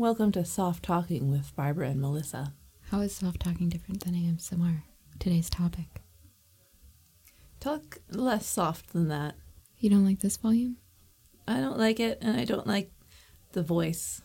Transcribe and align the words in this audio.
Welcome 0.00 0.32
to 0.32 0.46
Soft 0.46 0.82
Talking 0.82 1.30
with 1.30 1.54
Barbara 1.54 1.90
and 1.90 2.00
Melissa. 2.00 2.54
How 2.90 3.00
is 3.00 3.14
soft 3.14 3.40
talking 3.40 3.68
different 3.68 4.02
than 4.02 4.14
ASMR? 4.14 4.80
Today's 5.18 5.50
topic. 5.50 6.00
Talk 7.60 7.98
less 8.08 8.46
soft 8.46 8.94
than 8.94 9.08
that. 9.08 9.34
You 9.76 9.90
don't 9.90 10.06
like 10.06 10.20
this 10.20 10.38
volume? 10.38 10.78
I 11.46 11.60
don't 11.60 11.76
like 11.76 12.00
it, 12.00 12.16
and 12.22 12.40
I 12.40 12.46
don't 12.46 12.66
like 12.66 12.90
the 13.52 13.62
voice. 13.62 14.22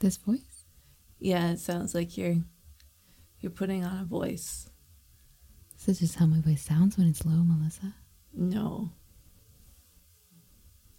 This 0.00 0.18
voice? 0.18 0.66
Yeah, 1.18 1.52
it 1.52 1.60
sounds 1.60 1.94
like 1.94 2.18
you're 2.18 2.36
you're 3.40 3.52
putting 3.52 3.86
on 3.86 4.02
a 4.02 4.04
voice. 4.04 4.68
Is 5.78 5.86
this 5.86 6.00
just 6.00 6.16
how 6.16 6.26
my 6.26 6.42
voice 6.42 6.62
sounds 6.62 6.98
when 6.98 7.08
it's 7.08 7.24
low, 7.24 7.42
Melissa? 7.42 7.94
No. 8.34 8.90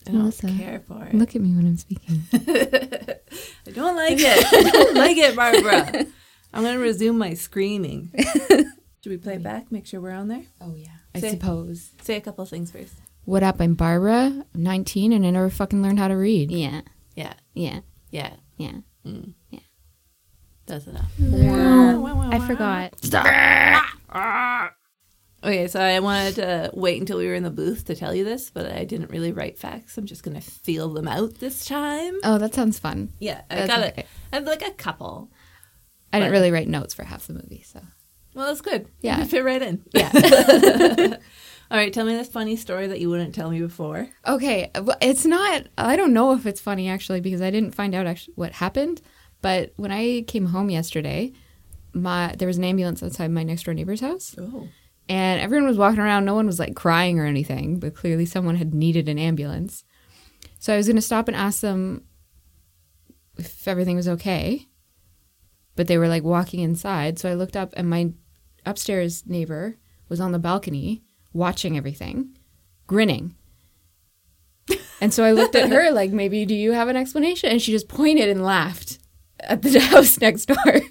I 0.07 0.11
Melissa, 0.11 0.47
don't 0.47 0.57
care 0.57 0.79
for 0.87 1.03
it. 1.05 1.13
Look 1.15 1.35
at 1.35 1.41
me 1.41 1.55
when 1.55 1.65
I'm 1.65 1.77
speaking. 1.77 2.21
I 2.33 3.71
don't 3.71 3.95
like 3.95 4.17
it. 4.19 4.45
I 4.53 4.69
don't 4.71 4.95
like 4.95 5.17
it, 5.17 5.35
Barbara. 5.35 6.05
I'm 6.53 6.63
going 6.63 6.75
to 6.75 6.81
resume 6.81 7.17
my 7.17 7.33
screaming. 7.33 8.11
Should 8.47 9.09
we 9.11 9.17
play 9.17 9.35
it 9.35 9.43
back? 9.43 9.71
Make 9.71 9.85
sure 9.87 9.99
we're 10.01 10.11
on 10.11 10.27
there? 10.29 10.43
oh, 10.61 10.73
yeah. 10.75 10.89
I 11.13 11.19
Say- 11.19 11.31
suppose. 11.31 11.91
Say 12.01 12.15
a 12.17 12.21
couple 12.21 12.45
things 12.45 12.71
first. 12.71 12.93
What 13.25 13.41
up? 13.43 13.59
I'm 13.59 13.73
Barbara. 13.73 14.43
I'm 14.53 14.63
19 14.63 15.11
and 15.13 15.25
I 15.25 15.31
never 15.31 15.49
fucking 15.49 15.81
learned 15.81 15.97
how 15.99 16.07
to 16.09 16.15
read. 16.15 16.51
Yeah. 16.51 16.81
Yeah, 17.15 17.33
Yeah. 17.53 17.79
yeah. 18.11 18.33
Yeah. 18.57 18.73
Mm. 19.05 19.33
Yeah. 19.49 19.59
That's 20.67 20.85
enough. 20.87 21.11
I 21.19 22.39
forgot. 22.47 22.93
Okay, 25.45 25.67
so 25.67 25.79
I 25.79 25.99
wanted 25.99 26.35
to 26.35 26.71
wait 26.73 26.99
until 26.99 27.19
we 27.19 27.27
were 27.27 27.35
in 27.35 27.43
the 27.43 27.51
booth 27.51 27.85
to 27.85 27.95
tell 27.95 28.15
you 28.15 28.23
this, 28.23 28.49
but 28.49 28.71
I 28.71 28.83
didn't 28.83 29.11
really 29.11 29.31
write 29.31 29.59
facts. 29.59 29.95
I'm 29.95 30.07
just 30.07 30.23
going 30.23 30.33
to 30.33 30.41
feel 30.41 30.89
them 30.89 31.07
out 31.07 31.35
this 31.35 31.65
time. 31.65 32.17
Oh, 32.23 32.39
that 32.39 32.55
sounds 32.55 32.79
fun. 32.79 33.11
Yeah, 33.19 33.41
I 33.51 33.67
got 33.67 33.81
it. 33.81 34.07
I 34.33 34.37
have 34.37 34.45
like 34.45 34.65
a 34.67 34.71
couple. 34.71 35.29
I 36.11 36.19
didn't 36.19 36.31
really 36.31 36.49
write 36.51 36.67
notes 36.67 36.95
for 36.95 37.03
half 37.03 37.27
the 37.27 37.33
movie, 37.33 37.63
so. 37.63 37.79
Well, 38.33 38.47
that's 38.47 38.61
good. 38.61 38.87
Yeah. 39.01 39.19
You 39.19 39.25
fit 39.25 39.43
right 39.45 39.61
in. 39.61 39.85
Yeah. 39.93 40.11
All 41.71 41.77
right, 41.77 41.93
tell 41.93 42.05
me 42.05 42.15
this 42.15 42.27
funny 42.29 42.55
story 42.55 42.87
that 42.87 42.99
you 42.99 43.09
wouldn't 43.09 43.35
tell 43.35 43.49
me 43.51 43.59
before. 43.59 44.07
Okay, 44.27 44.71
it's 45.01 45.25
not. 45.25 45.63
I 45.77 45.95
don't 45.95 46.13
know 46.13 46.33
if 46.33 46.45
it's 46.45 46.61
funny 46.61 46.89
actually 46.89 47.21
because 47.21 47.41
I 47.41 47.51
didn't 47.51 47.75
find 47.75 47.93
out 47.93 48.07
actually 48.07 48.33
what 48.35 48.53
happened. 48.53 49.01
But 49.41 49.73
when 49.75 49.91
I 49.91 50.21
came 50.27 50.47
home 50.47 50.69
yesterday, 50.69 51.33
my 51.93 52.33
there 52.37 52.47
was 52.47 52.57
an 52.57 52.63
ambulance 52.63 53.01
outside 53.03 53.29
my 53.31 53.43
next 53.43 53.63
door 53.63 53.73
neighbor's 53.73 54.01
house, 54.01 54.35
Oh. 54.39 54.67
And 55.07 55.41
everyone 55.41 55.67
was 55.67 55.77
walking 55.77 55.99
around. 55.99 56.25
No 56.25 56.35
one 56.35 56.45
was 56.45 56.59
like 56.59 56.75
crying 56.75 57.19
or 57.19 57.25
anything, 57.25 57.79
but 57.79 57.95
clearly 57.95 58.25
someone 58.25 58.55
had 58.55 58.73
needed 58.73 59.07
an 59.07 59.19
ambulance. 59.19 59.83
So 60.59 60.73
I 60.73 60.77
was 60.77 60.87
going 60.87 60.95
to 60.95 61.01
stop 61.01 61.27
and 61.27 61.37
ask 61.37 61.61
them 61.61 62.03
if 63.37 63.67
everything 63.67 63.95
was 63.95 64.07
okay, 64.07 64.67
but 65.75 65.87
they 65.87 65.97
were 65.97 66.07
like 66.07 66.23
walking 66.23 66.61
inside. 66.61 67.19
So 67.19 67.29
I 67.29 67.35
looked 67.35 67.55
up, 67.55 67.73
and 67.77 67.89
my 67.89 68.13
upstairs 68.65 69.25
neighbor 69.25 69.77
was 70.09 70.19
on 70.19 70.31
the 70.31 70.39
balcony 70.39 71.03
watching 71.33 71.77
everything, 71.77 72.37
grinning. 72.87 73.35
And 75.01 75.13
so 75.13 75.23
I 75.23 75.33
looked 75.33 75.55
at 75.55 75.69
her 75.69 75.91
like, 75.93 76.11
maybe 76.11 76.45
do 76.45 76.55
you 76.55 76.71
have 76.71 76.87
an 76.87 76.95
explanation? 76.95 77.51
And 77.51 77.61
she 77.61 77.71
just 77.71 77.89
pointed 77.89 78.29
and 78.29 78.43
laughed 78.43 78.99
at 79.39 79.61
the 79.61 79.79
house 79.91 80.19
next 80.19 80.45
door. 80.45 80.81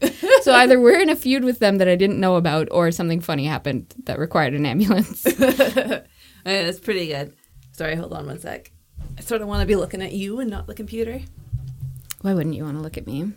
so 0.42 0.52
either 0.54 0.80
we're 0.80 1.00
in 1.00 1.10
a 1.10 1.16
feud 1.16 1.44
with 1.44 1.58
them 1.58 1.78
that 1.78 1.88
I 1.88 1.96
didn't 1.96 2.20
know 2.20 2.36
about, 2.36 2.68
or 2.70 2.90
something 2.90 3.20
funny 3.20 3.46
happened 3.46 3.94
that 4.04 4.18
required 4.18 4.54
an 4.54 4.66
ambulance. 4.66 5.22
That's 6.44 6.80
pretty 6.80 7.08
good. 7.08 7.34
Sorry, 7.72 7.94
hold 7.94 8.12
on 8.12 8.26
one 8.26 8.38
sec. 8.38 8.70
I 9.16 9.20
sort 9.20 9.42
of 9.42 9.48
want 9.48 9.60
to 9.62 9.66
be 9.66 9.76
looking 9.76 10.02
at 10.02 10.12
you 10.12 10.40
and 10.40 10.50
not 10.50 10.66
the 10.66 10.74
computer. 10.74 11.20
Why 12.22 12.34
wouldn't 12.34 12.54
you 12.54 12.64
want 12.64 12.76
to 12.76 12.82
look 12.82 12.96
at 12.96 13.06
me? 13.06 13.32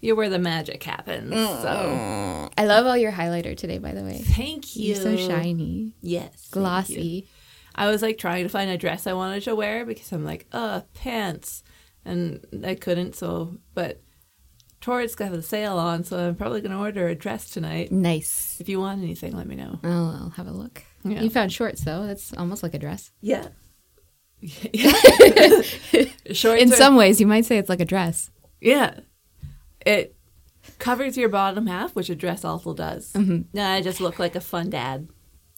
You're 0.00 0.16
where 0.16 0.28
the 0.28 0.38
magic 0.38 0.82
happens. 0.82 1.32
So 1.32 2.50
I 2.58 2.64
love 2.66 2.86
all 2.86 2.96
your 2.96 3.12
highlighter 3.12 3.56
today, 3.56 3.78
by 3.78 3.92
the 3.92 4.02
way. 4.02 4.18
thank 4.22 4.76
you. 4.76 4.88
You're 4.88 4.96
so 4.96 5.16
shiny, 5.16 5.94
Yes. 6.02 6.48
glossy. 6.50 7.26
I 7.74 7.88
was 7.90 8.02
like 8.02 8.18
trying 8.18 8.44
to 8.44 8.48
find 8.50 8.70
a 8.70 8.76
dress 8.78 9.06
I 9.06 9.14
wanted 9.14 9.42
to 9.44 9.54
wear 9.56 9.84
because 9.86 10.12
I'm 10.12 10.24
like, 10.24 10.46
uh, 10.52 10.82
pants. 10.94 11.62
And 12.04 12.44
I 12.64 12.74
couldn't, 12.74 13.16
so, 13.16 13.56
but 13.72 14.02
Torrid's 14.84 15.14
got 15.14 15.32
a 15.32 15.40
sale 15.40 15.78
on, 15.78 16.04
so 16.04 16.18
I'm 16.28 16.34
probably 16.34 16.60
going 16.60 16.72
to 16.72 16.76
order 16.78 17.08
a 17.08 17.14
dress 17.14 17.48
tonight. 17.48 17.90
Nice. 17.90 18.58
If 18.60 18.68
you 18.68 18.78
want 18.80 19.02
anything, 19.02 19.34
let 19.34 19.46
me 19.46 19.56
know. 19.56 19.78
Oh, 19.82 20.18
I'll 20.20 20.30
have 20.36 20.46
a 20.46 20.52
look. 20.52 20.82
Yeah. 21.04 21.22
You 21.22 21.30
found 21.30 21.54
shorts 21.54 21.82
though. 21.84 22.06
That's 22.06 22.34
almost 22.34 22.62
like 22.62 22.74
a 22.74 22.78
dress. 22.78 23.10
Yeah. 23.22 23.48
Shorts 26.32 26.62
In 26.62 26.70
are- 26.72 26.76
some 26.76 26.96
ways, 26.96 27.18
you 27.18 27.26
might 27.26 27.46
say 27.46 27.56
it's 27.56 27.70
like 27.70 27.80
a 27.80 27.84
dress. 27.86 28.30
Yeah. 28.60 29.00
It 29.86 30.14
covers 30.78 31.16
your 31.16 31.28
bottom 31.30 31.66
half, 31.66 31.94
which 31.94 32.10
a 32.10 32.14
dress 32.14 32.44
also 32.44 32.74
does. 32.74 33.12
Mm-hmm. 33.14 33.42
No, 33.54 33.66
I 33.66 33.80
just 33.80 34.00
look 34.02 34.18
like 34.18 34.34
a 34.34 34.40
fun 34.40 34.68
dad. 34.70 35.08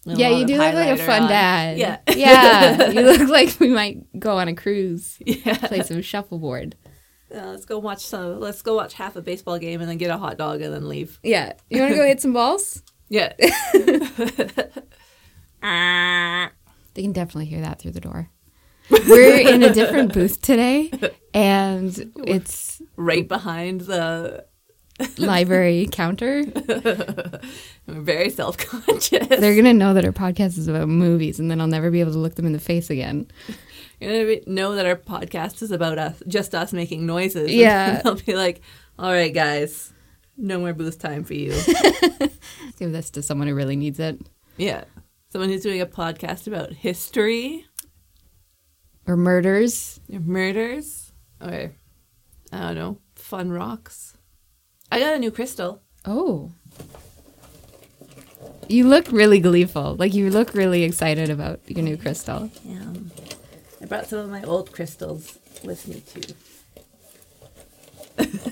yeah, 0.04 0.28
you 0.30 0.46
do 0.46 0.56
look 0.56 0.74
like 0.74 1.00
a 1.00 1.04
fun 1.04 1.22
on. 1.24 1.28
dad. 1.28 1.78
Yeah. 1.78 1.98
yeah. 2.14 2.90
You 2.90 3.00
look 3.02 3.28
like 3.28 3.58
we 3.58 3.68
might 3.70 4.18
go 4.20 4.38
on 4.38 4.46
a 4.46 4.54
cruise, 4.54 5.16
Yeah. 5.26 5.56
play 5.66 5.82
some 5.82 6.00
shuffleboard. 6.02 6.76
Yeah, 7.36 7.46
let's 7.50 7.66
go 7.66 7.78
watch 7.78 8.00
some. 8.00 8.40
Let's 8.40 8.62
go 8.62 8.74
watch 8.74 8.94
half 8.94 9.14
a 9.14 9.20
baseball 9.20 9.58
game 9.58 9.82
and 9.82 9.90
then 9.90 9.98
get 9.98 10.10
a 10.10 10.16
hot 10.16 10.38
dog 10.38 10.62
and 10.62 10.72
then 10.72 10.88
leave. 10.88 11.20
Yeah. 11.22 11.52
You 11.68 11.80
want 11.80 11.92
to 11.92 11.96
go 11.98 12.06
hit 12.06 12.22
some 12.22 12.32
balls? 12.32 12.82
Yeah. 13.10 13.34
Ah. 15.62 16.50
They 16.94 17.02
can 17.02 17.12
definitely 17.12 17.46
hear 17.46 17.60
that 17.62 17.80
through 17.80 17.90
the 17.92 18.00
door. 18.00 18.30
We're 18.90 19.40
in 19.40 19.62
a 19.64 19.72
different 19.72 20.12
booth 20.12 20.40
today, 20.40 20.92
and 21.34 22.12
it's 22.24 22.80
right 22.96 23.26
behind 23.26 23.80
the. 23.82 24.44
library 25.18 25.88
counter. 25.90 26.44
I'm 27.88 28.04
very 28.04 28.30
self 28.30 28.58
conscious. 28.58 29.26
They're 29.26 29.56
gonna 29.56 29.74
know 29.74 29.92
that 29.94 30.04
our 30.04 30.12
podcast 30.12 30.56
is 30.56 30.68
about 30.68 30.88
movies, 30.88 31.40
and 31.40 31.50
then 31.50 31.60
I'll 31.60 31.66
never 31.66 31.90
be 31.90 32.00
able 32.00 32.12
to 32.12 32.18
look 32.18 32.36
them 32.36 32.46
in 32.46 32.52
the 32.52 32.60
face 32.60 32.90
again. 32.90 33.28
You're 34.00 34.24
gonna 34.36 34.40
know 34.46 34.74
that 34.74 34.86
our 34.86 34.96
podcast 34.96 35.62
is 35.62 35.70
about 35.70 35.98
us, 35.98 36.22
just 36.28 36.54
us 36.54 36.72
making 36.72 37.06
noises. 37.06 37.50
Yeah. 37.52 38.02
they'll 38.02 38.14
be 38.16 38.34
like, 38.34 38.60
"All 38.98 39.10
right, 39.10 39.32
guys, 39.32 39.92
no 40.36 40.58
more 40.58 40.72
booth 40.74 40.98
time 40.98 41.24
for 41.24 41.34
you." 41.34 41.52
Give 42.78 42.92
this 42.92 43.10
to 43.12 43.22
someone 43.22 43.48
who 43.48 43.54
really 43.54 43.76
needs 43.76 43.98
it, 43.98 44.18
yeah, 44.58 44.84
someone 45.30 45.48
who's 45.48 45.62
doing 45.62 45.80
a 45.80 45.86
podcast 45.86 46.46
about 46.46 46.72
history 46.72 47.66
or 49.06 49.16
murders. 49.16 50.00
or 50.12 50.20
murders 50.20 51.12
or 51.40 51.72
I 52.52 52.58
don't 52.58 52.74
know, 52.74 52.98
fun 53.14 53.50
rocks. 53.50 54.16
I 54.92 55.00
got 55.00 55.14
a 55.14 55.18
new 55.18 55.30
crystal. 55.30 55.82
Oh, 56.04 56.52
you 58.68 58.86
look 58.88 59.10
really 59.10 59.38
gleeful. 59.40 59.96
Like 59.96 60.14
you 60.14 60.30
look 60.30 60.54
really 60.54 60.82
excited 60.82 61.30
about 61.30 61.60
your 61.66 61.82
new 61.82 61.96
crystal. 61.96 62.50
Um, 62.68 63.10
I 63.86 63.88
brought 63.88 64.08
some 64.08 64.18
of 64.18 64.28
my 64.30 64.42
old 64.42 64.72
crystals 64.72 65.38
with 65.62 65.86
me 65.86 66.00
too. 66.00 66.34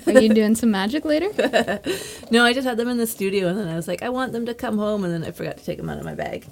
Are 0.07 0.21
you 0.21 0.33
doing 0.33 0.55
some 0.55 0.71
magic 0.71 1.03
later? 1.03 1.29
No, 2.31 2.45
I 2.45 2.53
just 2.53 2.65
had 2.65 2.77
them 2.77 2.87
in 2.87 2.97
the 2.97 3.05
studio, 3.05 3.49
and 3.49 3.59
then 3.59 3.67
I 3.67 3.75
was 3.75 3.87
like, 3.87 4.01
I 4.01 4.07
want 4.09 4.31
them 4.31 4.45
to 4.45 4.53
come 4.53 4.77
home, 4.77 5.03
and 5.03 5.13
then 5.13 5.25
I 5.25 5.31
forgot 5.31 5.57
to 5.57 5.63
take 5.65 5.77
them 5.77 5.89
out 5.89 5.99
of 5.99 6.05
my 6.05 6.15
bag. 6.15 6.45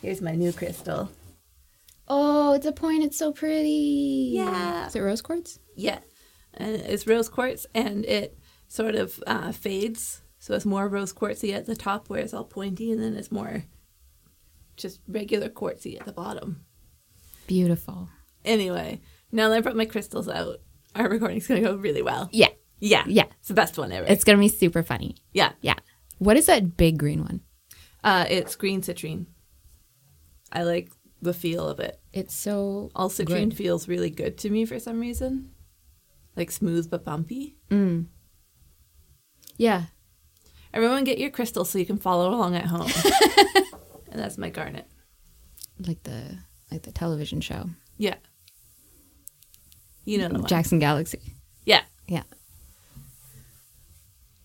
Here's 0.00 0.22
my 0.22 0.36
new 0.36 0.52
crystal. 0.52 1.10
Oh, 2.06 2.54
it's 2.54 2.64
a 2.64 2.72
point. 2.72 3.02
It's 3.02 3.18
so 3.18 3.32
pretty. 3.32 4.30
Yeah. 4.34 4.86
Is 4.86 4.94
it 4.94 5.00
rose 5.00 5.20
quartz? 5.20 5.58
Yeah, 5.74 5.98
and 6.54 6.76
it's 6.76 7.06
rose 7.08 7.28
quartz, 7.28 7.66
and 7.74 8.04
it 8.06 8.38
sort 8.68 8.94
of 8.94 9.20
uh, 9.26 9.50
fades, 9.50 10.22
so 10.38 10.54
it's 10.54 10.64
more 10.64 10.88
rose 10.88 11.12
quartzy 11.12 11.52
at 11.52 11.66
the 11.66 11.76
top, 11.76 12.08
where 12.08 12.20
it's 12.20 12.32
all 12.32 12.44
pointy, 12.44 12.92
and 12.92 13.02
then 13.02 13.16
it's 13.16 13.32
more 13.32 13.64
just 14.76 15.00
regular 15.08 15.48
quartzy 15.48 15.98
at 15.98 16.06
the 16.06 16.12
bottom. 16.12 16.64
Beautiful. 17.48 18.08
Anyway, 18.44 19.00
now 19.32 19.48
that 19.48 19.58
I 19.58 19.60
brought 19.60 19.76
my 19.76 19.84
crystals 19.84 20.28
out, 20.28 20.58
our 20.94 21.08
recording's 21.08 21.46
gonna 21.46 21.60
go 21.60 21.74
really 21.74 22.02
well. 22.02 22.28
Yeah. 22.32 22.48
Yeah, 22.80 23.04
Yeah. 23.06 23.24
it's 23.40 23.48
the 23.48 23.54
best 23.54 23.76
one 23.76 23.90
ever. 23.92 24.06
It's 24.06 24.24
gonna 24.24 24.38
be 24.38 24.48
super 24.48 24.82
funny. 24.82 25.16
yeah, 25.32 25.52
Yeah. 25.60 25.74
What 26.18 26.36
is 26.36 26.46
that 26.46 26.76
big 26.76 26.98
green 26.98 27.20
one? 27.22 27.40
uh, 28.04 28.24
it's 28.28 28.54
green 28.56 28.80
citrine. 28.80 29.26
I 30.52 30.62
like 30.62 30.90
the 31.20 31.34
feel 31.34 31.68
of 31.68 31.80
it. 31.80 32.00
It's 32.12 32.34
so 32.34 32.90
All 32.94 33.10
citrine 33.10 33.48
Good. 33.50 33.56
feels 33.56 33.88
really 33.88 34.10
good 34.10 34.38
to 34.38 34.50
me 34.50 34.64
for 34.64 34.78
some 34.78 35.00
reason, 35.00 35.50
like 36.36 36.50
smooth 36.52 36.88
but 36.90 37.04
bumpy. 37.04 37.56
Mm. 37.70 38.06
Yeah. 39.56 39.84
Everyone 40.72 41.04
get 41.04 41.18
your 41.18 41.30
crystals 41.30 41.70
so 41.70 41.78
you 41.78 41.86
can 41.86 41.98
follow 41.98 42.30
along 42.32 42.54
at 42.54 42.66
home. 42.66 42.90
and 44.10 44.20
that's 44.20 44.38
my 44.38 44.50
garnet. 44.50 44.86
Like 45.86 46.02
the 46.04 46.38
like 46.70 46.82
the 46.82 46.92
television 46.92 47.40
show. 47.40 47.70
Yeah. 47.96 48.16
You 50.08 50.16
know 50.18 50.28
the 50.28 50.38
one. 50.38 50.46
Jackson 50.46 50.78
Galaxy. 50.78 51.20
Yeah. 51.66 51.82
Yeah. 52.06 52.22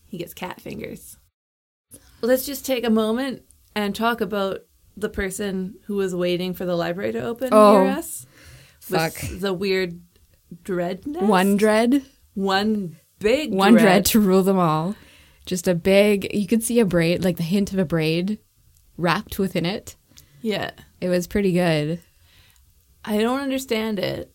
He 0.07 0.17
gets 0.17 0.33
cat 0.33 0.59
fingers. 0.59 1.17
Let's 2.21 2.45
just 2.45 2.65
take 2.65 2.83
a 2.83 2.89
moment 2.89 3.43
and 3.73 3.95
talk 3.95 4.19
about 4.19 4.61
the 4.97 5.07
person 5.09 5.75
who 5.85 5.95
was 5.95 6.13
waiting 6.13 6.53
for 6.53 6.65
the 6.65 6.75
library 6.75 7.13
to 7.13 7.23
open 7.23 7.49
Oh, 7.53 7.83
near 7.83 7.91
us. 7.93 8.25
with 8.89 8.99
fuck. 9.13 9.39
The 9.39 9.53
weird 9.53 10.01
dread 10.63 11.07
nest. 11.07 11.25
One 11.25 11.55
dread. 11.55 12.03
one 12.33 12.97
big 13.19 13.53
one 13.53 13.71
dread. 13.73 13.83
dread 13.83 14.05
to 14.07 14.19
rule 14.19 14.43
them 14.43 14.59
all. 14.59 14.95
Just 15.45 15.67
a 15.67 15.75
big, 15.75 16.33
you 16.33 16.45
could 16.45 16.63
see 16.63 16.79
a 16.81 16.85
braid, 16.85 17.23
like 17.23 17.37
the 17.37 17.43
hint 17.43 17.71
of 17.71 17.79
a 17.79 17.85
braid 17.85 18.37
wrapped 18.97 19.39
within 19.39 19.65
it. 19.65 19.95
Yeah. 20.41 20.71
It 20.99 21.07
was 21.07 21.25
pretty 21.25 21.53
good. 21.53 22.01
I 23.05 23.17
don't 23.19 23.39
understand 23.39 23.97
it 23.99 24.32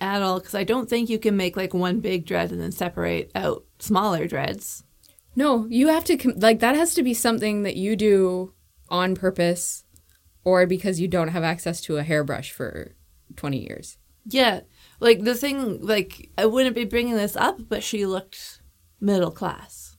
at 0.00 0.22
all 0.22 0.38
because 0.40 0.54
I 0.54 0.64
don't 0.64 0.88
think 0.88 1.08
you 1.08 1.18
can 1.18 1.36
make 1.36 1.56
like 1.56 1.74
one 1.74 2.00
big 2.00 2.26
dread 2.26 2.52
and 2.52 2.60
then 2.60 2.72
separate 2.72 3.30
out 3.34 3.64
smaller 3.78 4.26
dreads. 4.26 4.84
No, 5.38 5.66
you 5.66 5.88
have 5.88 6.04
to, 6.06 6.32
like, 6.36 6.60
that 6.60 6.74
has 6.74 6.94
to 6.94 7.02
be 7.02 7.12
something 7.12 7.62
that 7.64 7.76
you 7.76 7.94
do 7.94 8.54
on 8.88 9.14
purpose 9.14 9.84
or 10.44 10.66
because 10.66 10.98
you 10.98 11.08
don't 11.08 11.28
have 11.28 11.44
access 11.44 11.82
to 11.82 11.98
a 11.98 12.02
hairbrush 12.02 12.52
for 12.52 12.94
20 13.36 13.58
years. 13.58 13.98
Yeah. 14.26 14.60
Like 14.98 15.24
the 15.24 15.34
thing, 15.34 15.82
like, 15.82 16.30
I 16.38 16.46
wouldn't 16.46 16.74
be 16.74 16.86
bringing 16.86 17.16
this 17.16 17.36
up, 17.36 17.58
but 17.68 17.82
she 17.82 18.06
looked 18.06 18.62
middle 18.98 19.30
class. 19.30 19.98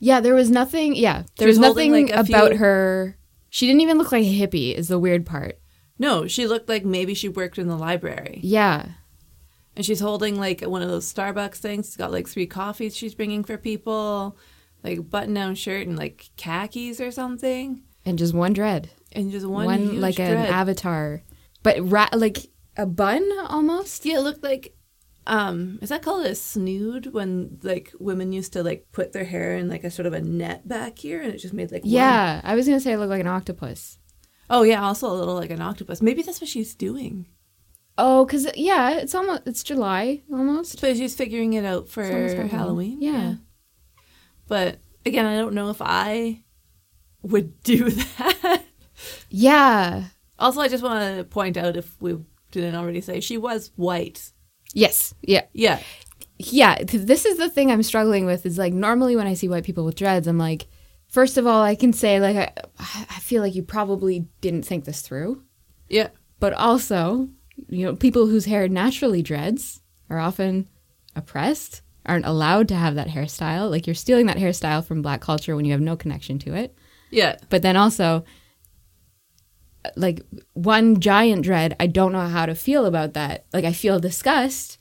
Yeah, 0.00 0.18
there 0.18 0.34
was 0.34 0.50
nothing, 0.50 0.96
yeah, 0.96 1.22
there 1.36 1.46
was 1.46 1.58
was 1.58 1.66
holding, 1.66 1.92
nothing 1.92 2.08
like, 2.08 2.28
about 2.28 2.48
few- 2.50 2.58
her. 2.58 3.18
She 3.50 3.66
didn't 3.68 3.82
even 3.82 3.98
look 3.98 4.10
like 4.10 4.24
a 4.24 4.40
hippie, 4.40 4.74
is 4.74 4.88
the 4.88 4.98
weird 4.98 5.24
part. 5.24 5.60
No, 5.96 6.26
she 6.26 6.48
looked 6.48 6.68
like 6.68 6.84
maybe 6.84 7.14
she 7.14 7.28
worked 7.28 7.58
in 7.58 7.68
the 7.68 7.76
library. 7.76 8.40
Yeah. 8.42 8.86
And 9.74 9.84
she's 9.86 10.00
holding 10.00 10.38
like 10.38 10.60
one 10.62 10.82
of 10.82 10.88
those 10.88 11.12
Starbucks 11.12 11.56
things. 11.56 11.86
She's 11.86 11.96
got 11.96 12.12
like 12.12 12.28
three 12.28 12.46
coffees 12.46 12.94
she's 12.96 13.14
bringing 13.14 13.42
for 13.44 13.56
people, 13.56 14.36
like 14.84 15.08
button 15.08 15.34
down 15.34 15.54
shirt 15.54 15.86
and 15.86 15.96
like 15.98 16.30
khakis 16.36 17.00
or 17.00 17.10
something. 17.10 17.82
And 18.04 18.18
just 18.18 18.34
one 18.34 18.52
dread. 18.52 18.90
And 19.12 19.30
just 19.30 19.46
one, 19.46 19.66
One, 19.66 20.00
like 20.00 20.18
an 20.18 20.36
avatar. 20.36 21.22
But 21.62 21.76
ra- 21.90 22.08
like 22.12 22.48
a 22.76 22.84
bun 22.86 23.26
almost? 23.48 24.04
Yeah, 24.04 24.18
it 24.18 24.22
looked 24.22 24.42
like 24.42 24.74
um 25.26 25.78
is 25.80 25.90
that 25.90 26.02
called 26.02 26.26
a 26.26 26.34
snood 26.34 27.12
when 27.12 27.58
like 27.62 27.92
women 28.00 28.32
used 28.32 28.52
to 28.54 28.62
like 28.64 28.88
put 28.90 29.12
their 29.12 29.22
hair 29.24 29.54
in 29.56 29.68
like 29.68 29.84
a 29.84 29.90
sort 29.90 30.04
of 30.06 30.12
a 30.12 30.20
net 30.20 30.66
back 30.66 30.98
here 30.98 31.22
and 31.22 31.32
it 31.32 31.38
just 31.38 31.54
made 31.54 31.70
like 31.70 31.84
one- 31.84 31.92
Yeah, 31.92 32.40
I 32.42 32.56
was 32.56 32.66
gonna 32.66 32.80
say 32.80 32.92
it 32.92 32.98
looked 32.98 33.10
like 33.10 33.20
an 33.20 33.28
octopus. 33.28 33.98
Oh 34.50 34.62
yeah, 34.64 34.82
also 34.82 35.08
a 35.08 35.14
little 35.14 35.36
like 35.36 35.50
an 35.50 35.62
octopus. 35.62 36.02
Maybe 36.02 36.22
that's 36.22 36.40
what 36.40 36.48
she's 36.50 36.74
doing. 36.74 37.26
Oh, 37.98 38.26
cause 38.26 38.46
yeah, 38.54 38.92
it's 38.98 39.14
almost 39.14 39.42
it's 39.46 39.62
July 39.62 40.22
almost. 40.32 40.80
But 40.80 40.96
she's 40.96 41.14
figuring 41.14 41.52
it 41.52 41.64
out 41.64 41.88
for 41.88 42.04
Halloween. 42.04 42.48
Halloween. 42.48 43.02
Yeah. 43.02 43.34
But 44.48 44.78
again, 45.04 45.26
I 45.26 45.36
don't 45.36 45.54
know 45.54 45.70
if 45.70 45.80
I 45.80 46.42
would 47.22 47.60
do 47.62 47.90
that. 47.90 48.62
Yeah. 49.30 50.04
Also, 50.38 50.60
I 50.60 50.68
just 50.68 50.82
want 50.82 51.18
to 51.18 51.24
point 51.24 51.56
out 51.56 51.76
if 51.76 52.00
we 52.00 52.18
didn't 52.50 52.74
already 52.74 53.00
say 53.00 53.20
she 53.20 53.38
was 53.38 53.70
white. 53.76 54.32
Yes. 54.74 55.14
Yeah. 55.22 55.44
Yeah. 55.52 55.80
Yeah. 56.38 56.82
this 56.82 57.24
is 57.24 57.38
the 57.38 57.48
thing 57.50 57.70
I'm 57.70 57.82
struggling 57.82 58.26
with. 58.26 58.46
Is 58.46 58.58
like 58.58 58.72
normally 58.72 59.16
when 59.16 59.26
I 59.26 59.34
see 59.34 59.48
white 59.48 59.64
people 59.64 59.84
with 59.84 59.96
dreads, 59.96 60.26
I'm 60.26 60.38
like, 60.38 60.66
first 61.08 61.36
of 61.36 61.46
all, 61.46 61.62
I 61.62 61.74
can 61.74 61.92
say 61.92 62.20
like 62.20 62.36
I, 62.36 63.06
I 63.10 63.20
feel 63.20 63.42
like 63.42 63.54
you 63.54 63.62
probably 63.62 64.26
didn't 64.40 64.62
think 64.64 64.84
this 64.84 65.02
through. 65.02 65.42
Yeah. 65.88 66.08
But 66.40 66.54
also, 66.54 67.28
you 67.68 67.86
know, 67.86 67.94
people 67.96 68.26
whose 68.26 68.44
hair 68.46 68.68
naturally 68.68 69.22
dreads 69.22 69.80
are 70.10 70.18
often 70.18 70.68
oppressed, 71.16 71.82
aren't 72.06 72.26
allowed 72.26 72.68
to 72.68 72.74
have 72.74 72.94
that 72.96 73.08
hairstyle. 73.08 73.70
Like 73.70 73.86
you're 73.86 73.94
stealing 73.94 74.26
that 74.26 74.36
hairstyle 74.36 74.84
from 74.84 75.02
black 75.02 75.20
culture 75.20 75.54
when 75.56 75.64
you 75.64 75.72
have 75.72 75.80
no 75.80 75.96
connection 75.96 76.38
to 76.40 76.54
it. 76.54 76.74
Yeah. 77.10 77.36
But 77.48 77.62
then 77.62 77.76
also, 77.76 78.24
like 79.96 80.22
one 80.54 81.00
giant 81.00 81.42
dread, 81.44 81.76
I 81.80 81.86
don't 81.86 82.12
know 82.12 82.26
how 82.26 82.46
to 82.46 82.54
feel 82.54 82.86
about 82.86 83.14
that. 83.14 83.46
Like 83.52 83.64
I 83.64 83.72
feel 83.72 83.98
disgust, 84.00 84.78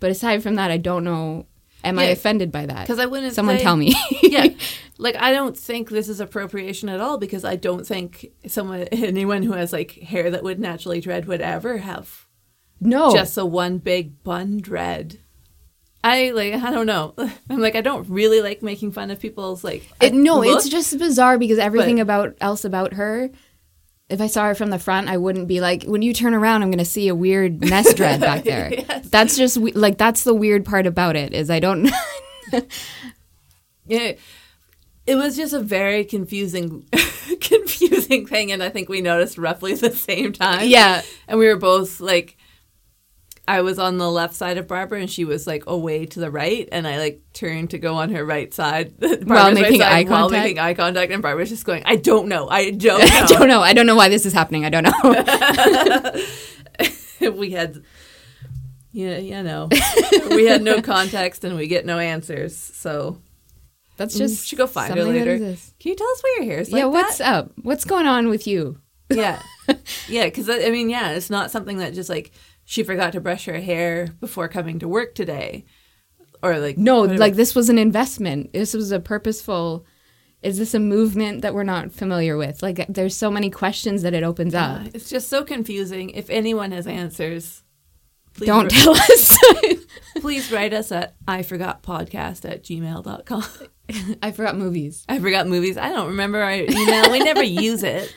but 0.00 0.10
aside 0.10 0.42
from 0.42 0.56
that, 0.56 0.70
I 0.70 0.76
don't 0.76 1.04
know. 1.04 1.46
Am 1.84 1.98
I 1.98 2.04
offended 2.04 2.52
by 2.52 2.66
that? 2.66 2.82
Because 2.82 3.00
I 3.00 3.06
wouldn't 3.06 3.34
Someone 3.34 3.56
say- 3.56 3.62
tell 3.62 3.76
me. 3.76 3.94
yeah. 4.22 4.48
Like 4.98 5.16
I 5.16 5.32
don't 5.32 5.56
think 5.56 5.88
this 5.90 6.08
is 6.08 6.20
appropriation 6.20 6.88
at 6.88 7.00
all 7.00 7.18
because 7.18 7.44
I 7.44 7.56
don't 7.56 7.84
think 7.84 8.26
someone 8.46 8.82
anyone 8.92 9.42
who 9.42 9.50
has 9.52 9.72
like 9.72 9.92
hair 9.98 10.30
that 10.30 10.44
would 10.44 10.60
naturally 10.60 11.00
dread 11.00 11.26
would 11.26 11.40
ever 11.40 11.78
have 11.78 12.21
no. 12.84 13.12
just 13.14 13.36
a 13.38 13.44
one 13.46 13.78
big 13.78 14.22
bun 14.22 14.58
dread. 14.58 15.18
I 16.04 16.30
like 16.30 16.54
I 16.54 16.70
don't 16.70 16.86
know. 16.86 17.14
I'm 17.50 17.60
like 17.60 17.76
I 17.76 17.80
don't 17.80 18.08
really 18.08 18.40
like 18.42 18.62
making 18.62 18.92
fun 18.92 19.10
of 19.10 19.20
people's 19.20 19.62
like 19.62 19.88
It, 20.00 20.12
no, 20.14 20.40
look. 20.40 20.56
it's 20.56 20.68
just 20.68 20.98
bizarre 20.98 21.38
because 21.38 21.58
everything 21.58 21.96
But- 21.96 22.02
about 22.02 22.36
else 22.40 22.64
about 22.64 22.94
her. 22.94 23.30
If 24.08 24.20
I 24.20 24.26
saw 24.26 24.44
her 24.44 24.54
from 24.54 24.68
the 24.68 24.78
front, 24.78 25.08
I 25.08 25.16
wouldn't 25.16 25.48
be 25.48 25.62
like, 25.62 25.84
when 25.84 26.02
you 26.02 26.12
turn 26.12 26.34
around, 26.34 26.62
I'm 26.62 26.68
going 26.70 26.78
to 26.80 26.84
see 26.84 27.08
a 27.08 27.14
weird 27.14 27.60
nest 27.62 27.96
dread 27.96 28.20
back 28.20 28.44
there. 28.44 28.70
Yes. 28.70 29.08
That's 29.08 29.38
just 29.38 29.56
like 29.56 29.96
that's 29.96 30.22
the 30.24 30.34
weird 30.34 30.66
part 30.66 30.86
about 30.86 31.16
it 31.16 31.32
is 31.32 31.48
I 31.50 31.60
don't. 31.60 31.88
Yeah, 33.86 34.12
it 35.06 35.16
was 35.16 35.36
just 35.36 35.52
a 35.52 35.60
very 35.60 36.04
confusing, 36.04 36.86
confusing 37.40 38.26
thing, 38.26 38.52
and 38.52 38.62
I 38.62 38.68
think 38.68 38.88
we 38.88 39.00
noticed 39.00 39.38
roughly 39.38 39.74
the 39.74 39.90
same 39.90 40.32
time. 40.32 40.68
yeah, 40.68 41.02
and 41.26 41.38
we 41.38 41.46
were 41.48 41.56
both 41.56 42.00
like, 42.00 42.36
I 43.46 43.60
was 43.62 43.78
on 43.78 43.98
the 43.98 44.10
left 44.10 44.34
side 44.34 44.56
of 44.56 44.68
Barbara, 44.68 45.00
and 45.00 45.10
she 45.10 45.24
was 45.24 45.46
like 45.46 45.64
away 45.66 46.06
to 46.06 46.20
the 46.20 46.30
right, 46.30 46.68
and 46.70 46.86
I 46.86 46.98
like 46.98 47.20
turned 47.32 47.70
to 47.70 47.78
go 47.78 47.96
on 47.96 48.10
her 48.10 48.24
right 48.24 48.54
side, 48.54 48.96
Barbara's 49.00 49.26
right 49.26 49.54
making 49.54 49.80
side, 49.80 49.92
eye 49.92 50.04
while 50.08 50.28
contact? 50.28 50.44
making 50.44 50.58
eye 50.60 50.74
contact, 50.74 51.12
and 51.12 51.22
Barbara's 51.22 51.48
just 51.48 51.64
going, 51.64 51.82
I 51.84 51.96
don't 51.96 52.28
know, 52.28 52.48
I 52.48 52.70
don't 52.70 53.00
know. 53.00 53.06
I 53.10 53.26
don't 53.26 53.48
know. 53.48 53.60
I 53.60 53.72
don't 53.72 53.86
know 53.86 53.96
why 53.96 54.08
this 54.08 54.26
is 54.26 54.32
happening. 54.32 54.64
I 54.64 54.70
don't 54.70 54.84
know. 54.84 54.92
we 57.32 57.50
had, 57.50 57.82
yeah, 58.92 59.18
you 59.18 59.42
know, 59.42 59.68
we 60.30 60.46
had 60.46 60.62
no 60.62 60.80
context, 60.80 61.42
and 61.42 61.56
we 61.56 61.66
get 61.66 61.84
no 61.84 61.98
answers, 61.98 62.56
so. 62.56 63.18
That's 63.98 64.14
Mm, 64.14 64.18
just 64.18 64.48
should 64.48 64.56
go 64.56 64.66
find 64.66 64.94
her 64.94 65.04
later. 65.04 65.36
Can 65.36 65.56
you 65.82 65.94
tell 65.94 66.08
us 66.08 66.22
why 66.22 66.36
your 66.38 66.46
hair 66.46 66.60
is 66.60 66.72
like 66.72 66.78
yeah, 66.78 66.84
that? 66.86 66.90
what's 66.90 67.20
up? 67.20 67.52
What's 67.60 67.84
going 67.84 68.06
on 68.06 68.28
with 68.28 68.46
you? 68.46 68.78
Yeah. 69.10 69.42
yeah, 70.08 70.24
because 70.24 70.48
I 70.48 70.70
mean, 70.70 70.88
yeah, 70.88 71.10
it's 71.10 71.28
not 71.28 71.50
something 71.50 71.76
that 71.76 71.92
just 71.92 72.08
like 72.08 72.32
she 72.72 72.82
forgot 72.82 73.12
to 73.12 73.20
brush 73.20 73.44
her 73.44 73.60
hair 73.60 74.08
before 74.18 74.48
coming 74.48 74.78
to 74.78 74.88
work 74.88 75.14
today. 75.14 75.66
Or 76.42 76.58
like, 76.58 76.78
No, 76.78 77.00
whatever. 77.02 77.18
like 77.18 77.34
this 77.34 77.54
was 77.54 77.68
an 77.68 77.76
investment. 77.78 78.52
This 78.54 78.72
was 78.72 78.90
a 78.92 78.98
purposeful. 78.98 79.84
Is 80.40 80.56
this 80.58 80.72
a 80.72 80.80
movement 80.80 81.42
that 81.42 81.52
we're 81.54 81.64
not 81.64 81.92
familiar 81.92 82.36
with? 82.38 82.62
Like, 82.62 82.86
there's 82.88 83.14
so 83.14 83.30
many 83.30 83.50
questions 83.50 84.00
that 84.02 84.14
it 84.14 84.22
opens 84.24 84.54
up. 84.54 84.86
It's 84.94 85.10
just 85.10 85.28
so 85.28 85.44
confusing. 85.44 86.10
If 86.10 86.30
anyone 86.30 86.72
has 86.72 86.86
answers, 86.86 87.62
please, 88.34 88.46
Don't 88.46 88.72
wri- 88.72 88.82
tell 88.82 88.96
us. 88.96 89.38
please 90.22 90.50
write 90.50 90.72
us 90.72 90.90
at 90.92 91.14
I 91.28 91.42
forgot 91.42 91.82
podcast 91.82 92.50
at 92.50 92.64
gmail.com. 92.64 93.44
I 94.22 94.32
forgot 94.32 94.56
movies. 94.56 95.04
I 95.10 95.18
forgot 95.18 95.46
movies. 95.46 95.76
I 95.76 95.90
don't 95.90 96.08
remember 96.08 96.40
our 96.40 96.52
email. 96.54 97.12
we 97.12 97.18
never 97.20 97.42
use 97.68 97.82
it. 97.82 98.12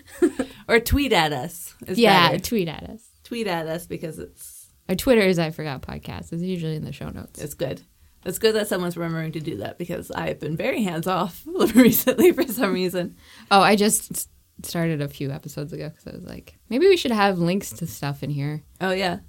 Or 0.70 0.80
tweet 0.80 1.12
at 1.14 1.34
us. 1.34 1.76
Is 1.86 2.00
Yeah, 2.00 2.30
better. 2.32 2.40
tweet 2.44 2.70
at 2.70 2.84
us. 2.90 3.04
Tweet 3.26 3.48
at 3.48 3.68
us 3.68 3.86
because 3.86 4.20
it's 4.20 4.68
Our 4.88 4.96
Twitter 4.96 5.22
is 5.22 5.38
I 5.38 5.52
forgot 5.52 5.82
podcast. 5.82 6.32
It's 6.32 6.42
usually 6.42 6.76
in 6.76 6.86
the 6.86 6.94
show 6.94 7.10
notes. 7.10 7.42
it's 7.42 7.54
good. 7.54 7.82
It's 8.24 8.40
good 8.40 8.56
that 8.56 8.68
someone's 8.68 8.98
remembering 8.98 9.34
to 9.34 9.40
do 9.40 9.58
that 9.58 9.78
because 9.78 10.10
I've 10.10 10.40
been 10.40 10.56
very 10.58 10.82
hands 10.82 11.06
off 11.06 11.44
recently 11.76 12.32
for 12.32 12.48
some 12.48 12.74
reason. 12.74 13.18
Oh, 13.52 13.62
I 13.62 13.76
just 13.76 14.30
started 14.64 15.02
a 15.02 15.08
few 15.08 15.30
episodes 15.32 15.74
ago 15.74 15.90
because 15.90 16.08
I 16.08 16.16
was 16.16 16.26
like, 16.26 16.58
maybe 16.70 16.88
we 16.88 16.98
should 16.98 17.12
have 17.12 17.38
links 17.38 17.72
to 17.72 17.86
stuff 17.86 18.24
in 18.24 18.30
here. 18.30 18.64
Oh 18.80 18.92
yeah, 18.92 19.20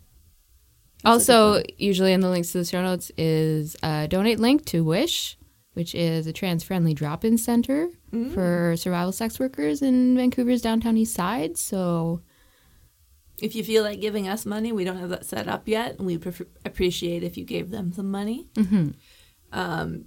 also, 1.07 1.63
usually 1.79 2.13
in 2.13 2.21
the 2.21 2.29
links 2.29 2.53
to 2.53 2.59
the 2.59 2.65
show 2.65 2.83
notes 2.83 3.13
is 3.17 3.77
a 3.83 4.09
donate 4.09 4.41
link 4.41 4.65
to 4.67 4.83
Wish, 4.83 5.39
which 5.75 5.95
is 5.95 6.27
a 6.27 6.33
trans-friendly 6.33 6.95
drop-in 6.95 7.39
center 7.39 7.91
mm. 8.13 8.33
for 8.33 8.77
survival 8.77 9.13
sex 9.13 9.39
workers 9.39 9.83
in 9.83 10.17
Vancouver's 10.17 10.63
downtown 10.63 10.97
east 10.97 11.15
side. 11.15 11.57
So 11.59 12.23
if 13.41 13.55
you 13.55 13.63
feel 13.65 13.83
like 13.83 14.01
giving 14.01 14.29
us 14.29 14.47
money, 14.47 14.73
we 14.73 14.85
don't 14.85 14.99
have 14.99 15.11
that 15.11 15.27
set 15.27 15.47
up 15.49 15.69
yet, 15.69 15.97
and 15.99 16.07
we 16.07 16.15
appreciate 16.65 17.23
if 17.23 17.37
you 17.37 17.45
gave 17.45 17.71
them 17.71 17.93
some 17.93 18.11
money. 18.11 18.49
mhm. 18.55 18.95
Um, 19.53 20.07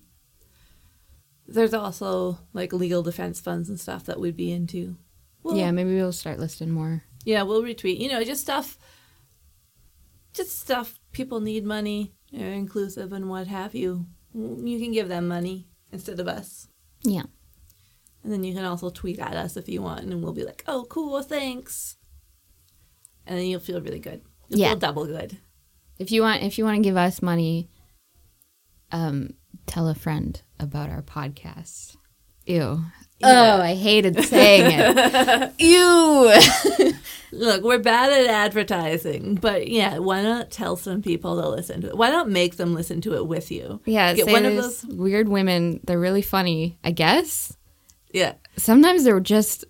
there's 1.48 1.74
also 1.74 2.40
like 2.54 2.74
legal 2.74 3.02
defense 3.02 3.40
funds 3.40 3.70
and 3.70 3.80
stuff 3.80 4.06
that 4.06 4.20
we'd 4.20 4.36
be 4.38 4.52
into. 4.52 4.98
Well, 5.42 5.56
yeah, 5.56 5.72
maybe 5.72 5.96
we'll 5.96 6.12
start 6.12 6.40
listing 6.40 6.70
more. 6.72 7.04
yeah, 7.26 7.44
we'll 7.44 7.64
retweet. 7.64 8.00
You 8.00 8.10
know, 8.10 8.24
just 8.24 8.42
stuff, 8.42 8.78
just 10.34 10.60
stuff. 10.60 11.00
People 11.12 11.40
need 11.40 11.66
money, 11.66 12.14
they're 12.32 12.52
inclusive 12.54 13.12
and 13.14 13.30
what 13.30 13.48
have 13.48 13.74
you. 13.74 14.06
You 14.34 14.80
can 14.80 14.92
give 14.92 15.08
them 15.08 15.28
money 15.28 15.68
instead 15.92 16.20
of 16.20 16.28
us. 16.28 16.68
Yeah. 17.04 17.24
And 18.24 18.32
then 18.34 18.44
you 18.44 18.54
can 18.54 18.66
also 18.66 18.90
tweet 18.90 19.18
at 19.20 19.36
us 19.36 19.58
if 19.58 19.68
you 19.70 19.82
want, 19.82 20.02
and 20.02 20.22
we'll 20.22 20.34
be 20.34 20.44
like, 20.44 20.64
"Oh, 20.68 20.86
cool, 20.90 21.22
thanks." 21.24 21.96
And 23.26 23.38
then 23.38 23.46
you'll 23.46 23.60
feel 23.60 23.82
really 23.82 24.00
good. 24.00 24.22
You'll 24.50 24.60
Yeah. 24.60 24.70
feel 24.70 24.80
double 24.80 25.06
good. 25.06 25.38
If 26.00 26.12
you 26.12 26.22
want, 26.22 26.44
if 26.44 26.58
you 26.58 26.64
want 26.66 26.78
to 26.78 26.82
give 26.84 26.98
us 26.98 27.22
money, 27.22 27.70
um, 28.92 29.32
tell 29.68 29.88
a 29.88 29.96
friend 29.96 30.42
about 30.60 30.90
our 30.90 31.02
podcast. 31.02 31.96
Ew. 32.46 32.84
Oh, 33.22 33.62
I 33.62 33.76
hated 33.76 34.24
saying 34.24 34.80
it. 34.80 35.54
Ew. 35.60 36.94
Look, 37.32 37.64
we're 37.64 37.78
bad 37.78 38.12
at 38.12 38.28
advertising, 38.28 39.36
but 39.36 39.68
yeah, 39.68 40.00
why 40.00 40.24
not 40.24 40.50
tell 40.50 40.76
some 40.76 41.04
people 41.04 41.40
to 41.40 41.48
listen 41.48 41.82
to 41.82 41.90
it? 41.90 41.98
Why 41.98 42.10
not 42.10 42.28
make 42.30 42.56
them 42.56 42.74
listen 42.74 43.02
to 43.02 43.16
it 43.16 43.28
with 43.28 43.52
you? 43.52 43.82
yeah, 43.86 44.14
Get 44.14 44.28
one 44.28 44.46
of 44.46 44.56
those. 44.56 44.84
weird 44.86 45.28
women. 45.28 45.80
They're 45.84 46.00
really 46.00 46.24
funny, 46.24 46.80
I 46.84 46.90
guess. 46.92 47.56
Yeah. 48.12 48.34
Sometimes 48.58 49.04
they're 49.04 49.20
just 49.20 49.64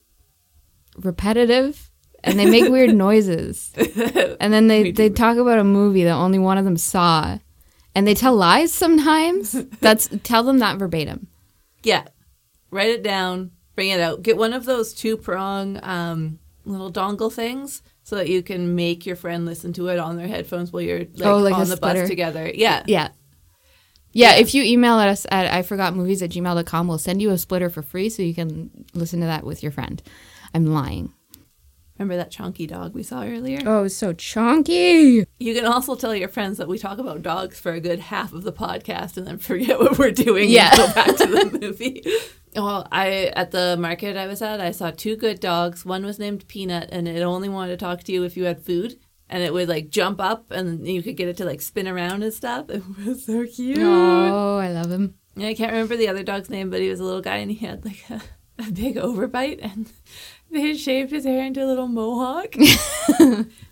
repetitive 0.96 1.88
and 2.23 2.38
they 2.39 2.45
make 2.49 2.69
weird 2.69 2.93
noises. 2.95 3.71
And 4.41 4.53
then 4.53 4.67
they, 4.67 4.91
they 4.91 5.09
talk 5.09 5.35
about 5.38 5.59
a 5.59 5.63
movie 5.65 6.05
that 6.05 6.13
only 6.13 6.39
one 6.39 6.57
of 6.57 6.63
them 6.63 6.77
saw. 6.77 7.39
And 7.93 8.07
they 8.07 8.13
tell 8.13 8.35
lies 8.35 8.73
sometimes. 8.73 9.51
That's 9.81 10.07
tell 10.23 10.43
them 10.43 10.59
that 10.59 10.77
verbatim. 10.79 11.27
Yeah. 11.83 12.07
Write 12.71 12.89
it 12.89 13.03
down, 13.03 13.51
bring 13.75 13.89
it 13.89 13.99
out. 13.99 14.21
Get 14.23 14.38
one 14.38 14.53
of 14.53 14.63
those 14.65 14.93
two 14.93 15.17
prong 15.17 15.79
um, 15.83 16.39
little 16.63 16.91
dongle 16.91 17.33
things 17.33 17.81
so 18.03 18.15
that 18.15 18.29
you 18.29 18.41
can 18.41 18.75
make 18.75 19.05
your 19.05 19.17
friend 19.17 19.45
listen 19.45 19.73
to 19.73 19.88
it 19.89 19.99
on 19.99 20.15
their 20.15 20.27
headphones 20.27 20.71
while 20.71 20.81
you're 20.81 20.99
like, 20.99 21.25
Oh, 21.25 21.38
like 21.39 21.53
on 21.53 21.67
the 21.67 21.75
splitter. 21.75 22.01
bus 22.01 22.09
together. 22.09 22.49
Yeah. 22.53 22.83
Yeah. 22.88 23.09
Yeah, 24.11 24.35
if 24.35 24.55
you 24.55 24.63
email 24.63 24.95
us 24.95 25.27
at 25.29 25.53
I 25.53 25.61
forgot 25.61 25.95
movies 25.95 26.23
at 26.23 26.31
gmail.com, 26.31 26.88
we'll 26.88 26.97
send 26.97 27.21
you 27.21 27.29
a 27.31 27.38
splitter 27.38 27.69
for 27.69 27.81
free 27.83 28.09
so 28.09 28.23
you 28.23 28.33
can 28.33 28.85
listen 28.93 29.19
to 29.19 29.27
that 29.27 29.43
with 29.43 29.61
your 29.61 29.71
friend. 29.71 30.01
I'm 30.53 30.65
lying. 30.65 31.13
Remember 32.00 32.15
that 32.15 32.32
chunky 32.32 32.65
dog 32.65 32.96
we 32.96 33.03
saw 33.03 33.24
earlier? 33.24 33.60
Oh, 33.65 33.84
it's 33.84 33.96
so 33.96 34.13
chunky. 34.13 35.25
You 35.39 35.53
can 35.53 35.65
also 35.65 35.96
tell 35.96 36.15
your 36.15 36.29
friends 36.29 36.58
that 36.58 36.70
we 36.70 36.79
talk 36.79 36.98
about 36.98 37.22
dogs 37.22 37.60
for 37.60 37.74
a 37.74 37.82
good 37.82 38.00
half 38.00 38.32
of 38.32 38.44
the 38.44 38.53
podcast 38.53 39.18
and 39.18 39.27
then 39.27 39.38
forget 39.38 39.77
what 39.79 39.98
we're 40.00 40.12
doing 40.12 40.50
Yeah. 40.50 40.70
and 40.70 40.77
go 40.77 40.94
back 40.94 41.15
to 41.18 41.25
the 41.25 41.60
movie. 41.62 42.03
Well, 42.56 42.88
I 42.91 43.32
at 43.36 43.51
the 43.51 43.77
market 43.77 44.18
I 44.18 44.25
was 44.25 44.41
at, 44.41 44.60
I 44.60 44.72
saw 44.72 44.89
two 44.89 45.15
good 45.15 45.39
dogs. 45.39 45.86
One 45.86 46.03
was 46.03 46.18
named 46.18 46.48
Peanut 46.48 46.89
and 46.91 47.08
it 47.08 47.22
only 47.22 47.48
wanted 47.48 47.77
to 47.77 47.86
talk 47.86 48.01
to 48.06 48.12
you 48.12 48.24
if 48.24 48.36
you 48.36 48.46
had 48.46 48.65
food. 48.65 49.00
And 49.29 49.44
it 49.44 49.53
would 49.53 49.70
like 49.70 49.91
jump 49.91 50.20
up 50.20 50.50
and 50.50 50.88
you 50.88 51.03
could 51.03 51.15
get 51.15 51.27
it 51.27 51.38
to 51.38 51.46
like 51.46 51.62
spin 51.62 51.88
around 51.88 52.24
and 52.24 52.34
stuff. 52.34 52.65
It 52.70 52.82
was 53.06 53.24
so 53.27 53.46
cute. 53.46 53.77
Oh, 53.79 54.58
I 54.58 54.72
love 54.72 54.89
him. 54.91 55.13
And 55.36 55.46
I 55.46 55.53
can't 55.53 55.72
remember 55.72 55.96
the 55.96 56.08
other 56.08 56.24
dog's 56.24 56.50
name, 56.50 56.72
but 56.72 56.82
he 56.82 56.89
was 56.89 57.00
a 57.00 57.03
little 57.03 57.22
guy 57.22 57.36
and 57.38 57.51
he 57.51 57.63
had 57.68 57.86
like 57.86 58.03
a, 58.10 58.20
a 58.58 58.72
big 58.72 58.96
overbite 58.96 59.60
and 59.62 59.91
they 60.51 60.62
had 60.62 60.79
shaved 60.79 61.12
his 61.12 61.25
hair 61.25 61.44
into 61.46 61.63
a 61.63 61.68
little 61.68 61.88
mohawk. 61.88 62.56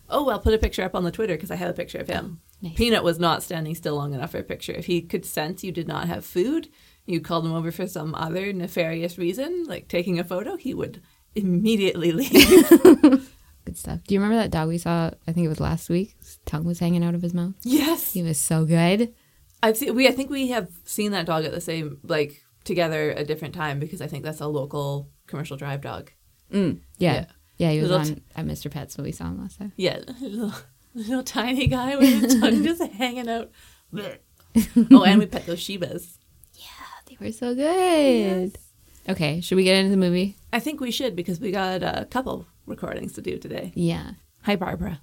oh, 0.10 0.24
well, 0.25 0.39
put 0.39 0.53
a 0.53 0.57
picture 0.57 0.84
up 0.84 0.96
on 0.96 1.03
the 1.03 1.12
Twitter 1.12 1.36
because 1.36 1.51
I 1.51 1.55
have 1.55 1.69
a 1.69 1.74
picture 1.74 2.00
of 2.00 2.07
him. 2.07 2.41
Nice. 2.62 2.75
Peanut 2.75 3.03
was 3.03 3.19
not 3.19 3.43
standing 3.43 3.75
still 3.75 3.96
long 3.96 4.13
enough 4.13 4.31
for 4.31 4.39
a 4.39 4.43
picture. 4.43 4.74
If 4.74 4.86
he 4.86 5.01
could 5.01 5.25
sense 5.25 5.63
you 5.63 5.72
did 5.72 5.88
not 5.88 6.07
have 6.07 6.25
food, 6.25 6.69
you 7.05 7.22
called 7.22 7.46
him 7.46 7.53
over 7.53 7.72
for 7.72 7.88
some 7.88 8.15
other 8.15 8.51
nefarious 8.51 9.17
reason, 9.17 9.65
like 9.65 9.88
taking 9.88 10.19
a 10.19 10.24
photo, 10.24 10.55
he 10.55 10.74
would 10.74 11.01
immediately 11.36 12.12
leave. 12.12 12.31
Good 13.65 13.77
stuff. 13.77 14.03
Do 14.05 14.13
you 14.13 14.22
remember 14.22 14.41
that 14.41 14.51
dog 14.51 14.69
we 14.69 14.77
saw? 14.77 15.12
I 15.27 15.31
think 15.31 15.46
it 15.46 15.50
was 15.50 15.60
last 15.60 15.89
week. 15.89 16.15
His 16.19 16.39
tongue 16.46 16.65
was 16.65 16.79
hanging 16.79 17.03
out 17.03 17.15
of 17.15 17.22
his 17.22 17.34
mouth. 17.34 17.55
yes. 17.63 18.13
He 18.13 18.24
was 18.24 18.39
so 18.39 18.65
good. 18.65 19.13
I've 19.62 19.77
seen 19.77 19.96
we 19.96 20.07
I 20.07 20.12
think 20.12 20.29
we 20.29 20.50
have 20.50 20.69
seen 20.86 21.12
that 21.12 21.25
dog 21.25 21.43
at 21.43 21.51
the 21.51 21.62
same 21.62 22.00
like 22.03 22.43
together 22.63 23.12
a 23.12 23.24
different 23.24 23.55
time 23.55 23.79
because 23.79 24.01
I 24.01 24.07
think 24.07 24.24
that's 24.24 24.39
a 24.41 24.48
local 24.48 25.10
commercial 25.25 25.57
drive 25.57 25.81
dog. 25.81 26.12
Mm, 26.51 26.79
yeah. 26.97 27.13
Yeah. 27.13 27.25
yeah. 27.57 27.71
he 27.71 27.79
was 27.81 27.89
Little 27.89 28.07
on 28.07 28.21
at 28.35 28.45
Mr. 28.45 28.71
Pets 28.71 28.97
when 28.97 29.05
we 29.05 29.11
saw 29.11 29.25
him 29.25 29.41
last 29.41 29.57
time. 29.59 29.73
Yeah, 29.75 29.99
little, 30.21 30.53
little 30.93 31.23
tiny 31.23 31.67
guy 31.67 31.95
with 31.95 32.21
his 32.21 32.39
tongue 32.39 32.63
just 32.63 32.81
hanging 32.93 33.29
out. 33.29 33.51
Oh, 34.91 35.03
and 35.03 35.19
we 35.19 35.27
pet 35.27 35.45
those 35.45 35.59
Shibas. 35.59 36.17
Yeah, 36.55 36.65
they 37.05 37.17
were 37.23 37.31
so 37.31 37.53
good. 37.53 38.57
Okay, 39.07 39.39
should 39.39 39.55
we 39.55 39.63
get 39.63 39.77
into 39.77 39.91
the 39.91 39.97
movie? 39.97 40.35
I 40.51 40.59
think 40.59 40.81
we 40.81 40.89
should 40.89 41.15
because 41.15 41.39
we 41.39 41.51
got 41.51 41.83
a 41.83 42.07
couple 42.09 42.47
recordings 42.65 43.13
to 43.13 43.21
do 43.21 43.37
today. 43.37 43.71
Yeah. 43.75 44.11
Hi, 44.43 44.55
Barbara. 44.55 44.99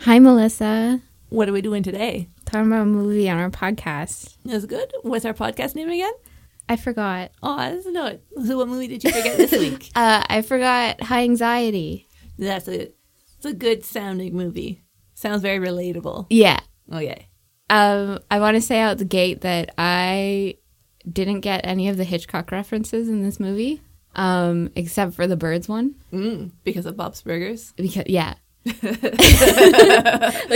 Hi, 0.00 0.18
Melissa. 0.18 1.00
What 1.28 1.48
are 1.48 1.52
we 1.52 1.62
doing 1.62 1.82
today? 1.82 2.28
Talking 2.44 2.66
about 2.66 2.82
a 2.82 2.86
movie 2.86 3.30
on 3.30 3.38
our 3.38 3.50
podcast. 3.50 4.36
Is 4.44 4.66
good. 4.66 4.92
What's 5.02 5.24
our 5.24 5.32
podcast 5.32 5.74
name 5.74 5.88
again? 5.88 6.12
I 6.68 6.76
forgot. 6.76 7.32
Oh, 7.42 7.56
I 7.56 7.70
doesn't 7.70 7.92
know. 7.92 8.18
So, 8.46 8.56
what 8.56 8.68
movie 8.68 8.88
did 8.88 9.04
you 9.04 9.10
forget 9.10 9.36
this 9.36 9.52
week? 9.58 9.90
Uh, 9.94 10.24
I 10.28 10.42
forgot 10.42 11.02
High 11.02 11.22
Anxiety. 11.22 12.08
That's 12.38 12.68
a, 12.68 12.82
it's 13.36 13.44
a 13.44 13.52
good 13.52 13.84
sounding 13.84 14.34
movie. 14.34 14.82
Sounds 15.14 15.42
very 15.42 15.64
relatable. 15.64 16.26
Yeah. 16.30 16.60
Oh 16.90 16.98
yeah. 16.98 17.18
Um, 17.70 18.18
I 18.30 18.40
want 18.40 18.56
to 18.56 18.60
say 18.60 18.80
out 18.80 18.98
the 18.98 19.04
gate 19.04 19.42
that 19.42 19.72
I 19.78 20.56
didn't 21.10 21.40
get 21.40 21.62
any 21.64 21.88
of 21.88 21.96
the 21.96 22.04
Hitchcock 22.04 22.52
references 22.52 23.08
in 23.08 23.22
this 23.22 23.40
movie, 23.40 23.82
um, 24.14 24.70
except 24.76 25.14
for 25.14 25.26
the 25.26 25.36
birds 25.36 25.68
one. 25.68 25.94
Mm, 26.12 26.52
because 26.64 26.86
of 26.86 26.96
Bob's 26.96 27.22
Burgers. 27.22 27.72
Because 27.76 28.04
yeah, 28.06 28.34
like 28.64 28.74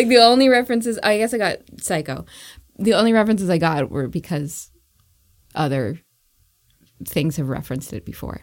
the 0.08 0.18
only 0.20 0.48
references 0.48 0.98
I 1.02 1.18
guess 1.18 1.34
I 1.34 1.38
got 1.38 1.58
Psycho. 1.78 2.26
The 2.78 2.94
only 2.94 3.12
references 3.12 3.48
I 3.48 3.58
got 3.58 3.90
were 3.90 4.08
because 4.08 4.70
other 5.56 6.00
things 7.04 7.36
have 7.36 7.48
referenced 7.48 7.92
it 7.92 8.04
before. 8.04 8.40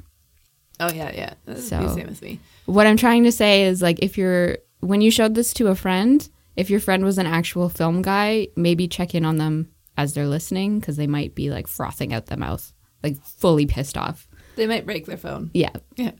Oh 0.79 0.91
yeah, 0.91 1.11
yeah. 1.13 1.33
That's 1.45 1.67
So- 1.69 1.87
same 1.95 2.09
as 2.09 2.21
me. 2.21 2.39
What 2.65 2.87
I'm 2.87 2.97
trying 2.97 3.23
to 3.25 3.31
say 3.31 3.63
is 3.63 3.81
like 3.81 3.99
if 4.01 4.17
you're 4.17 4.57
when 4.79 5.01
you 5.01 5.11
showed 5.11 5.35
this 5.35 5.53
to 5.53 5.67
a 5.67 5.75
friend, 5.75 6.27
if 6.55 6.69
your 6.69 6.79
friend 6.79 7.03
was 7.05 7.17
an 7.17 7.25
actual 7.27 7.69
film 7.69 8.01
guy, 8.01 8.47
maybe 8.55 8.87
check 8.87 9.15
in 9.15 9.23
on 9.25 9.37
them 9.37 9.69
as 9.97 10.13
they're 10.13 10.27
listening 10.27 10.79
because 10.79 10.97
they 10.97 11.07
might 11.07 11.35
be 11.35 11.49
like 11.49 11.67
frothing 11.67 12.13
out 12.13 12.25
the 12.25 12.37
mouth, 12.37 12.73
like 13.03 13.15
fully 13.23 13.65
pissed 13.65 13.97
off. 13.97 14.27
They 14.55 14.67
might 14.67 14.85
break 14.85 15.05
their 15.05 15.17
phone. 15.17 15.51
Yeah. 15.53 15.71
Yeah. 15.95 16.11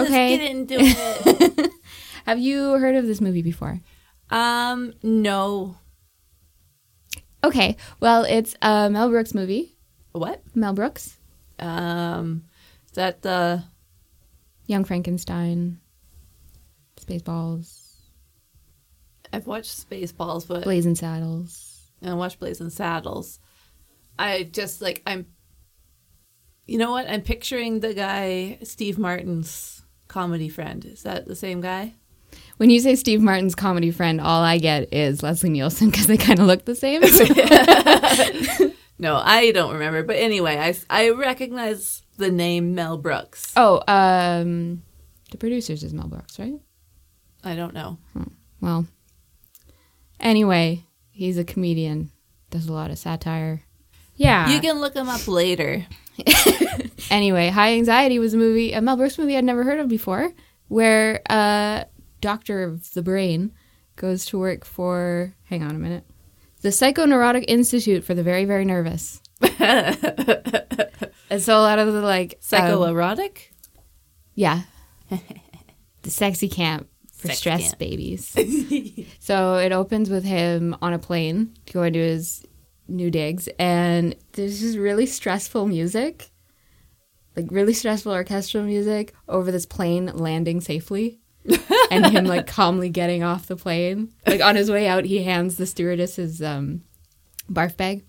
Okay. 0.00 0.36
Let's 0.38 0.42
get 0.42 0.50
into 0.50 0.74
it. 0.78 1.70
Have 2.26 2.38
you 2.38 2.72
heard 2.78 2.96
of 2.96 3.06
this 3.06 3.20
movie 3.20 3.42
before? 3.42 3.80
um, 4.30 4.94
no. 5.02 5.76
Okay. 7.44 7.76
Well, 8.00 8.24
it's 8.24 8.54
a 8.62 8.88
Mel 8.90 9.10
Brooks 9.10 9.34
movie. 9.34 9.71
What? 10.12 10.42
Mel 10.54 10.72
Brooks, 10.72 11.18
Um, 11.58 12.44
is 12.86 12.92
that 12.92 13.22
the 13.22 13.64
Young 14.66 14.84
Frankenstein, 14.84 15.80
Spaceballs, 17.00 17.78
I've 19.32 19.46
watched 19.46 19.88
Spaceballs, 19.88 20.46
but 20.46 20.64
Blazing 20.64 20.94
Saddles. 20.94 21.80
I 22.02 22.12
watched 22.14 22.38
Blazing 22.38 22.70
Saddles. 22.70 23.38
I 24.18 24.42
just 24.44 24.82
like 24.82 25.02
I'm. 25.06 25.26
You 26.66 26.78
know 26.78 26.90
what? 26.90 27.08
I'm 27.08 27.22
picturing 27.22 27.80
the 27.80 27.94
guy 27.94 28.58
Steve 28.62 28.98
Martin's 28.98 29.82
comedy 30.08 30.48
friend. 30.48 30.84
Is 30.84 31.02
that 31.04 31.26
the 31.26 31.34
same 31.34 31.60
guy? 31.60 31.94
When 32.58 32.70
you 32.70 32.80
say 32.80 32.94
Steve 32.94 33.20
Martin's 33.20 33.54
comedy 33.54 33.90
friend, 33.90 34.20
all 34.20 34.42
I 34.42 34.58
get 34.58 34.92
is 34.92 35.22
Leslie 35.22 35.50
Nielsen 35.50 35.90
because 35.90 36.06
they 36.06 36.16
kind 36.16 36.38
of 36.38 36.46
look 36.46 36.64
the 36.64 36.74
same. 36.74 37.02
No, 39.02 39.16
I 39.16 39.50
don't 39.50 39.72
remember. 39.72 40.04
But 40.04 40.18
anyway, 40.18 40.58
I 40.58 40.76
I 40.88 41.10
recognize 41.10 42.02
the 42.18 42.30
name 42.30 42.76
Mel 42.76 42.96
Brooks. 42.96 43.52
oh, 43.56 43.82
um, 43.88 44.84
the 45.32 45.38
producers 45.38 45.82
is 45.82 45.92
Mel 45.92 46.06
Brooks, 46.06 46.38
right? 46.38 46.54
I 47.42 47.56
don't 47.56 47.74
know. 47.74 47.98
Well, 48.60 48.86
anyway, 50.20 50.84
he's 51.10 51.36
a 51.36 51.42
comedian, 51.42 52.12
does 52.50 52.68
a 52.68 52.72
lot 52.72 52.92
of 52.92 52.98
satire. 52.98 53.64
Yeah. 54.14 54.50
You 54.50 54.60
can 54.60 54.78
look 54.78 54.94
him 54.94 55.08
up 55.08 55.26
later. 55.26 55.84
anyway, 57.10 57.48
High 57.48 57.72
Anxiety 57.72 58.20
was 58.20 58.34
a 58.34 58.36
movie, 58.36 58.72
a 58.72 58.80
Mel 58.80 58.96
Brooks 58.96 59.18
movie 59.18 59.36
I'd 59.36 59.44
never 59.44 59.64
heard 59.64 59.80
of 59.80 59.88
before, 59.88 60.32
where 60.68 61.22
a 61.28 61.86
doctor 62.20 62.62
of 62.62 62.92
the 62.92 63.02
brain 63.02 63.50
goes 63.96 64.24
to 64.26 64.38
work 64.38 64.64
for, 64.64 65.34
hang 65.46 65.64
on 65.64 65.74
a 65.74 65.80
minute, 65.80 66.04
the 66.62 66.70
Psychoneurotic 66.70 67.44
Institute 67.48 68.04
for 68.04 68.14
the 68.14 68.22
Very, 68.22 68.44
Very 68.44 68.64
Nervous. 68.64 69.20
and 69.58 69.98
so 71.38 71.58
a 71.58 71.62
lot 71.62 71.78
of 71.78 71.92
the 71.92 72.00
like, 72.00 72.34
um, 72.52 72.60
Psychoerotic. 72.60 73.48
yeah, 74.34 74.62
the 76.02 76.10
sexy 76.10 76.48
camp 76.48 76.88
for 77.12 77.28
stress 77.30 77.68
camp. 77.68 77.78
babies. 77.78 78.34
so 79.20 79.56
it 79.56 79.72
opens 79.72 80.10
with 80.10 80.24
him 80.24 80.76
on 80.80 80.92
a 80.92 80.98
plane 80.98 81.54
going 81.72 81.92
to 81.92 81.98
his 81.98 82.44
new 82.88 83.10
digs, 83.10 83.48
and 83.58 84.14
there's 84.32 84.60
just 84.60 84.78
really 84.78 85.06
stressful 85.06 85.66
music, 85.66 86.30
like 87.36 87.46
really 87.50 87.74
stressful 87.74 88.12
orchestral 88.12 88.64
music 88.64 89.14
over 89.28 89.50
this 89.50 89.66
plane 89.66 90.06
landing 90.14 90.60
safely. 90.60 91.18
And 91.90 92.06
him 92.06 92.24
like 92.24 92.46
calmly 92.46 92.88
getting 92.88 93.22
off 93.22 93.46
the 93.46 93.56
plane. 93.56 94.12
Like 94.26 94.40
on 94.40 94.56
his 94.56 94.70
way 94.70 94.86
out, 94.86 95.04
he 95.04 95.22
hands 95.22 95.56
the 95.56 95.66
stewardess 95.66 96.16
his 96.16 96.42
um, 96.42 96.82
barf 97.50 97.76
bag. 97.76 98.04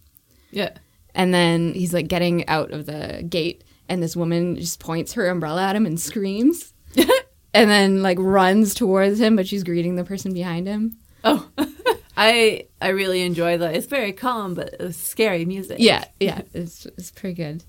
yeah. 0.51 0.71
And 1.15 1.31
then 1.31 1.73
he's 1.75 1.93
like 1.93 2.07
getting 2.07 2.47
out 2.47 2.71
of 2.71 2.87
the 2.87 3.23
gate, 3.29 3.63
and 3.87 4.01
this 4.01 4.15
woman 4.15 4.55
just 4.55 4.79
points 4.79 5.13
her 5.13 5.27
umbrella 5.29 5.63
at 5.63 5.75
him 5.75 5.85
and 5.85 5.99
screams. 5.99 6.73
and 7.53 7.69
then 7.69 8.01
like 8.01 8.17
runs 8.19 8.73
towards 8.73 9.19
him, 9.19 9.35
but 9.35 9.47
she's 9.47 9.63
greeting 9.63 9.95
the 9.95 10.03
person 10.03 10.33
behind 10.33 10.65
him. 10.65 10.97
Oh, 11.23 11.47
I 12.17 12.65
I 12.81 12.89
really 12.89 13.21
enjoy 13.21 13.59
that. 13.59 13.75
It's 13.75 13.85
very 13.85 14.11
calm, 14.11 14.55
but 14.55 14.95
scary 14.95 15.45
music. 15.45 15.77
Yeah, 15.79 16.03
yeah, 16.19 16.41
it's 16.53 16.85
it's 16.97 17.11
pretty 17.11 17.35
good. 17.35 17.63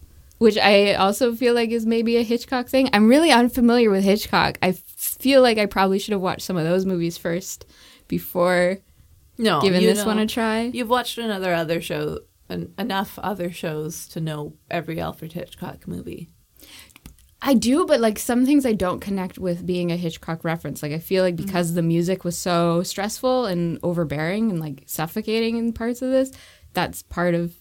Which 0.45 0.59
I 0.59 0.93
also 0.93 1.35
feel 1.35 1.55
like 1.55 1.71
is 1.71 1.87
maybe 1.87 2.19
a 2.19 2.23
Hitchcock 2.23 2.69
thing. 2.69 2.91
I'm 2.93 3.09
really 3.09 3.31
unfamiliar 3.31 3.91
with 3.91 4.05
Hitchcock. 4.05 4.59
I 4.61 4.73
feel 4.73 5.41
like 5.41 5.57
I 5.57 5.65
probably 5.65 5.99
should 5.99 6.13
have 6.13 6.21
watched 6.21 6.43
some 6.43 6.59
of 6.59 6.65
those 6.65 6.85
movies 6.85 7.17
first 7.17 7.65
before 8.09 8.81
No, 9.39 9.63
giving 9.63 9.81
this 9.81 10.01
know- 10.01 10.07
one 10.07 10.19
a 10.19 10.27
try. 10.27 10.65
You've 10.65 10.91
watched 10.91 11.17
another 11.17 11.55
other 11.55 11.81
show, 11.81 12.21
en- 12.51 12.75
enough 12.79 13.19
other 13.19 13.51
shows 13.51 14.07
to 14.09 14.21
know 14.21 14.53
every 14.71 15.01
Alfred 15.01 15.33
Hitchcock 15.33 15.89
movie. 15.89 16.29
I 17.41 17.55
do, 17.55 17.87
but 17.87 18.01
like 18.01 18.19
some 18.19 18.45
things 18.45 18.67
I 18.67 18.73
don't 18.75 19.01
connect 19.01 19.39
with 19.39 19.65
being 19.65 19.93
a 19.93 19.97
Hitchcock 19.97 20.45
reference. 20.45 20.83
Like 20.83 20.93
I 20.93 20.99
feel 20.99 21.23
like 21.23 21.37
mm. 21.37 21.45
because 21.47 21.73
the 21.73 21.83
music 21.83 22.23
was 22.23 22.37
so 22.37 22.83
stressful 22.83 23.47
and 23.47 23.79
overbearing 23.83 24.51
and 24.51 24.61
like 24.61 24.83
suffocating 24.85 25.57
in 25.57 25.73
parts 25.73 26.03
of 26.03 26.11
this, 26.11 26.33
that's 26.75 27.03
part 27.03 27.35
of 27.35 27.55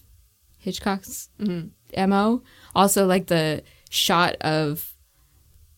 Hitchcock's 0.58 1.28
mm-hmm. 1.38 2.10
mo. 2.10 2.42
Also, 2.74 3.06
like 3.06 3.26
the 3.26 3.62
shot 3.90 4.36
of 4.40 4.94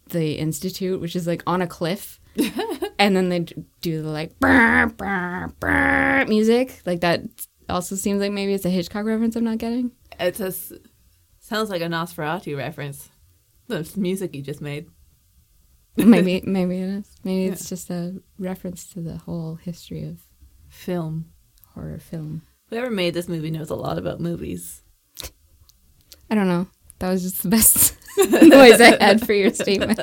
the 0.09 0.35
institute, 0.35 1.01
which 1.01 1.17
is 1.17 1.27
like 1.27 1.43
on 1.47 1.63
a 1.63 1.67
cliff, 1.67 2.21
and 2.99 3.17
then 3.17 3.29
they 3.29 3.41
do 3.81 4.03
the 4.03 4.09
like 4.09 4.39
brr, 4.39 4.87
brr, 4.97 5.53
brr 5.61 6.25
music. 6.27 6.81
Like 6.87 7.01
that 7.01 7.23
also 7.69 7.97
seems 7.97 8.21
like 8.21 8.33
maybe 8.33 8.55
it's 8.55 8.65
a 8.65 8.71
Hitchcock 8.71 9.05
reference 9.05 9.37
I'm 9.37 9.45
not 9.45 9.59
getting. 9.59 9.93
It 10.19 10.37
just 10.37 10.73
sounds 11.41 11.71
like 11.71 11.83
a 11.83 11.87
Nosferatu 11.87 12.57
reference. 12.57 13.11
The 13.69 13.91
music 13.97 14.35
you 14.35 14.43
just 14.43 14.61
made. 14.61 14.87
maybe 15.97 16.43
maybe 16.47 16.81
it 16.81 16.89
is. 16.89 17.17
Maybe 17.25 17.47
it's 17.47 17.69
just 17.69 17.91
a 17.91 18.21
reference 18.39 18.87
to 18.93 19.01
the 19.01 19.17
whole 19.19 19.57
history 19.57 20.05
of 20.05 20.21
Film. 20.69 21.33
horror 21.75 21.99
film. 21.99 22.43
Whoever 22.69 22.91
made 22.91 23.15
this 23.15 23.29
movie 23.29 23.51
knows 23.51 23.71
a 23.71 23.75
lot 23.77 23.99
about 23.99 24.21
movies. 24.21 24.83
I 26.29 26.35
don't 26.35 26.49
know. 26.49 26.67
That 26.99 27.11
was 27.11 27.23
just 27.23 27.43
the 27.43 27.49
best 27.49 27.97
noise 28.19 28.81
I 28.81 29.03
had 29.03 29.25
for 29.25 29.33
your 29.33 29.53
statement. 29.53 30.01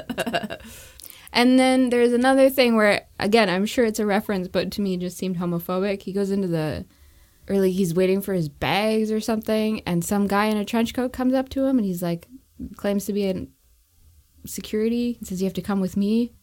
And 1.34 1.58
then 1.58 1.90
there's 1.90 2.14
another 2.14 2.50
thing 2.50 2.76
where, 2.76 3.08
again, 3.20 3.50
I'm 3.50 3.66
sure 3.66 3.86
it's 3.86 4.00
a 4.00 4.06
reference, 4.06 4.48
but 4.48 4.72
to 4.74 4.82
me 4.82 4.94
it 4.94 5.00
just 5.00 5.18
seemed 5.18 5.38
homophobic. 5.38 6.04
He 6.04 6.14
goes 6.14 6.30
into 6.30 6.48
the, 6.48 6.86
or 7.50 7.58
like 7.58 7.72
he's 7.72 7.96
waiting 7.96 8.22
for 8.22 8.34
his 8.34 8.50
bags 8.50 9.12
or 9.12 9.20
something, 9.20 9.82
and 9.82 10.06
some 10.06 10.28
guy 10.28 10.46
in 10.46 10.58
a 10.58 10.66
trench 10.66 10.94
coat 10.94 11.12
comes 11.12 11.34
up 11.34 11.50
to 11.50 11.66
him 11.66 11.80
and 11.80 11.86
he's 11.86 12.04
like, 12.04 12.28
claims 12.78 13.06
to 13.06 13.14
be 13.14 13.26
in 13.26 13.52
security. 14.46 15.14
He 15.14 15.26
says, 15.26 15.42
You 15.42 15.46
have 15.46 15.54
to 15.56 15.62
come 15.62 15.82
with 15.82 15.98
me. 15.98 16.34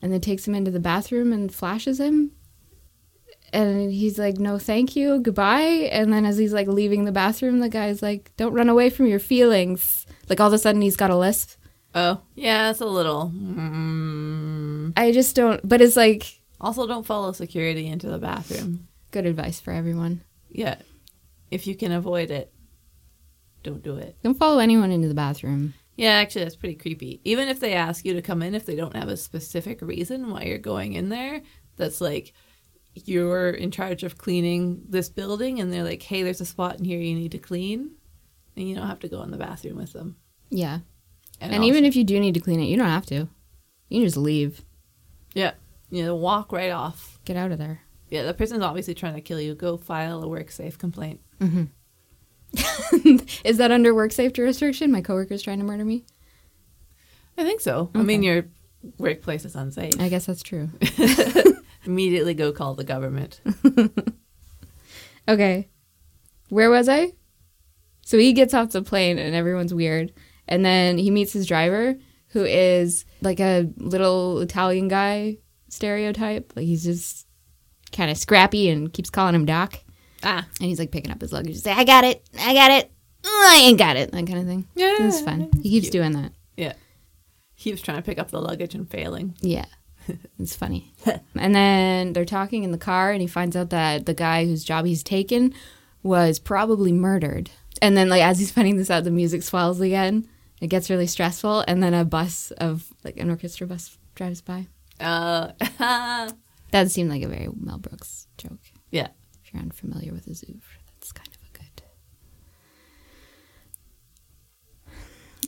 And 0.00 0.12
then 0.12 0.20
takes 0.20 0.46
him 0.46 0.54
into 0.54 0.70
the 0.70 0.80
bathroom 0.80 1.32
and 1.32 1.52
flashes 1.52 2.00
him. 2.00 2.32
And 3.52 3.92
he's 3.92 4.18
like, 4.18 4.38
No, 4.38 4.58
thank 4.58 4.96
you, 4.96 5.20
goodbye. 5.20 5.88
And 5.92 6.12
then 6.12 6.24
as 6.24 6.38
he's 6.38 6.52
like 6.52 6.68
leaving 6.68 7.04
the 7.04 7.12
bathroom, 7.12 7.60
the 7.60 7.68
guy's 7.68 8.02
like, 8.02 8.30
Don't 8.36 8.54
run 8.54 8.68
away 8.68 8.88
from 8.90 9.06
your 9.06 9.18
feelings. 9.18 10.06
Like 10.28 10.40
all 10.40 10.46
of 10.48 10.52
a 10.52 10.58
sudden 10.58 10.80
he's 10.82 10.96
got 10.96 11.10
a 11.10 11.16
lisp. 11.16 11.58
Oh, 11.94 12.22
yeah, 12.34 12.70
it's 12.70 12.80
a 12.80 12.86
little. 12.86 13.30
Mm. 13.34 14.92
I 14.96 15.12
just 15.12 15.36
don't, 15.36 15.60
but 15.68 15.80
it's 15.82 15.96
like 15.96 16.40
Also, 16.60 16.86
don't 16.86 17.04
follow 17.06 17.32
security 17.32 17.86
into 17.86 18.08
the 18.08 18.18
bathroom. 18.18 18.88
good 19.10 19.26
advice 19.26 19.60
for 19.60 19.72
everyone. 19.72 20.22
Yeah. 20.48 20.76
If 21.50 21.66
you 21.66 21.74
can 21.76 21.92
avoid 21.92 22.30
it, 22.30 22.50
don't 23.62 23.82
do 23.82 23.96
it. 23.96 24.16
Don't 24.22 24.38
follow 24.38 24.58
anyone 24.58 24.90
into 24.90 25.08
the 25.08 25.14
bathroom. 25.14 25.74
Yeah, 25.96 26.12
actually, 26.12 26.44
that's 26.44 26.56
pretty 26.56 26.74
creepy. 26.76 27.20
Even 27.24 27.48
if 27.48 27.60
they 27.60 27.74
ask 27.74 28.04
you 28.06 28.14
to 28.14 28.22
come 28.22 28.42
in, 28.42 28.54
if 28.54 28.64
they 28.64 28.74
don't 28.74 28.96
have 28.96 29.08
a 29.08 29.16
specific 29.16 29.82
reason 29.82 30.30
why 30.30 30.44
you're 30.44 30.56
going 30.58 30.94
in 30.94 31.10
there, 31.10 31.42
that's 31.76 32.00
like 32.00 32.32
you're 32.94 33.50
in 33.50 33.70
charge 33.70 34.02
of 34.02 34.18
cleaning 34.18 34.82
this 34.88 35.08
building, 35.08 35.60
and 35.60 35.72
they're 35.72 35.84
like, 35.84 36.02
hey, 36.02 36.22
there's 36.22 36.40
a 36.40 36.46
spot 36.46 36.78
in 36.78 36.84
here 36.84 37.00
you 37.00 37.14
need 37.14 37.32
to 37.32 37.38
clean, 37.38 37.92
and 38.56 38.68
you 38.68 38.74
don't 38.74 38.86
have 38.86 39.00
to 39.00 39.08
go 39.08 39.22
in 39.22 39.30
the 39.30 39.36
bathroom 39.38 39.76
with 39.76 39.92
them. 39.92 40.16
Yeah. 40.50 40.80
And, 41.40 41.52
also- 41.54 41.64
even 41.64 41.84
if 41.84 41.96
you 41.96 42.04
do 42.04 42.20
need 42.20 42.34
to 42.34 42.40
clean 42.40 42.60
it, 42.60 42.66
you 42.66 42.76
don't 42.76 42.86
have 42.88 43.06
to. 43.06 43.28
You 43.88 44.00
can 44.00 44.04
just 44.04 44.16
leave. 44.16 44.62
yeah, 45.34 45.52
you 45.90 46.02
know, 46.04 46.14
walk 46.14 46.52
right 46.52 46.70
off. 46.70 47.18
Get 47.24 47.36
out 47.36 47.52
of 47.52 47.58
there. 47.58 47.80
Yeah, 48.08 48.22
the 48.24 48.34
person's 48.34 48.62
obviously 48.62 48.94
trying 48.94 49.14
to 49.14 49.20
kill 49.20 49.40
you. 49.40 49.54
Go 49.54 49.76
file 49.78 50.22
a 50.22 50.28
work 50.28 50.50
safe 50.50 50.76
complaint. 50.78 51.20
Mm-hmm. 51.40 51.64
Is 53.44 53.56
that 53.56 53.70
under 53.70 53.94
work 53.94 54.12
safe 54.12 54.32
jurisdiction? 54.34 54.92
My 54.92 55.00
coworker's 55.00 55.42
trying 55.42 55.58
to 55.58 55.64
murder 55.64 55.84
me? 55.84 56.04
I 57.38 57.44
think 57.44 57.60
so. 57.62 57.90
I 57.94 58.02
mean, 58.02 58.22
your 58.22 58.44
workplace 58.98 59.44
is 59.46 59.56
unsafe. 59.56 59.94
I 59.98 60.08
guess 60.10 60.26
that's 60.26 60.42
true. 60.42 60.68
Immediately 61.84 62.34
go 62.34 62.52
call 62.52 62.74
the 62.74 62.84
government. 62.84 63.40
Okay. 65.28 65.68
Where 66.48 66.68
was 66.68 66.88
I? 66.88 67.12
So 68.04 68.18
he 68.18 68.32
gets 68.32 68.54
off 68.54 68.70
the 68.70 68.82
plane 68.82 69.18
and 69.18 69.34
everyone's 69.34 69.72
weird. 69.72 70.12
And 70.48 70.64
then 70.64 70.98
he 70.98 71.10
meets 71.10 71.32
his 71.32 71.46
driver, 71.46 71.96
who 72.30 72.44
is 72.44 73.04
like 73.20 73.38
a 73.40 73.70
little 73.76 74.40
Italian 74.40 74.88
guy 74.88 75.38
stereotype. 75.68 76.52
Like 76.56 76.66
he's 76.66 76.82
just 76.82 77.26
kind 77.92 78.10
of 78.10 78.18
scrappy 78.18 78.68
and 78.68 78.92
keeps 78.92 79.10
calling 79.10 79.34
him 79.34 79.44
Doc. 79.46 79.78
ah, 80.24 80.44
And 80.60 80.68
he's 80.68 80.80
like 80.80 80.90
picking 80.90 81.12
up 81.12 81.20
his 81.20 81.32
luggage. 81.32 81.52
He's 81.54 81.66
like, 81.66 81.78
I 81.78 81.84
got 81.84 82.04
it. 82.04 82.28
I 82.40 82.52
got 82.52 82.70
it. 82.72 82.90
"Mm, 83.22 83.28
I 83.28 83.60
ain't 83.62 83.78
got 83.78 83.96
it. 83.96 84.10
That 84.10 84.26
kind 84.26 84.40
of 84.40 84.46
thing. 84.46 84.66
Yeah. 84.74 84.96
It's 85.06 85.20
fun. 85.20 85.50
He 85.62 85.70
keeps 85.70 85.84
Cute. 85.90 85.92
doing 85.92 86.12
that. 86.14 86.32
yeah. 86.56 86.72
He 87.54 87.70
was 87.70 87.80
trying 87.80 87.98
to 87.98 88.02
pick 88.02 88.18
up 88.18 88.32
the 88.32 88.40
luggage 88.42 88.74
and 88.74 88.90
failing. 88.90 89.36
Yeah. 89.40 89.66
It's 90.38 90.56
funny. 90.56 90.92
and 91.36 91.54
then 91.54 92.12
they're 92.12 92.24
talking 92.24 92.64
in 92.64 92.72
the 92.72 92.78
car, 92.78 93.12
and 93.12 93.20
he 93.20 93.26
finds 93.28 93.54
out 93.56 93.70
that 93.70 94.06
the 94.06 94.14
guy 94.14 94.44
whose 94.44 94.64
job 94.64 94.84
he's 94.86 95.02
taken 95.04 95.54
was 96.02 96.38
probably 96.40 96.90
murdered. 96.92 97.50
And 97.80 97.96
then, 97.96 98.08
like, 98.08 98.22
as 98.22 98.38
he's 98.38 98.50
finding 98.50 98.76
this 98.76 98.90
out, 98.90 99.04
the 99.04 99.10
music 99.10 99.42
swells 99.42 99.80
again. 99.80 100.26
It 100.60 100.66
gets 100.68 100.90
really 100.90 101.06
stressful, 101.06 101.60
and 101.68 101.82
then 101.82 101.94
a 101.94 102.04
bus 102.04 102.50
of, 102.52 102.92
like, 103.04 103.18
an 103.18 103.30
orchestra 103.30 103.66
bus 103.66 103.96
drives 104.14 104.40
by. 104.40 104.66
Uh, 105.00 105.52
That 106.70 106.90
seemed 106.90 107.10
like 107.10 107.22
a 107.22 107.28
very 107.28 107.48
Mel 107.54 107.78
Brooks 107.78 108.26
joke. 108.38 108.58
yeah. 108.90 109.08
If 109.44 109.52
you're 109.52 109.62
unfamiliar 109.62 110.12
with 110.12 110.24
his 110.24 110.42
oeuvre, 110.48 110.62
that's 110.86 111.12
kind 111.12 111.28
of 111.28 111.34
a 111.54 111.58
good. 111.58 111.82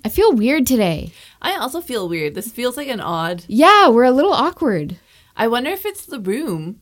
I 0.04 0.08
feel 0.10 0.32
weird 0.32 0.66
today. 0.66 1.12
I 1.44 1.56
also 1.56 1.80
feel 1.80 2.08
weird. 2.08 2.34
This 2.34 2.50
feels 2.50 2.76
like 2.76 2.88
an 2.88 3.00
odd. 3.00 3.44
Yeah, 3.46 3.88
we're 3.90 4.02
a 4.04 4.10
little 4.10 4.32
awkward. 4.32 4.96
I 5.36 5.46
wonder 5.46 5.70
if 5.70 5.84
it's 5.86 6.06
the 6.06 6.18
room. 6.18 6.80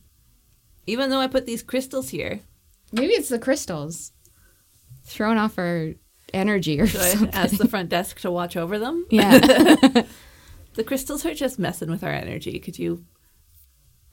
Even 0.87 1.09
though 1.09 1.19
I 1.19 1.27
put 1.27 1.45
these 1.45 1.61
crystals 1.63 2.09
here, 2.09 2.39
Maybe 2.91 3.13
it's 3.13 3.29
the 3.29 3.39
crystals 3.39 4.11
throwing 5.03 5.37
off 5.37 5.57
our 5.57 5.93
energy 6.33 6.79
or 6.79 6.87
should 6.87 7.01
I 7.01 7.09
something. 7.09 7.33
ask 7.33 7.57
the 7.57 7.67
front 7.67 7.89
desk 7.89 8.19
to 8.21 8.31
watch 8.31 8.55
over 8.57 8.79
them? 8.79 9.05
Yeah. 9.11 10.03
The 10.75 10.83
crystals 10.83 11.23
are 11.23 11.35
just 11.35 11.59
messing 11.59 11.91
with 11.91 12.03
our 12.03 12.09
energy. 12.11 12.57
Could 12.59 12.79
you 12.79 13.05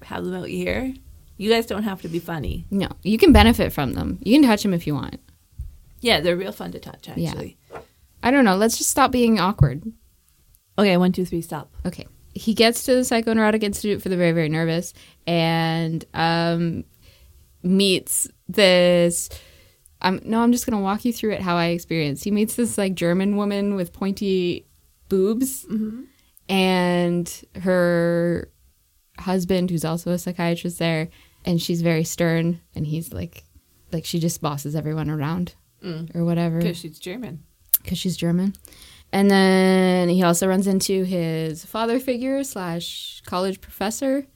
have 0.02 0.24
them 0.26 0.34
out 0.34 0.48
here? 0.48 0.92
You 1.38 1.48
guys 1.50 1.64
don't 1.64 1.84
have 1.84 2.02
to 2.02 2.08
be 2.08 2.18
funny. 2.18 2.66
no, 2.70 2.88
you 3.02 3.16
can 3.16 3.32
benefit 3.32 3.72
from 3.72 3.94
them. 3.94 4.18
You 4.22 4.38
can 4.38 4.46
touch 4.46 4.62
them 4.62 4.74
if 4.74 4.86
you 4.86 4.94
want. 4.94 5.20
Yeah, 6.02 6.20
they're 6.20 6.36
real 6.36 6.52
fun 6.52 6.72
to 6.72 6.78
touch, 6.78 7.08
Yeah. 7.16 7.30
actually. 7.30 7.56
I 8.22 8.30
don't 8.30 8.44
know. 8.44 8.56
Let's 8.56 8.76
just 8.76 8.90
stop 8.90 9.10
being 9.10 9.40
awkward. 9.40 9.84
Okay, 10.78 10.96
one, 10.96 11.12
two, 11.12 11.24
three, 11.24 11.42
stop. 11.42 11.70
Okay. 11.84 12.06
He 12.32 12.54
gets 12.54 12.84
to 12.84 12.94
the 12.94 13.00
Psychoneurotic 13.00 13.62
Institute 13.62 14.00
for 14.02 14.08
the 14.08 14.16
Very, 14.16 14.32
Very 14.32 14.48
Nervous 14.48 14.94
and 15.26 16.04
um, 16.14 16.84
meets 17.62 18.28
this. 18.48 19.28
Um, 20.00 20.20
no, 20.24 20.40
I'm 20.40 20.52
just 20.52 20.64
going 20.64 20.78
to 20.78 20.82
walk 20.82 21.04
you 21.04 21.12
through 21.12 21.32
it 21.32 21.42
how 21.42 21.56
I 21.56 21.66
experienced. 21.66 22.24
He 22.24 22.30
meets 22.30 22.54
this 22.54 22.78
like 22.78 22.94
German 22.94 23.36
woman 23.36 23.74
with 23.74 23.92
pointy 23.92 24.66
boobs 25.08 25.66
and 26.48 27.42
her 27.62 28.48
husband, 29.18 29.70
who's 29.70 29.84
also 29.84 30.12
a 30.12 30.18
psychiatrist 30.18 30.78
there, 30.78 31.08
and 31.44 31.60
she's 31.60 31.82
very 31.82 32.04
stern, 32.04 32.60
and 32.74 32.86
he's 32.86 33.12
like, 33.12 33.44
like 33.92 34.04
she 34.04 34.18
just 34.18 34.40
bosses 34.40 34.74
everyone 34.74 35.10
around 35.10 35.54
or 36.14 36.24
whatever 36.24 36.58
Because 36.58 36.76
she's 36.76 36.98
German. 36.98 37.42
because 37.82 37.98
she's 37.98 38.16
German. 38.16 38.54
And 39.12 39.30
then 39.30 40.08
he 40.08 40.22
also 40.22 40.46
runs 40.46 40.66
into 40.66 41.04
his 41.04 41.64
father 41.64 41.98
figure 41.98 42.44
slash 42.44 43.22
college 43.26 43.60
professor, 43.60 44.26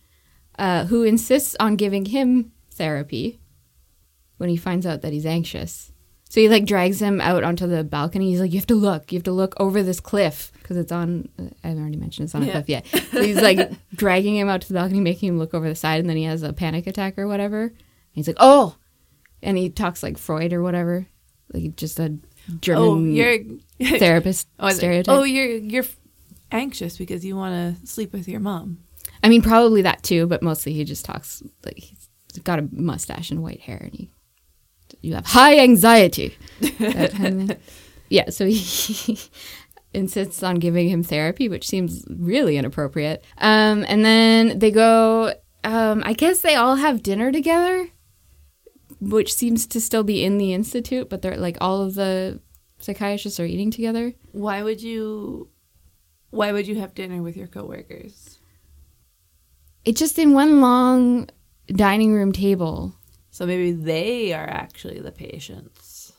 uh, 0.59 0.87
who 0.87 1.05
insists 1.05 1.55
on 1.61 1.77
giving 1.77 2.07
him 2.07 2.53
therapy 2.73 3.41
when 4.39 4.49
he 4.49 4.57
finds 4.57 4.85
out 4.85 5.03
that 5.03 5.13
he's 5.13 5.27
anxious. 5.27 5.93
So 6.29 6.41
he 6.41 6.49
like 6.49 6.65
drags 6.65 7.01
him 7.01 7.21
out 7.21 7.45
onto 7.45 7.69
the 7.69 7.85
balcony. 7.85 8.31
He's 8.31 8.41
like, 8.41 8.53
"You 8.53 8.59
have 8.59 8.67
to 8.67 8.75
look. 8.75 9.13
You 9.13 9.19
have 9.19 9.25
to 9.25 9.33
look 9.33 9.55
over 9.61 9.85
this 9.85 10.01
cliff 10.01 10.51
because 10.55 10.77
it's 10.77 10.91
on." 10.91 11.29
I've 11.63 11.79
already 11.79 11.97
mentioned 11.97 12.27
it's 12.27 12.35
on 12.35 12.43
a 12.43 12.51
cliff. 12.51 12.69
Yeah. 12.69 12.81
So 13.13 13.23
he's 13.23 13.41
like 13.41 13.71
dragging 13.95 14.35
him 14.35 14.49
out 14.49 14.63
to 14.63 14.69
the 14.69 14.75
balcony, 14.75 14.99
making 14.99 15.29
him 15.29 15.39
look 15.39 15.55
over 15.55 15.69
the 15.69 15.77
side, 15.77 16.01
and 16.01 16.11
then 16.11 16.17
he 16.17 16.25
has 16.25 16.43
a 16.43 16.53
panic 16.53 16.89
attack 16.89 17.17
or 17.17 17.29
whatever. 17.29 17.67
And 17.67 17.75
he's 18.11 18.27
like, 18.27 18.39
"Oh," 18.41 18.75
and 19.41 19.57
he 19.57 19.71
talks 19.71 20.03
like 20.03 20.19
Freud 20.19 20.53
or 20.53 20.61
whatever, 20.61 21.07
like 21.53 21.63
he 21.63 21.69
just 21.69 22.01
a 22.01 22.19
German 22.61 22.83
Oh, 22.83 22.99
you're 23.05 23.39
therapist 23.99 24.49
Oh, 24.59 24.65
I 24.65 24.67
was 24.67 24.75
like, 24.75 24.81
stereotype. 24.81 25.15
oh, 25.15 25.23
you're 25.23 25.47
you're 25.57 25.85
anxious 26.53 26.97
because 26.99 27.25
you 27.25 27.37
want 27.37 27.79
to 27.81 27.87
sleep 27.87 28.13
with 28.13 28.29
your 28.29 28.41
mom. 28.41 28.79
I 29.23 29.29
mean, 29.29 29.43
probably 29.43 29.83
that 29.83 30.03
too, 30.03 30.27
but 30.27 30.43
mostly 30.43 30.73
he 30.75 30.85
just 30.85 31.05
talks 31.05 31.43
like 31.65 31.79
he's 31.79 32.09
got 32.43 32.59
a 32.59 32.69
mustache 32.73 33.31
and 33.31 33.43
white 33.43 33.61
hair, 33.61 33.79
and 33.79 33.95
he 33.95 34.11
you 35.01 35.15
have 35.15 35.27
high 35.27 35.59
anxiety. 35.59 36.37
That 36.61 37.13
kind 37.13 37.41
of 37.43 37.49
thing. 37.49 37.57
yeah, 38.09 38.31
so 38.31 38.47
he 38.47 39.19
insists 39.95 40.43
on 40.43 40.57
giving 40.57 40.89
him 40.89 41.03
therapy, 41.03 41.49
which 41.49 41.67
seems 41.67 42.05
really 42.09 42.57
inappropriate. 42.57 43.25
Um, 43.39 43.85
and 43.89 44.05
then 44.05 44.59
they 44.59 44.71
go. 44.71 45.35
Um, 45.65 46.03
I 46.05 46.13
guess 46.13 46.41
they 46.41 46.57
all 46.57 46.77
have 46.77 47.03
dinner 47.03 47.33
together, 47.33 47.89
which 49.01 49.35
seems 49.35 49.67
to 49.69 49.81
still 49.81 50.03
be 50.05 50.25
in 50.25 50.39
the 50.39 50.53
institute, 50.53 51.09
but 51.09 51.23
they're 51.23 51.37
like 51.37 51.57
all 51.61 51.83
of 51.83 51.95
the 51.95 52.41
psychiatrists 52.79 53.41
are 53.41 53.45
eating 53.45 53.71
together. 53.71 54.15
Why 54.33 54.63
would 54.63 54.83
you? 54.83 55.49
Why 56.31 56.53
would 56.53 56.67
you 56.67 56.81
have 56.81 56.95
dinner 56.95 57.23
with 57.23 57.37
your 57.37 57.47
coworkers? 57.47 58.39
It's 59.85 60.01
just 60.01 60.19
in 60.19 60.33
one 60.33 60.61
long 60.61 61.29
dining 61.69 62.13
room 62.13 62.33
table. 62.33 62.95
So 63.31 63.47
maybe 63.47 63.73
they 63.73 64.33
are 64.33 64.49
actually 64.49 65.01
the 65.01 65.13
patients. 65.13 66.13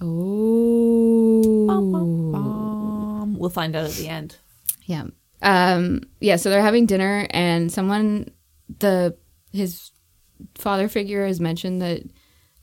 Oh. 0.00 1.68
Um, 1.68 3.36
we'll 3.38 3.50
find 3.50 3.76
out 3.76 3.84
at 3.84 3.92
the 3.92 4.08
end. 4.08 4.36
Yeah. 4.84 5.04
Um, 5.42 6.02
yeah, 6.20 6.36
so 6.36 6.50
they're 6.50 6.62
having 6.62 6.86
dinner 6.86 7.26
and 7.30 7.70
someone 7.72 8.30
the 8.78 9.16
his 9.52 9.90
father 10.54 10.88
figure 10.88 11.26
has 11.26 11.40
mentioned 11.40 11.82
that 11.82 12.02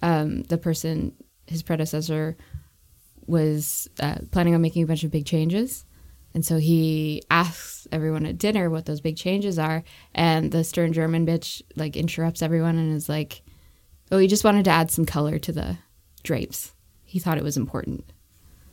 um, 0.01 0.43
the 0.43 0.57
person 0.57 1.13
his 1.47 1.63
predecessor 1.63 2.37
was 3.27 3.87
uh, 3.99 4.15
planning 4.31 4.55
on 4.55 4.61
making 4.61 4.83
a 4.83 4.87
bunch 4.87 5.03
of 5.03 5.11
big 5.11 5.25
changes. 5.25 5.85
And 6.33 6.45
so 6.45 6.57
he 6.57 7.23
asks 7.31 7.87
everyone 7.91 8.25
at 8.25 8.37
dinner 8.37 8.69
what 8.69 8.85
those 8.85 9.01
big 9.01 9.17
changes 9.17 9.57
are, 9.57 9.83
and 10.13 10.51
the 10.51 10.63
stern 10.63 10.93
German 10.93 11.25
bitch 11.25 11.61
like 11.75 11.97
interrupts 11.97 12.43
everyone 12.43 12.77
and 12.77 12.93
is 12.95 13.09
like, 13.09 13.41
"Oh, 14.11 14.19
he 14.19 14.27
just 14.27 14.43
wanted 14.43 14.63
to 14.65 14.69
add 14.71 14.91
some 14.91 15.05
color 15.05 15.39
to 15.39 15.51
the 15.51 15.77
drapes. 16.21 16.73
He 17.03 17.17
thought 17.17 17.39
it 17.39 17.43
was 17.43 17.57
important." 17.57 18.13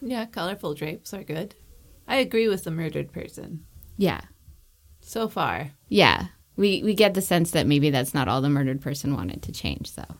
Yeah, 0.03 0.27
colorful 0.27 0.75
drapes 0.75 1.15
are 1.15 1.25
good. 1.25 1.55
I 2.07 2.17
agree 2.17 2.47
with 2.47 2.65
the 2.65 2.71
murdered 2.71 3.11
person. 3.11 3.65
Yeah, 3.97 4.21
So 5.01 5.27
far. 5.27 5.71
yeah. 5.89 6.27
We 6.57 6.83
we 6.83 6.95
get 6.95 7.15
the 7.15 7.21
sense 7.23 7.51
that 7.53 7.67
maybe 7.67 7.91
that's 7.91 8.15
not 8.15 8.29
all 8.29 8.41
the 8.41 8.49
murdered 8.49 8.81
person 8.81 9.15
wanted 9.15 9.43
to 9.43 9.53
change, 9.53 9.95
though. 9.95 10.17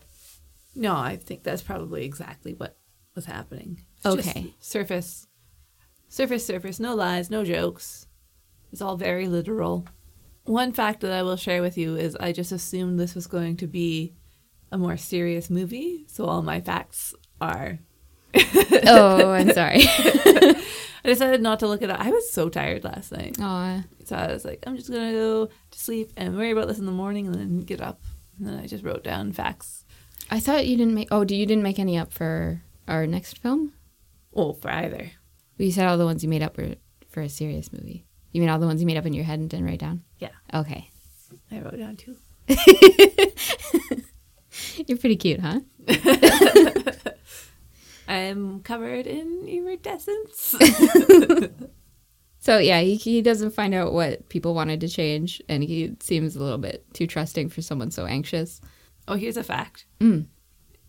No, 0.75 0.95
I 0.95 1.17
think 1.17 1.43
that's 1.43 1.63
probably 1.63 2.05
exactly 2.05 2.53
what 2.53 2.77
was 3.15 3.25
happening. 3.25 3.81
It's 3.97 4.07
Okay. 4.07 4.55
surface, 4.61 5.27
surface, 6.09 6.45
surface. 6.45 6.79
No 6.79 6.95
lies, 6.95 7.31
no 7.31 7.45
jokes. 7.45 8.07
It's 8.73 8.83
all 8.83 8.97
very 8.97 9.27
literal. 9.29 9.87
One 10.45 10.73
fact 10.73 11.01
that 11.01 11.13
I 11.13 11.23
will 11.23 11.37
share 11.37 11.63
with 11.63 11.79
you 11.79 11.97
is 11.97 12.15
I 12.17 12.33
just 12.33 12.53
assumed 12.53 13.01
this 13.01 13.15
was 13.15 13.27
going 13.27 13.57
to 13.59 13.67
be 13.67 14.15
a 14.71 14.77
more 14.79 14.97
serious 14.97 15.49
movie, 15.49 16.05
so 16.09 16.27
all 16.27 16.43
my 16.43 16.61
facts 16.61 17.15
are. 17.41 17.79
oh, 18.87 19.31
I'm 19.31 19.53
sorry. 19.53 19.83
I 19.83 20.63
decided 21.05 21.41
not 21.41 21.61
to 21.61 21.69
look 21.69 21.83
at 21.83 21.91
it 21.91 21.93
up. 21.93 22.01
I 22.01 22.11
was 22.11 22.31
so 22.31 22.49
tired 22.49 22.85
last 22.85 23.13
night. 23.13 23.37
Aw. 23.41 23.85
So 24.05 24.17
I 24.17 24.33
was 24.33 24.45
like, 24.45 24.65
I'm 24.67 24.77
just 24.77 24.91
gonna 24.91 25.13
go 25.13 25.47
to 25.47 25.79
sleep 25.79 26.13
and 26.17 26.37
worry 26.37 26.51
about 26.51 26.69
this 26.69 26.79
in 26.79 26.87
the 26.87 26.93
morning, 26.93 27.27
and 27.27 27.35
then 27.35 27.61
get 27.61 27.81
up. 27.81 28.01
And 28.39 28.49
then 28.49 28.59
I 28.59 28.67
just 28.67 28.85
wrote 28.85 29.05
down 29.05 29.33
facts. 29.33 29.85
I 30.31 30.41
thought 30.41 30.67
you 30.67 30.77
didn't 30.77 30.95
make. 30.95 31.09
Oh, 31.11 31.25
do 31.25 31.37
you 31.37 31.47
didn't 31.47 31.63
make 31.63 31.79
any 31.79 31.97
up 31.97 32.13
for 32.13 32.63
our 32.89 33.07
next 33.07 33.39
film? 33.39 33.73
Oh, 34.35 34.53
for 34.53 34.71
either. 34.71 35.13
You 35.59 35.71
said 35.71 35.87
all 35.87 35.97
the 35.97 36.05
ones 36.05 36.23
you 36.23 36.29
made 36.29 36.43
up 36.43 36.59
were 36.59 36.75
for 37.09 37.23
a 37.23 37.29
serious 37.29 37.73
movie. 37.73 38.05
You 38.33 38.41
mean 38.41 38.51
all 38.51 38.59
the 38.59 38.67
ones 38.67 38.81
you 38.81 38.87
made 38.87 38.99
up 38.99 39.07
in 39.07 39.15
your 39.15 39.25
head 39.25 39.39
and 39.39 39.49
didn't 39.49 39.67
write 39.67 39.79
down? 39.79 40.03
Yeah. 40.19 40.31
Okay. 40.53 40.91
I 41.51 41.61
wrote 41.61 41.79
down 41.79 41.97
two. 41.97 42.17
You're 44.87 44.99
pretty 44.99 45.17
cute, 45.17 45.41
huh? 45.41 45.61
I'm 48.09 48.61
covered 48.61 49.07
in 49.07 49.47
iridescence. 49.49 50.55
So 52.39 52.59
yeah, 52.59 52.81
he, 52.81 52.95
he 52.95 53.23
doesn't 53.23 53.55
find 53.55 53.75
out 53.75 53.93
what 53.93 54.29
people 54.29 54.55
wanted 54.55 54.81
to 54.83 54.89
change, 54.89 55.43
and 55.49 55.65
he 55.65 55.97
seems 55.99 56.37
a 56.37 56.41
little 56.41 56.59
bit 56.59 56.87
too 56.95 57.09
trusting 57.09 57.49
for 57.49 57.61
someone 57.61 57.91
so 57.91 58.07
anxious. 58.07 58.61
oh, 59.09 59.17
here's 59.17 59.37
a 59.37 59.43
fact: 59.43 59.87
Mm, 59.99 60.27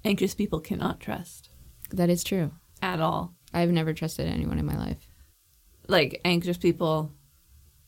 anxious 0.05 0.35
people 0.35 0.59
cannot 0.59 0.99
trust 0.99 1.49
that 1.89 2.11
is 2.11 2.23
true. 2.23 2.51
at 2.83 2.99
all. 2.99 3.33
I've 3.55 3.71
never 3.71 3.91
trusted 3.93 4.27
anyone 4.27 4.59
in 4.59 4.67
my 4.67 4.77
life. 4.77 5.09
Like 5.87 6.21
anxious 6.23 6.57
people, 6.57 7.11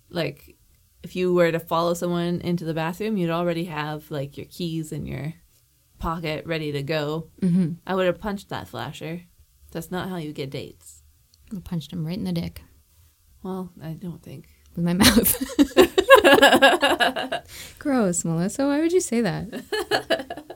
like 0.09 0.57
if 1.03 1.15
you 1.15 1.31
were 1.35 1.51
to 1.51 1.59
follow 1.59 1.93
someone 1.93 2.41
into 2.41 2.65
the 2.65 2.73
bathroom, 2.73 3.17
you'd 3.17 3.29
already 3.29 3.65
have 3.65 4.09
like 4.09 4.35
your 4.35 4.47
keys 4.47 4.91
and 4.91 5.07
your 5.07 5.33
pocket 5.99 6.45
ready 6.45 6.71
to 6.71 6.81
go. 6.83 7.29
Mm-hmm. 7.41 7.73
I 7.85 7.95
would 7.95 8.07
have 8.07 8.19
punched 8.19 8.49
that 8.49 8.67
flasher. 8.67 9.21
That's 9.71 9.91
not 9.91 10.09
how 10.09 10.17
you 10.17 10.33
get 10.33 10.49
dates. 10.49 11.03
I 11.55 11.59
punched 11.59 11.91
him 11.93 12.05
right 12.05 12.17
in 12.17 12.23
the 12.23 12.31
dick 12.31 12.61
Well, 13.43 13.71
I 13.83 13.93
don't 13.93 14.21
think. 14.23 14.47
with 14.75 14.85
my 14.85 14.93
mouth. 15.03 15.35
Gross, 17.79 18.23
Melissa. 18.25 18.65
Why 18.65 18.79
would 18.79 18.91
you 18.91 19.01
say 19.01 19.21
that? 19.21 20.45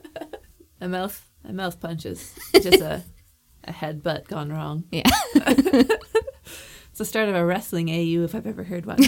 A 0.80 0.88
mouth, 0.88 1.30
a 1.44 1.52
mouth 1.52 1.80
punches. 1.80 2.34
Just 2.52 2.82
a, 2.82 3.02
a 3.64 3.72
headbutt 3.72 4.26
gone 4.28 4.50
wrong. 4.52 4.84
Yeah. 4.92 5.02
It's 5.34 6.98
the 6.98 7.04
start 7.06 7.30
of 7.30 7.34
a 7.34 7.44
wrestling 7.44 7.88
AU 7.88 8.22
if 8.22 8.34
I've 8.34 8.46
ever 8.46 8.64
heard 8.64 8.84
one. 8.84 8.98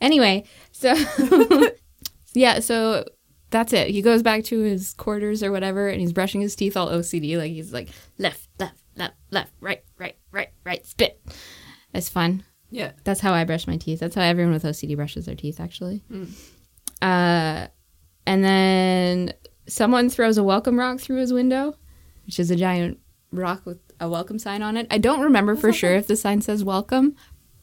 Anyway, 0.00 0.44
so 0.70 0.94
yeah, 2.34 2.60
so 2.60 3.04
that's 3.50 3.72
it. 3.72 3.88
He 3.88 4.02
goes 4.02 4.22
back 4.22 4.44
to 4.44 4.58
his 4.60 4.94
quarters 4.94 5.42
or 5.42 5.50
whatever, 5.52 5.88
and 5.88 6.00
he's 6.00 6.12
brushing 6.12 6.40
his 6.40 6.54
teeth 6.56 6.76
all 6.76 6.88
OCD. 6.88 7.36
Like 7.38 7.50
he's 7.52 7.72
like 7.72 7.88
left, 8.18 8.48
left, 8.58 8.78
left, 8.96 9.14
left, 9.30 9.52
right, 9.60 9.82
right, 9.98 10.16
right, 10.32 10.48
right, 10.64 10.86
spit. 10.86 11.20
It's 11.94 12.08
fun. 12.08 12.44
yeah. 12.70 12.92
That's 13.04 13.20
how 13.20 13.32
I 13.32 13.44
brush 13.44 13.66
my 13.66 13.76
teeth. 13.78 14.00
That's 14.00 14.14
how 14.14 14.22
everyone 14.22 14.52
with 14.52 14.64
OCD 14.64 14.94
brushes 14.96 15.24
their 15.26 15.34
teeth, 15.34 15.58
actually. 15.60 16.02
Mm. 16.12 16.28
Uh, 17.00 17.68
and 18.26 18.44
then 18.44 19.32
someone 19.66 20.10
throws 20.10 20.36
a 20.38 20.42
welcome 20.44 20.78
rock 20.78 21.00
through 21.00 21.16
his 21.16 21.32
window, 21.32 21.74
which 22.26 22.38
is 22.38 22.50
a 22.50 22.56
giant 22.56 22.98
rock 23.32 23.64
with 23.64 23.78
a 24.00 24.08
welcome 24.08 24.38
sign 24.38 24.62
on 24.62 24.76
it. 24.76 24.86
I 24.90 24.98
don't 24.98 25.20
remember 25.20 25.56
for 25.56 25.72
sure 25.72 25.94
if 25.94 26.06
the 26.06 26.16
sign 26.16 26.40
says 26.40 26.62
welcome, 26.64 27.16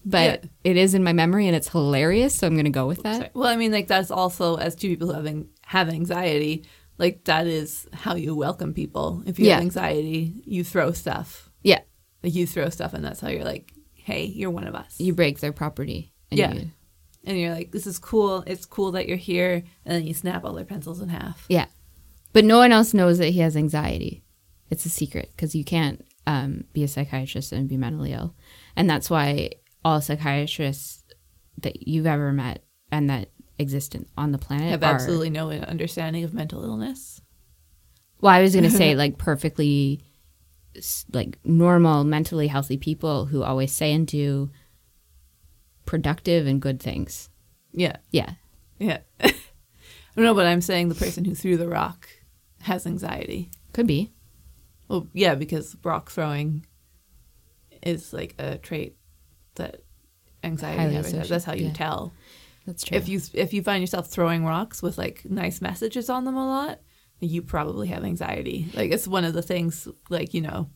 but 0.04 0.44
Yeah. 0.44 0.50
it 0.64 0.78
is 0.78 0.94
in 0.94 1.04
my 1.04 1.14
memory 1.14 1.48
and 1.48 1.56
it's 1.56 1.70
hilarious, 1.70 2.36
so 2.36 2.48
I'm 2.48 2.54
going 2.54 2.66
to 2.66 2.72
go 2.72 2.88
with 2.88 3.04
that. 3.04 3.34
Well, 3.36 3.48
I 3.48 3.56
mean, 3.56 3.72
like 3.72 3.88
that's 3.88 4.12
also 4.12 4.56
as 4.56 4.76
two 4.76 4.90
people 4.90 5.08
who 5.14 5.46
have 5.66 5.90
anxiety, 5.90 6.66
like 6.98 7.24
that 7.26 7.48
is 7.48 7.88
how 7.94 8.16
you 8.16 8.36
welcome 8.36 8.74
people. 8.74 9.22
If 9.26 9.38
you 9.40 9.48
Yeah. 9.48 9.56
have 9.56 9.64
anxiety, 9.64 10.42
you 10.46 10.64
throw 10.64 10.92
stuff. 10.94 11.50
Yeah. 11.64 11.82
Like 12.24 12.34
you 12.36 12.48
throw 12.48 12.70
stuff, 12.70 12.94
and 12.94 13.04
that's 13.04 13.20
how 13.20 13.28
you're 13.30 13.44
like, 13.44 13.74
"Hey, 13.94 14.26
you're 14.26 14.52
one 14.52 14.66
of 14.68 14.76
us." 14.76 15.00
You 15.00 15.14
break 15.14 15.40
their 15.40 15.52
property. 15.54 16.14
And 16.32 16.38
Yeah. 16.40 16.54
you- 16.54 16.72
and 17.24 17.40
you're 17.40 17.54
like, 17.54 17.72
"This 17.72 17.88
is 17.88 17.98
cool. 18.00 18.44
It's 18.48 18.66
cool 18.66 18.92
that 18.94 19.08
you're 19.08 19.18
here." 19.18 19.64
And 19.86 19.94
then 19.96 20.06
you 20.08 20.14
snap 20.14 20.46
all 20.46 20.54
their 20.54 20.66
pencils 20.66 21.02
in 21.02 21.10
half. 21.10 21.46
yeah. 21.50 21.66
But 22.34 22.46
no 22.46 22.58
one 22.58 22.72
else 22.72 22.94
knows 22.94 23.18
that 23.20 23.30
he 23.30 23.40
has 23.40 23.56
anxiety. 23.58 24.24
It's 24.70 24.86
a 24.86 24.90
secret 24.90 25.32
because 25.36 25.56
you 25.56 25.64
can't 25.64 26.06
um, 26.28 26.64
be 26.74 26.84
a 26.84 26.88
psychiatrist 26.88 27.52
and 27.52 27.70
be 27.70 27.78
mentally 27.78 28.12
ill. 28.12 28.34
And 28.76 28.90
that's 28.90 29.10
why 29.12 29.52
all 29.84 30.02
psychiatrists 30.02 31.04
that 31.62 31.88
you've 31.88 32.08
ever 32.08 32.34
met 32.34 32.64
and 32.92 33.08
that 33.12 33.30
exist 33.58 33.96
in, 33.96 34.06
on 34.18 34.32
the 34.32 34.38
planet 34.38 34.70
have 34.70 34.84
are, 34.84 34.94
absolutely 34.94 35.30
no 35.30 35.50
understanding 35.50 36.24
of 36.24 36.34
mental 36.34 36.64
illness. 36.64 37.22
Well, 38.22 38.34
I 38.34 38.42
was 38.42 38.54
going 38.54 38.64
to 38.64 38.72
say 38.72 38.96
like 38.96 39.18
perfectly 39.18 40.02
like 41.14 41.38
normal, 41.44 42.04
mentally 42.04 42.48
healthy 42.48 42.78
people 42.78 43.26
who 43.26 43.44
always 43.44 43.72
say 43.72 43.94
and 43.94 44.06
do 44.06 44.50
productive 45.86 46.48
and 46.48 46.62
good 46.62 46.82
things. 46.82 47.30
Yeah, 47.72 47.98
Yeah. 48.12 48.34
yeah. 48.80 49.00
no, 50.16 50.34
but 50.34 50.46
I'm 50.46 50.62
saying 50.62 50.90
the 50.90 50.96
person 50.96 51.26
who 51.26 51.36
threw 51.36 51.58
the 51.58 51.68
rock 51.68 52.08
has 52.62 52.86
anxiety. 52.86 53.52
Could 53.74 53.88
be. 53.88 54.12
Well, 54.88 55.08
yeah, 55.14 55.36
because 55.36 55.76
rock 55.84 56.10
throwing 56.10 56.66
is 57.84 58.14
like 58.14 58.36
a 58.40 58.58
trait 58.58 58.96
that 59.56 59.82
anxiety 60.44 60.78
Highly 60.78 60.96
has. 60.96 61.30
That's 61.30 61.46
how 61.46 61.54
you 61.54 61.68
yeah. 61.68 61.74
tell. 61.74 62.14
That's 62.66 62.84
true. 62.84 62.98
If 62.98 63.08
you 63.08 63.22
if 63.34 63.54
you 63.54 63.62
find 63.62 63.82
yourself 63.82 64.08
throwing 64.08 64.46
rocks 64.46 64.82
with 64.82 64.98
like 64.98 65.24
nice 65.26 65.62
messages 65.62 66.10
on 66.10 66.26
them 66.26 66.36
a 66.36 66.46
lot, 66.46 66.80
you 67.20 67.42
probably 67.42 67.88
have 67.90 68.04
anxiety. 68.04 68.68
Like 68.74 68.92
it's 68.92 69.08
one 69.08 69.24
of 69.26 69.34
the 69.34 69.42
things 69.44 69.88
like, 70.10 70.34
you 70.34 70.42
know, 70.42 70.70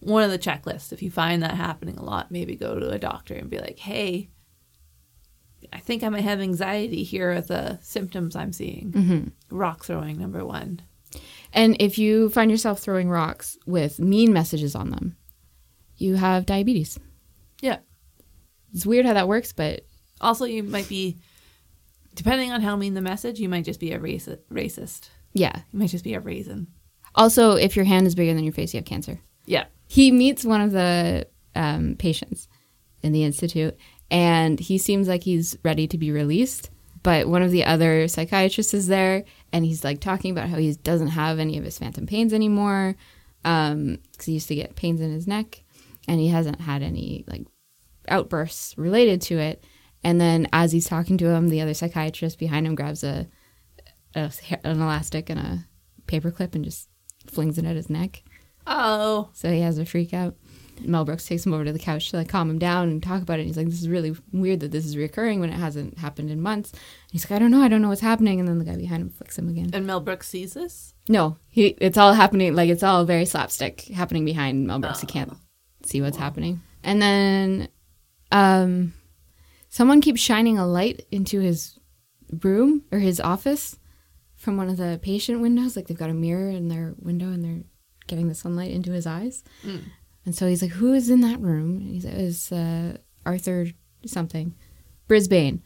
one 0.00 0.22
of 0.24 0.30
the 0.30 0.38
checklists. 0.38 0.92
If 0.92 1.02
you 1.02 1.10
find 1.10 1.42
that 1.42 1.54
happening 1.54 1.98
a 1.98 2.04
lot, 2.04 2.30
maybe 2.30 2.56
go 2.56 2.78
to 2.78 2.90
a 2.90 2.98
doctor 2.98 3.34
and 3.34 3.48
be 3.48 3.58
like, 3.58 3.78
"Hey, 3.78 4.30
I 5.72 5.78
think 5.78 6.02
I 6.02 6.08
might 6.08 6.24
have 6.24 6.40
anxiety. 6.40 7.02
Here 7.04 7.30
are 7.32 7.40
the 7.40 7.78
symptoms 7.80 8.34
I'm 8.36 8.52
seeing." 8.52 8.92
Mm-hmm. 8.92 9.56
Rock 9.56 9.84
throwing 9.84 10.18
number 10.18 10.44
1. 10.44 10.80
and 11.52 11.76
if 11.80 11.96
you 11.96 12.28
find 12.30 12.50
yourself 12.50 12.80
throwing 12.80 13.08
rocks 13.08 13.56
with 13.66 14.00
mean 14.00 14.32
messages 14.32 14.74
on 14.74 14.90
them, 14.90 15.16
you 15.96 16.16
have 16.16 16.44
diabetes. 16.44 16.98
Yeah. 17.62 17.78
It's 18.74 18.84
weird 18.84 19.06
how 19.06 19.14
that 19.14 19.28
works, 19.28 19.52
but 19.52 19.86
Also, 20.20 20.44
you 20.44 20.62
might 20.62 20.88
be, 20.88 21.18
depending 22.16 22.50
on 22.50 22.60
how 22.62 22.74
mean 22.74 22.94
the 22.94 23.00
message, 23.00 23.38
you 23.38 23.48
might 23.48 23.64
just 23.64 23.78
be 23.78 23.92
a 23.92 23.98
raci- 24.00 24.38
racist. 24.50 25.10
yeah. 25.32 25.60
You 25.72 25.78
might 25.78 25.90
just 25.90 26.02
be 26.04 26.14
a 26.14 26.20
raisin. 26.20 26.66
Also, 27.14 27.52
if 27.52 27.76
your 27.76 27.84
hand 27.84 28.06
is 28.06 28.14
bigger 28.14 28.34
than 28.34 28.42
your 28.44 28.52
face, 28.52 28.74
you 28.74 28.78
have 28.78 28.84
cancer. 28.84 29.20
Yeah. 29.46 29.66
he 29.86 30.10
meets 30.10 30.44
one 30.44 30.60
of 30.60 30.72
the 30.72 31.28
um, 31.54 31.94
patients 31.96 32.48
in 33.04 33.12
the 33.12 33.22
institute 33.22 33.76
and 34.10 34.58
he 34.58 34.76
seems 34.78 35.06
like 35.06 35.22
he's 35.22 35.56
ready 35.62 35.86
to 35.86 35.96
be 35.96 36.10
released 36.10 36.70
but 37.04 37.28
one 37.28 37.42
of 37.42 37.52
the 37.52 37.64
other 37.64 38.08
psychiatrists 38.08 38.74
is 38.74 38.88
there 38.88 39.22
and 39.52 39.64
he's 39.64 39.84
like 39.84 40.00
talking 40.00 40.32
about 40.32 40.48
how 40.48 40.56
he 40.56 40.74
doesn't 40.82 41.08
have 41.08 41.38
any 41.38 41.56
of 41.56 41.62
his 41.64 41.78
phantom 41.78 42.04
pains 42.06 42.32
anymore 42.32 42.96
because 43.42 44.24
he 44.24 44.32
used 44.32 44.48
to 44.48 44.56
get 44.56 44.74
pains 44.74 45.00
in 45.00 45.12
his 45.12 45.28
neck 45.28 45.62
and 46.08 46.18
he 46.18 46.28
hasn't 46.28 46.60
had 46.60 46.82
any 46.82 47.24
like 47.28 47.46
outbursts 48.08 48.76
related 48.76 49.20
to 49.22 49.38
it 49.38 49.62
and 50.04 50.20
then 50.20 50.46
as 50.52 50.72
he's 50.72 50.86
talking 50.88 51.16
to 51.18 51.30
him 51.30 51.48
the 51.48 51.60
other 51.60 51.74
psychiatrist 51.74 52.38
behind 52.38 52.66
him 52.66 52.74
grabs 52.74 53.02
a, 53.04 53.26
a 54.14 54.30
an 54.64 54.80
elastic 54.80 55.28
and 55.30 55.40
a 55.40 55.64
paperclip 56.06 56.54
and 56.54 56.64
just 56.64 56.88
flings 57.26 57.58
it 57.58 57.64
at 57.64 57.76
his 57.76 57.90
neck 57.90 58.22
Oh. 58.66 59.30
so 59.32 59.50
he 59.52 59.60
has 59.60 59.78
a 59.78 59.86
freak 59.86 60.12
out. 60.12 60.34
Mel 60.80 61.04
Brooks 61.06 61.24
takes 61.26 61.46
him 61.46 61.54
over 61.54 61.64
to 61.64 61.72
the 61.72 61.78
couch 61.78 62.10
to 62.10 62.16
like 62.18 62.28
calm 62.28 62.50
him 62.50 62.58
down 62.58 62.88
and 62.88 63.02
talk 63.02 63.22
about 63.22 63.38
it. 63.38 63.42
And 63.42 63.46
he's 63.48 63.56
like, 63.56 63.68
"This 63.68 63.80
is 63.80 63.88
really 63.88 64.14
weird 64.32 64.60
that 64.60 64.72
this 64.72 64.84
is 64.84 64.94
reoccurring 64.96 65.38
when 65.40 65.48
it 65.50 65.56
hasn't 65.56 65.96
happened 65.98 66.30
in 66.30 66.42
months." 66.42 66.72
And 66.72 66.80
he's 67.12 67.24
like, 67.24 67.34
"I 67.36 67.38
don't 67.38 67.50
know. 67.52 67.62
I 67.62 67.68
don't 67.68 67.80
know 67.80 67.88
what's 67.88 68.00
happening." 68.02 68.40
And 68.40 68.46
then 68.48 68.58
the 68.58 68.64
guy 68.64 68.76
behind 68.76 69.00
him 69.02 69.08
flicks 69.10 69.38
him 69.38 69.48
again. 69.48 69.70
And 69.72 69.86
Mel 69.86 70.00
Brooks 70.00 70.28
sees 70.28 70.52
this? 70.52 70.92
No, 71.08 71.38
he. 71.48 71.68
It's 71.80 71.96
all 71.96 72.12
happening 72.12 72.54
like 72.54 72.68
it's 72.68 72.82
all 72.82 73.04
very 73.06 73.24
slapstick 73.24 73.82
happening 73.82 74.24
behind 74.26 74.66
Mel 74.66 74.80
Brooks. 74.80 75.00
He 75.00 75.06
can't 75.06 75.32
see 75.84 76.02
what's 76.02 76.18
happening. 76.18 76.60
And 76.82 77.00
then, 77.00 77.68
um, 78.32 78.92
someone 79.68 80.00
keeps 80.00 80.20
shining 80.20 80.58
a 80.58 80.66
light 80.66 81.06
into 81.10 81.40
his 81.40 81.78
room 82.42 82.84
or 82.90 82.98
his 82.98 83.20
office 83.20 83.78
from 84.34 84.56
one 84.56 84.68
of 84.68 84.76
the 84.76 84.98
patient 85.02 85.40
windows. 85.40 85.76
Like 85.76 85.86
they've 85.88 85.96
got 85.96 86.10
a 86.10 86.14
mirror 86.14 86.50
in 86.50 86.68
their 86.68 86.94
window 86.98 87.26
and 87.26 87.44
they're 87.44 87.64
getting 88.06 88.28
the 88.28 88.34
sunlight 88.34 88.70
into 88.70 88.92
his 88.92 89.06
eyes. 89.06 89.42
And 90.24 90.34
so 90.34 90.46
he's 90.48 90.62
like, 90.62 90.72
"Who 90.72 90.92
is 90.92 91.08
in 91.08 91.20
that 91.22 91.40
room?" 91.40 91.76
And 91.76 91.90
he's 91.90 92.04
like, 92.04 92.14
"It's 92.14 92.50
uh, 92.52 92.98
Arthur 93.24 93.66
something, 94.04 94.54
Brisbane, 95.08 95.62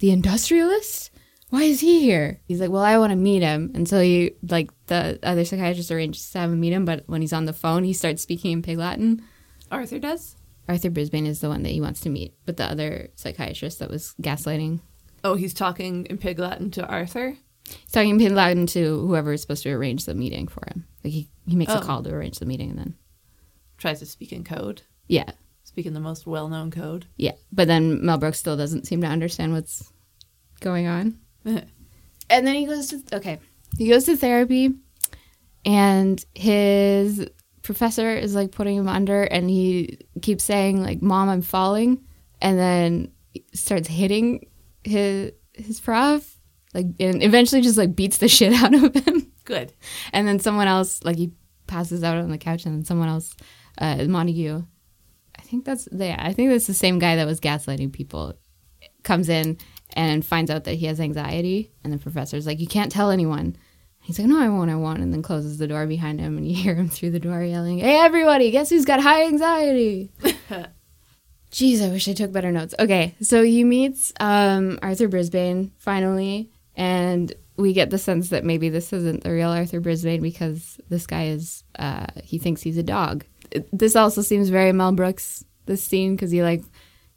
the 0.00 0.10
industrialist. 0.10 1.10
Why 1.50 1.62
is 1.62 1.80
he 1.80 2.00
here?" 2.00 2.40
He's 2.46 2.60
like, 2.60 2.70
"Well, 2.70 2.82
I 2.82 2.98
want 2.98 3.10
to 3.10 3.16
meet 3.16 3.42
him." 3.42 3.70
And 3.74 3.88
so 3.88 4.00
he 4.02 4.32
like 4.42 4.70
the 4.86 5.18
other 5.22 5.44
psychiatrist 5.46 5.90
arranges 5.90 6.30
to 6.30 6.38
have 6.40 6.52
him 6.52 6.60
meet 6.60 6.74
him, 6.74 6.84
but 6.84 7.04
when 7.06 7.22
he's 7.22 7.32
on 7.32 7.46
the 7.46 7.54
phone, 7.54 7.84
he 7.84 7.94
starts 7.94 8.22
speaking 8.22 8.52
in 8.52 8.62
Pig 8.62 8.76
Latin. 8.78 9.22
Arthur 9.70 9.98
does? 9.98 10.36
Arthur 10.68 10.90
Brisbane 10.90 11.26
is 11.26 11.40
the 11.40 11.48
one 11.48 11.62
that 11.62 11.70
he 11.70 11.80
wants 11.80 12.00
to 12.00 12.10
meet, 12.10 12.34
but 12.44 12.56
the 12.56 12.64
other 12.64 13.08
psychiatrist 13.16 13.78
that 13.78 13.90
was 13.90 14.14
gaslighting, 14.20 14.80
Oh, 15.24 15.34
he's 15.34 15.54
talking 15.54 16.06
in 16.06 16.18
Pig 16.18 16.38
Latin 16.38 16.70
to 16.72 16.86
Arthur? 16.86 17.36
he's 17.66 17.90
talking 17.92 18.10
in 18.10 18.18
Pig 18.18 18.32
Latin 18.32 18.66
to 18.68 19.00
whoever 19.06 19.32
is 19.32 19.40
supposed 19.42 19.62
to 19.64 19.70
arrange 19.72 20.04
the 20.04 20.14
meeting 20.14 20.46
for 20.46 20.62
him. 20.68 20.86
Like 21.02 21.12
he 21.12 21.28
he 21.46 21.56
makes 21.56 21.72
a 21.72 21.78
Oh. 21.78 21.84
call 21.84 22.02
to 22.02 22.10
arrange 22.14 22.38
the 22.38 22.46
meeting, 22.46 22.70
and 22.70 22.78
then 22.78 22.94
Tries 23.78 24.00
to 24.00 24.06
speak 24.06 24.32
in 24.32 24.44
code. 24.44 24.82
yeah, 25.06 25.30
Speak 25.64 25.86
in 25.86 25.94
the 25.94 26.00
most 26.00 26.26
well 26.26 26.48
known 26.48 26.70
code. 26.70 27.06
Yeah, 27.16 27.32
but 27.52 27.66
then 27.68 28.04
Mel 28.04 28.18
Brooks 28.18 28.38
still 28.38 28.56
doesn't 28.56 28.86
seem 28.86 29.00
to 29.02 29.06
understand 29.06 29.52
what's 29.52 29.92
going 30.60 30.86
on. 30.86 31.18
and 31.44 31.66
then 32.28 32.54
he 32.54 32.66
goes 32.66 32.88
to 32.88 33.02
okay, 33.12 33.38
he 33.76 33.88
goes 33.88 34.04
to 34.04 34.16
therapy, 34.16 34.74
and 35.64 36.24
his 36.34 37.26
professor 37.68 38.10
is 38.10 38.34
like 38.34 38.50
putting 38.50 38.76
him 38.78 38.88
under, 38.88 39.24
and 39.24 39.50
he 39.50 39.98
keeps 40.22 40.42
saying 40.42 40.82
like, 40.82 41.02
"Mom, 41.02 41.28
I'm 41.28 41.42
falling," 41.42 42.02
and 42.40 42.58
then 42.58 43.12
starts 43.52 43.86
hitting 43.86 44.48
his 44.84 45.32
his 45.52 45.78
prof, 45.78 46.34
like, 46.72 46.86
and 46.98 47.22
eventually 47.22 47.60
just 47.60 47.76
like 47.76 47.94
beats 47.94 48.18
the 48.18 48.28
shit 48.36 48.54
out 48.54 48.72
of 48.72 48.94
him. 48.94 49.30
Good. 49.44 49.74
And 50.14 50.26
then 50.26 50.38
someone 50.38 50.66
else, 50.66 51.04
like 51.04 51.16
he 51.16 51.32
passes 51.66 52.02
out 52.02 52.16
on 52.16 52.30
the 52.30 52.38
couch, 52.38 52.64
and 52.64 52.74
then 52.74 52.84
someone 52.86 53.08
else, 53.08 53.36
uh, 53.76 54.02
Montague, 54.04 54.62
I 55.38 55.42
think 55.42 55.66
that's 55.66 55.88
yeah, 55.92 56.16
I 56.18 56.32
think 56.32 56.48
that's 56.48 56.66
the 56.66 56.72
same 56.72 56.98
guy 56.98 57.16
that 57.16 57.26
was 57.26 57.38
gaslighting 57.38 57.92
people, 57.92 58.32
comes 59.02 59.28
in 59.28 59.58
and 59.92 60.24
finds 60.24 60.50
out 60.50 60.64
that 60.64 60.76
he 60.76 60.86
has 60.86 61.00
anxiety, 61.00 61.70
and 61.84 61.92
the 61.92 61.98
professor's 61.98 62.46
like, 62.46 62.60
"You 62.60 62.66
can't 62.66 62.90
tell 62.90 63.10
anyone." 63.10 63.56
He's 64.08 64.18
like, 64.18 64.26
"No, 64.26 64.40
I 64.40 64.48
won't, 64.48 64.70
I 64.70 64.74
won't," 64.74 65.02
and 65.02 65.12
then 65.12 65.20
closes 65.20 65.58
the 65.58 65.66
door 65.66 65.86
behind 65.86 66.18
him, 66.18 66.38
and 66.38 66.48
you 66.48 66.56
hear 66.62 66.74
him 66.74 66.88
through 66.88 67.10
the 67.10 67.20
door 67.20 67.42
yelling, 67.44 67.78
"Hey, 67.78 68.00
everybody! 68.00 68.50
Guess 68.50 68.70
who's 68.70 68.86
got 68.86 69.00
high 69.00 69.26
anxiety?" 69.26 70.10
Jeez, 71.52 71.82
I 71.82 71.90
wish 71.90 72.08
I 72.08 72.14
took 72.14 72.32
better 72.32 72.50
notes. 72.50 72.74
Okay, 72.78 73.14
so 73.20 73.42
he 73.42 73.64
meets 73.64 74.14
um, 74.18 74.78
Arthur 74.80 75.08
Brisbane 75.08 75.72
finally, 75.76 76.50
and 76.74 77.34
we 77.58 77.74
get 77.74 77.90
the 77.90 77.98
sense 77.98 78.30
that 78.30 78.46
maybe 78.46 78.70
this 78.70 78.94
isn't 78.94 79.24
the 79.24 79.30
real 79.30 79.50
Arthur 79.50 79.78
Brisbane 79.78 80.22
because 80.22 80.80
this 80.88 81.06
guy 81.06 81.26
is, 81.26 81.64
uh, 81.78 82.06
he 82.24 82.38
thinks 82.38 82.62
he's 82.62 82.78
a 82.78 82.82
dog. 82.82 83.26
This 83.74 83.94
also 83.94 84.22
seems 84.22 84.48
very 84.48 84.72
Mel 84.72 84.92
Brooks, 84.92 85.44
this 85.66 85.84
scene, 85.84 86.16
because 86.16 86.30
he 86.30 86.42
like 86.42 86.62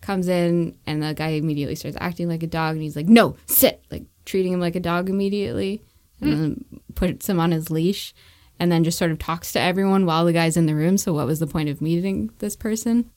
comes 0.01 0.27
in 0.27 0.77
and 0.85 1.01
the 1.01 1.13
guy 1.13 1.29
immediately 1.29 1.75
starts 1.75 1.95
acting 2.01 2.27
like 2.27 2.43
a 2.43 2.47
dog, 2.47 2.73
and 2.73 2.83
he's 2.83 2.97
like, 2.97 3.07
no, 3.07 3.37
sit, 3.45 3.81
like 3.91 4.03
treating 4.25 4.51
him 4.51 4.59
like 4.59 4.75
a 4.75 4.81
dog 4.81 5.09
immediately, 5.09 5.81
and 6.21 6.31
then 6.31 6.65
puts 6.95 7.27
him 7.27 7.39
on 7.39 7.51
his 7.51 7.69
leash, 7.69 8.13
and 8.59 8.71
then 8.71 8.83
just 8.83 8.97
sort 8.97 9.11
of 9.11 9.19
talks 9.19 9.51
to 9.53 9.59
everyone 9.59 10.05
while 10.05 10.25
the 10.25 10.33
guy's 10.33 10.57
in 10.57 10.65
the 10.65 10.75
room. 10.75 10.97
So, 10.97 11.13
what 11.13 11.27
was 11.27 11.39
the 11.39 11.47
point 11.47 11.69
of 11.69 11.81
meeting 11.81 12.31
this 12.39 12.55
person? 12.55 13.09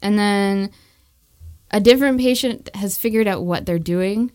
And 0.00 0.18
then 0.18 0.70
a 1.70 1.80
different 1.80 2.20
patient 2.20 2.70
has 2.74 2.98
figured 2.98 3.26
out 3.26 3.44
what 3.44 3.66
they're 3.66 3.78
doing. 3.78 4.32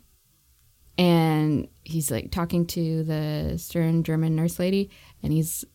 And 0.98 1.68
he's 1.84 2.12
like 2.12 2.32
talking 2.32 2.68
to 2.68 3.04
the 3.04 3.58
stern 3.58 4.04
German 4.04 4.36
nurse 4.36 4.60
lady 4.60 4.92
and 5.24 5.34
he's 5.34 5.66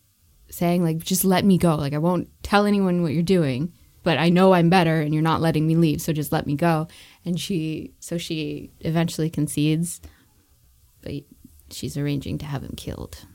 saying 0.49 0.81
like 0.81 0.99
just 0.99 1.25
let 1.25 1.43
me 1.43 1.57
go. 1.57 1.75
Like 1.75 1.93
I 1.93 1.97
won't 1.97 2.29
tell 2.41 2.65
anyone 2.65 3.01
what 3.01 3.11
you're 3.11 3.21
doing 3.21 3.73
but 4.03 4.17
I 4.17 4.29
know 4.29 4.53
I'm 4.53 4.69
better 4.69 5.01
and 5.01 5.13
you're 5.13 5.23
not 5.23 5.41
letting 5.41 5.67
me 5.67 5.75
leave. 5.75 6.01
So 6.01 6.13
just 6.13 6.31
let 6.31 6.47
me 6.47 6.55
go. 6.55 6.87
And 7.25 7.39
she 7.39 7.93
so 7.99 8.17
she 8.17 8.71
eventually 8.79 9.29
concedes. 9.29 10.01
But 11.01 11.23
she's 11.71 11.97
arranging 11.97 12.37
to 12.37 12.45
have 12.45 12.63
him 12.63 12.73
killed 12.75 13.25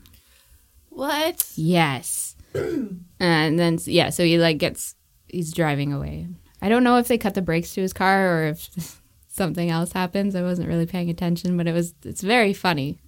What? 0.89 1.51
Yes. 1.55 2.35
and 2.53 3.59
then 3.59 3.79
yeah, 3.85 4.09
so 4.09 4.23
he 4.23 4.37
like 4.37 4.57
gets 4.57 4.95
he's 5.27 5.53
driving 5.53 5.91
away. 5.93 6.27
I 6.61 6.69
don't 6.69 6.83
know 6.83 6.97
if 6.97 7.07
they 7.07 7.17
cut 7.17 7.33
the 7.33 7.41
brakes 7.41 7.73
to 7.73 7.81
his 7.81 7.93
car 7.93 8.39
or 8.39 8.47
if 8.47 9.01
something 9.27 9.69
else 9.69 9.91
happens. 9.91 10.35
I 10.35 10.41
wasn't 10.41 10.69
really 10.69 10.85
paying 10.85 11.09
attention, 11.09 11.57
but 11.57 11.67
it 11.67 11.73
was 11.73 11.93
it's 12.03 12.21
very 12.21 12.53
funny. 12.53 12.99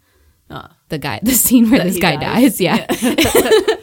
Oh. 0.50 0.68
The 0.90 0.98
guy 0.98 1.20
the 1.24 1.32
scene 1.34 1.70
where 1.70 1.84
this 1.84 2.00
guy 2.00 2.16
dies? 2.18 2.60
dies, 2.60 2.62
yeah. 2.62 2.86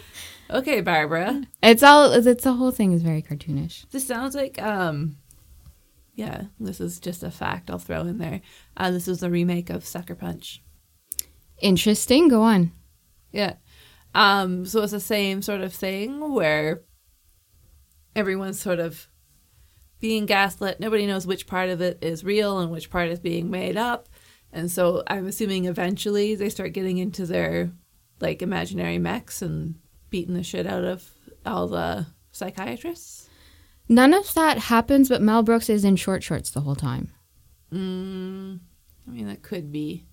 Okay, 0.50 0.82
Barbara. 0.82 1.42
It's 1.62 1.82
all 1.82 2.12
it's 2.12 2.44
the 2.44 2.52
whole 2.52 2.70
thing 2.70 2.92
is 2.92 3.02
very 3.02 3.22
cartoonish. 3.22 3.88
This 3.90 4.06
sounds 4.06 4.34
like 4.34 4.60
um 4.62 5.16
yeah, 6.14 6.44
this 6.60 6.80
is 6.80 7.00
just 7.00 7.22
a 7.24 7.30
fact 7.30 7.70
I'll 7.70 7.78
throw 7.78 8.02
in 8.02 8.18
there. 8.18 8.40
Uh, 8.76 8.90
this 8.92 9.06
was 9.08 9.22
a 9.22 9.30
remake 9.30 9.68
of 9.68 9.84
Sucker 9.84 10.14
Punch. 10.14 10.62
Interesting. 11.64 12.28
Go 12.28 12.42
on. 12.42 12.72
Yeah. 13.32 13.54
Um, 14.14 14.66
so 14.66 14.82
it's 14.82 14.92
the 14.92 15.00
same 15.00 15.40
sort 15.40 15.62
of 15.62 15.72
thing 15.72 16.34
where 16.34 16.82
everyone's 18.14 18.60
sort 18.60 18.80
of 18.80 19.08
being 19.98 20.26
gaslit. 20.26 20.78
Nobody 20.78 21.06
knows 21.06 21.26
which 21.26 21.46
part 21.46 21.70
of 21.70 21.80
it 21.80 21.98
is 22.02 22.22
real 22.22 22.58
and 22.58 22.70
which 22.70 22.90
part 22.90 23.08
is 23.08 23.18
being 23.18 23.50
made 23.50 23.78
up. 23.78 24.10
And 24.52 24.70
so 24.70 25.02
I'm 25.06 25.26
assuming 25.26 25.64
eventually 25.64 26.34
they 26.34 26.50
start 26.50 26.74
getting 26.74 26.98
into 26.98 27.24
their 27.24 27.72
like 28.20 28.42
imaginary 28.42 28.98
mechs 28.98 29.40
and 29.40 29.76
beating 30.10 30.34
the 30.34 30.42
shit 30.42 30.66
out 30.66 30.84
of 30.84 31.10
all 31.46 31.66
the 31.66 32.06
psychiatrists. 32.30 33.30
None 33.88 34.12
of 34.12 34.34
that 34.34 34.58
happens, 34.58 35.08
but 35.08 35.22
Mel 35.22 35.42
Brooks 35.42 35.70
is 35.70 35.82
in 35.82 35.96
short 35.96 36.22
shorts 36.22 36.50
the 36.50 36.60
whole 36.60 36.76
time. 36.76 37.10
Mm, 37.72 38.60
I 39.08 39.10
mean, 39.10 39.28
that 39.28 39.40
could 39.40 39.72
be. 39.72 40.04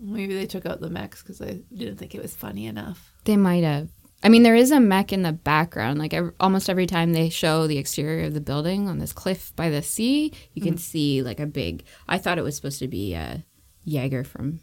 Maybe 0.00 0.34
they 0.34 0.46
took 0.46 0.66
out 0.66 0.80
the 0.80 0.90
mechs 0.90 1.22
because 1.22 1.38
they 1.38 1.62
didn't 1.74 1.98
think 1.98 2.14
it 2.14 2.22
was 2.22 2.34
funny 2.34 2.66
enough. 2.66 3.12
They 3.24 3.36
might 3.36 3.64
have. 3.64 3.88
I 4.22 4.28
mean, 4.28 4.42
there 4.42 4.54
is 4.54 4.70
a 4.70 4.80
mech 4.80 5.12
in 5.12 5.22
the 5.22 5.32
background. 5.32 5.98
Like 5.98 6.14
ev 6.14 6.32
almost 6.40 6.68
every 6.68 6.86
time 6.86 7.12
they 7.12 7.28
show 7.28 7.66
the 7.66 7.78
exterior 7.78 8.26
of 8.26 8.34
the 8.34 8.40
building 8.40 8.88
on 8.88 8.98
this 8.98 9.12
cliff 9.12 9.54
by 9.56 9.70
the 9.70 9.82
sea, 9.82 10.32
you 10.54 10.62
can 10.62 10.76
see 10.76 11.22
like 11.22 11.40
a 11.40 11.46
big. 11.46 11.84
I 12.08 12.18
thought 12.18 12.38
it 12.38 12.44
was 12.44 12.56
supposed 12.56 12.78
to 12.80 12.88
be 12.88 13.14
a 13.14 13.44
Jaeger 13.84 14.24
from 14.24 14.60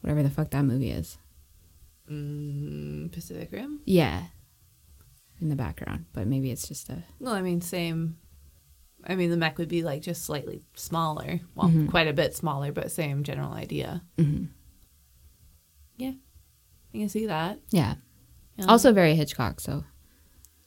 whatever 0.00 0.22
the 0.22 0.30
fuck 0.30 0.50
that 0.50 0.64
movie 0.64 0.90
is. 0.90 1.18
Mm, 2.10 3.12
Pacific 3.12 3.52
Rim. 3.52 3.80
Yeah, 3.84 4.24
in 5.40 5.48
the 5.48 5.56
background, 5.56 6.06
but 6.12 6.26
maybe 6.26 6.50
it's 6.50 6.68
just 6.68 6.88
a. 6.88 7.02
Well, 7.18 7.34
I 7.34 7.42
mean, 7.42 7.60
same. 7.60 8.18
I 9.06 9.14
mean, 9.16 9.30
the 9.30 9.36
mech 9.36 9.58
would 9.58 9.68
be 9.68 9.82
like 9.82 10.02
just 10.02 10.24
slightly 10.24 10.62
smaller. 10.74 11.40
Well, 11.54 11.68
Mm-hmm. 11.68 11.86
quite 11.88 12.08
a 12.08 12.12
bit 12.12 12.34
smaller, 12.36 12.72
but 12.72 12.90
same 12.90 13.22
general 13.24 13.52
idea. 13.52 14.02
Mhm. 14.18 14.48
Yeah, 15.96 16.12
you 16.92 17.00
can 17.00 17.08
see 17.08 17.26
that. 17.26 17.58
Yeah. 17.70 17.94
Yeah. 18.56 18.66
Also 18.66 18.92
very 18.92 19.14
Hitchcock. 19.14 19.60
So 19.60 19.84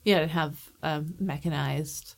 yeah, 0.03 0.19
to 0.21 0.27
have 0.27 0.71
a 0.81 1.03
mechanized 1.19 2.15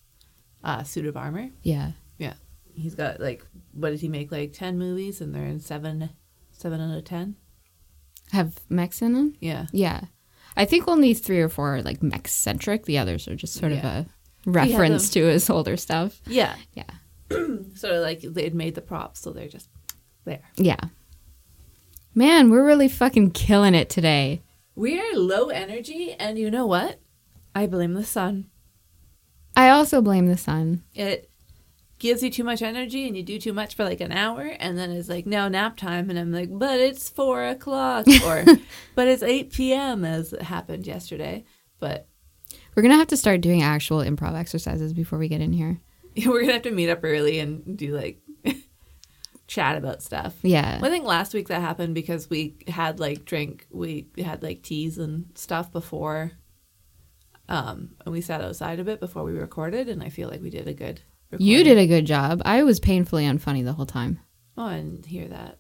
uh, 0.63 0.84
suit 0.84 1.06
of 1.06 1.15
armor. 1.17 1.49
yeah, 1.63 1.91
Yeah, 2.17 2.34
he's 2.73 2.95
got 2.95 3.19
like 3.19 3.45
what 3.73 3.91
did 3.91 3.99
he 4.01 4.08
make 4.10 4.32
like 4.32 4.54
ten 4.54 4.78
movies, 4.78 5.21
and 5.21 5.34
they're 5.34 5.45
in 5.45 5.60
seven, 5.60 6.10
seven 6.51 6.82
out 6.82 6.97
of 6.97 7.04
ten. 7.06 7.36
Have 8.32 8.60
mechs 8.69 9.01
in 9.01 9.13
them? 9.13 9.36
Yeah. 9.39 9.67
Yeah. 9.71 10.06
I 10.58 10.65
think 10.65 10.88
only 10.88 11.13
three 11.13 11.41
or 11.41 11.49
four 11.49 11.75
are 11.75 11.82
like 11.84 12.01
mech 12.01 12.28
centric. 12.28 12.86
The 12.86 12.97
others 12.97 13.28
are 13.28 13.36
just 13.36 13.54
sort 13.54 13.71
Yeah. 13.73 13.78
of 13.80 13.86
a 13.86 14.10
reference 14.45 15.10
to 15.12 15.23
his 15.25 15.49
older 15.49 15.77
stuff. 15.77 16.21
Yeah. 16.27 16.55
Yeah. 16.73 16.84
Sort 17.75 17.93
of 17.93 18.01
like 18.01 18.21
they'd 18.21 18.55
made 18.55 18.75
the 18.75 18.81
props, 18.81 19.21
so 19.21 19.31
they're 19.31 19.47
just 19.47 19.69
there. 20.25 20.41
Yeah. 20.58 20.79
Man, 22.13 22.49
we're 22.49 22.65
really 22.65 22.88
fucking 22.88 23.31
killing 23.31 23.75
it 23.75 23.89
today. 23.89 24.41
We're 24.75 25.15
low 25.15 25.49
energy, 25.49 26.13
and 26.13 26.38
you 26.38 26.49
know 26.51 26.65
what? 26.65 26.99
I 27.53 27.67
blame 27.67 27.93
the 27.93 28.05
sun. 28.05 28.49
I 29.55 29.69
also 29.69 30.01
blame 30.01 30.27
the 30.27 30.38
sun. 30.38 30.84
It 30.93 31.29
gives 31.99 32.21
you 32.21 32.29
too 32.29 32.43
much 32.43 32.62
energy, 32.62 33.08
and 33.08 33.15
you 33.15 33.23
do 33.23 33.39
too 33.39 33.53
much 33.53 33.75
for 33.75 33.84
like 33.84 34.01
an 34.01 34.12
hour, 34.12 34.41
and 34.60 34.77
then 34.77 34.91
it's 34.91 35.10
like 35.10 35.25
now 35.25 35.47
nap 35.47 35.77
time, 35.77 36.10
and 36.10 36.19
I'm 36.19 36.31
like, 36.31 36.49
but 36.51 36.79
it's 36.79 37.10
four 37.10 37.45
o'clock, 37.45 38.05
or 38.25 38.45
but 38.95 39.08
it's 39.08 39.23
eight 39.23 39.51
p.m. 39.51 40.05
as 40.05 40.34
it 40.34 40.41
happened 40.41 40.86
yesterday. 40.86 41.45
But 41.79 42.08
We're 42.76 42.82
going 42.82 42.92
to 42.92 42.98
have 42.98 43.08
to 43.08 43.18
start 43.18 43.42
doing 43.42 43.64
actual 43.64 44.00
improv 44.00 44.36
exercises 44.36 44.94
before 44.94 45.18
we 45.18 45.28
get 45.28 45.42
in 45.42 45.54
here. 45.54 45.80
we're 46.26 46.42
gonna 46.42 46.54
have 46.54 46.62
to 46.62 46.72
meet 46.72 46.90
up 46.90 47.00
early 47.04 47.40
and 47.40 47.78
do 47.78 47.94
like 47.94 48.22
chat 49.48 49.78
about 49.78 50.02
stuff. 50.02 50.34
Yeah. 50.44 50.80
Well, 50.80 50.86
I 50.86 50.90
think 50.90 51.06
last 51.06 51.34
week 51.34 51.50
that 51.50 51.62
happened 51.62 51.94
because 51.94 52.30
we 52.30 52.56
had 52.68 53.00
like 53.00 53.26
drink, 53.26 53.68
we 53.70 54.08
had 54.24 54.42
like 54.42 54.62
teas 54.62 54.98
and 54.98 55.26
stuff 55.36 55.72
before, 55.74 56.32
um, 57.50 57.96
and 58.06 58.14
we 58.14 58.22
sat 58.22 58.42
outside 58.42 58.80
a 58.80 58.86
bit 58.86 59.02
before 59.02 59.24
we 59.24 59.34
recorded, 59.34 59.90
and 59.90 60.02
I 60.02 60.10
feel 60.10 60.30
like 60.30 60.42
we 60.42 60.50
did 60.50 60.68
a 60.68 60.74
good. 60.74 61.02
You 61.38 61.66
did 61.66 61.78
a 61.78 61.88
good 61.88 62.06
job. 62.06 62.42
I 62.46 62.64
was 62.64 62.80
painfully 62.80 63.26
unfunny 63.26 63.64
the 63.66 63.74
whole 63.74 63.86
time. 63.86 64.20
Oh, 64.58 64.64
I 64.64 64.78
didn't 64.78 65.06
hear 65.06 65.28
that. 65.28 65.58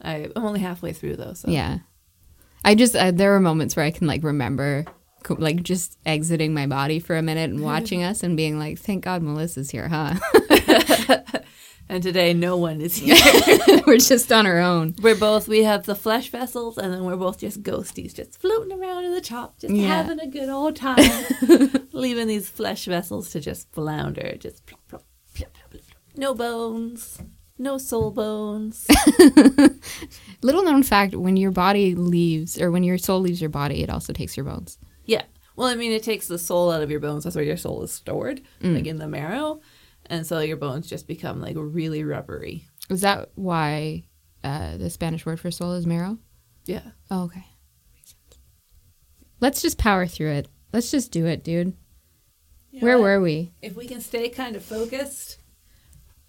I, 0.00 0.30
I'm 0.36 0.44
only 0.44 0.60
halfway 0.60 0.92
through 0.92 1.16
though, 1.16 1.32
so 1.32 1.50
Yeah. 1.50 1.78
I 2.64 2.74
just, 2.76 2.94
uh, 2.94 3.10
there 3.10 3.30
were 3.30 3.40
moments 3.40 3.74
where 3.74 3.84
I 3.84 3.90
can 3.90 4.06
like 4.06 4.22
remember 4.22 4.84
like 5.28 5.62
just 5.62 5.98
exiting 6.06 6.54
my 6.54 6.66
body 6.66 6.98
for 7.00 7.16
a 7.16 7.22
minute 7.22 7.50
and 7.50 7.60
watching 7.62 8.02
us 8.02 8.22
and 8.22 8.36
being 8.36 8.58
like, 8.58 8.78
thank 8.78 9.04
God 9.04 9.22
Melissa's 9.22 9.70
here, 9.70 9.88
huh? 9.88 10.14
And 11.88 12.04
today, 12.04 12.34
no 12.34 12.56
one 12.56 12.80
is 12.80 12.94
here. 12.98 13.16
we're 13.86 13.98
just 13.98 14.30
on 14.30 14.46
our 14.46 14.60
own. 14.60 14.94
we're 15.02 15.16
both 15.16 15.48
we 15.48 15.64
have 15.64 15.86
the 15.86 15.96
flesh 15.96 16.28
vessels, 16.30 16.78
and 16.78 16.94
then 16.94 17.02
we're 17.02 17.16
both 17.16 17.40
just 17.40 17.64
ghosties, 17.64 18.14
just 18.14 18.40
floating 18.40 18.70
around 18.80 19.06
in 19.06 19.12
the 19.12 19.20
top, 19.20 19.58
just 19.58 19.74
Yeah. 19.74 19.88
having 19.88 20.20
a 20.20 20.28
good 20.28 20.48
old 20.48 20.76
time, 20.76 21.02
leaving 21.90 22.28
these 22.28 22.48
flesh 22.48 22.84
vessels 22.84 23.30
to 23.30 23.40
just 23.40 23.72
flounder, 23.72 24.36
just 24.38 24.64
plop, 24.66 24.80
plop, 24.86 25.02
plop, 25.34 25.50
no 26.14 26.32
bones, 26.32 27.18
no 27.58 27.76
soul 27.76 28.12
bones. 28.12 28.86
Little 30.42 30.62
known 30.62 30.84
fact 30.84 31.16
when 31.16 31.36
your 31.36 31.50
body 31.50 31.96
leaves 31.96 32.60
or 32.60 32.70
when 32.70 32.84
your 32.84 32.98
soul 32.98 33.18
leaves 33.18 33.40
your 33.40 33.50
body, 33.50 33.82
it 33.82 33.90
also 33.90 34.12
takes 34.12 34.36
your 34.36 34.44
bones. 34.44 34.78
Yeah. 35.10 35.22
Well, 35.56 35.66
I 35.66 35.74
mean, 35.74 35.92
it 35.92 36.02
takes 36.04 36.28
the 36.28 36.38
soul 36.38 36.70
out 36.70 36.82
of 36.82 36.90
your 36.90 37.00
bones. 37.00 37.24
That's 37.24 37.34
where 37.36 37.44
your 37.44 37.56
soul 37.56 37.82
is 37.82 37.90
stored, 37.92 38.40
like 38.62 38.86
in 38.86 38.98
the 38.98 39.08
marrow. 39.08 39.60
And 40.06 40.26
so 40.26 40.38
your 40.38 40.56
bones 40.56 40.88
just 40.88 41.06
become 41.06 41.40
like 41.40 41.56
really 41.58 42.04
rubbery. 42.04 42.66
Is 42.88 43.00
that 43.02 43.30
why 43.34 44.04
uh, 44.44 44.76
the 44.76 44.88
Spanish 44.88 45.26
word 45.26 45.40
for 45.40 45.50
soul 45.50 45.72
is 45.72 45.86
marrow? 45.86 46.18
Yeah. 46.64 46.82
Oh, 47.10 47.24
okay. 47.24 47.44
Let's 49.40 49.62
just 49.62 49.78
power 49.78 50.06
through 50.06 50.32
it. 50.32 50.48
Let's 50.72 50.90
just 50.90 51.10
do 51.12 51.26
it, 51.26 51.42
dude. 51.42 51.74
Where 52.78 52.98
were 52.98 53.20
we? 53.20 53.52
If 53.60 53.74
we 53.74 53.86
can 53.86 54.00
stay 54.00 54.28
kind 54.28 54.54
of 54.54 54.62
focused, 54.64 55.38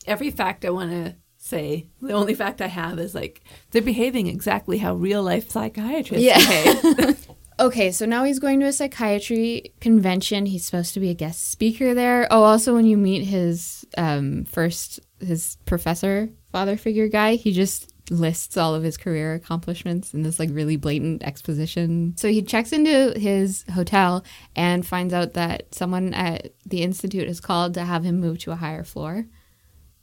every 0.07 0.31
fact 0.31 0.65
I 0.65 0.71
want 0.71 0.91
to 0.91 1.15
say, 1.37 1.87
the 2.01 2.13
only 2.13 2.33
fact 2.33 2.61
I 2.61 2.67
have 2.67 2.97
is 2.99 3.13
like 3.13 3.41
they're 3.71 3.81
behaving 3.81 4.27
exactly 4.27 4.79
how 4.79 4.95
real 4.95 5.21
life 5.21 5.51
psychiatrists 5.51 6.25
Yeah. 6.25 6.37
behave. 6.37 7.27
Okay, 7.61 7.91
so 7.91 8.07
now 8.07 8.23
he's 8.23 8.39
going 8.39 8.59
to 8.61 8.65
a 8.65 8.73
psychiatry 8.73 9.71
convention. 9.79 10.47
He's 10.47 10.65
supposed 10.65 10.95
to 10.95 10.99
be 10.99 11.11
a 11.11 11.13
guest 11.13 11.51
speaker 11.51 11.93
there. 11.93 12.27
Oh, 12.31 12.41
also 12.41 12.73
when 12.73 12.87
you 12.87 12.97
meet 12.97 13.23
his 13.23 13.85
um, 13.99 14.45
first 14.45 14.99
his 15.19 15.57
professor 15.65 16.29
father 16.51 16.75
figure 16.75 17.07
guy, 17.07 17.35
he 17.35 17.51
just 17.51 17.93
lists 18.09 18.57
all 18.57 18.73
of 18.73 18.81
his 18.81 18.97
career 18.97 19.35
accomplishments 19.35 20.11
in 20.11 20.23
this 20.23 20.39
like 20.39 20.49
really 20.51 20.75
blatant 20.75 21.21
exposition. 21.21 22.15
So 22.17 22.29
he 22.29 22.41
checks 22.41 22.71
into 22.71 23.13
his 23.15 23.63
hotel 23.71 24.25
and 24.55 24.83
finds 24.83 25.13
out 25.13 25.33
that 25.33 25.75
someone 25.75 26.15
at 26.15 26.53
the 26.65 26.81
institute 26.81 27.27
has 27.27 27.39
called 27.39 27.75
to 27.75 27.85
have 27.85 28.03
him 28.03 28.19
move 28.19 28.39
to 28.39 28.51
a 28.51 28.55
higher 28.55 28.83
floor 28.83 29.27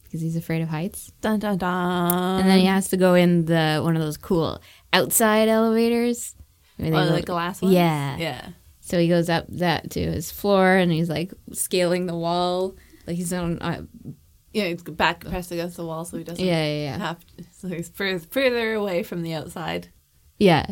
because 0.04 0.20
he's 0.20 0.36
afraid 0.36 0.62
of 0.62 0.68
heights. 0.68 1.10
dun 1.22 1.40
dun 1.40 1.58
dun. 1.58 2.40
And 2.40 2.48
then 2.48 2.60
he 2.60 2.66
has 2.66 2.86
to 2.90 2.96
go 2.96 3.14
in 3.14 3.46
the 3.46 3.80
one 3.82 3.96
of 3.96 4.00
those 4.00 4.16
cool 4.16 4.62
outside 4.92 5.48
elevators. 5.48 6.36
Oh, 6.80 7.14
the 7.14 7.22
glass 7.22 7.60
ones? 7.62 7.74
Yeah. 7.74 8.16
Yeah. 8.16 8.48
So 8.80 8.98
he 8.98 9.08
goes 9.08 9.28
up 9.28 9.46
that 9.48 9.90
to 9.92 10.00
his 10.00 10.30
floor 10.30 10.76
and 10.76 10.90
he's 10.90 11.10
like 11.10 11.32
scaling 11.52 12.06
the 12.06 12.16
wall. 12.16 12.74
Like 13.06 13.16
he's 13.16 13.32
on. 13.32 13.58
Uh, 13.58 13.82
Yeah, 14.52 14.64
it's 14.64 14.82
back 14.82 15.24
pressed 15.26 15.52
against 15.52 15.76
the 15.76 15.84
wall 15.84 16.04
so 16.06 16.16
he 16.16 16.24
doesn't 16.24 16.44
yeah, 16.44 16.64
yeah, 16.64 16.82
yeah. 16.84 16.98
have 16.98 17.24
to, 17.36 17.44
so 17.52 17.68
he's 17.68 17.88
further, 17.90 18.18
further 18.30 18.74
away 18.74 19.02
from 19.02 19.22
the 19.22 19.34
outside. 19.34 19.88
Yeah. 20.38 20.66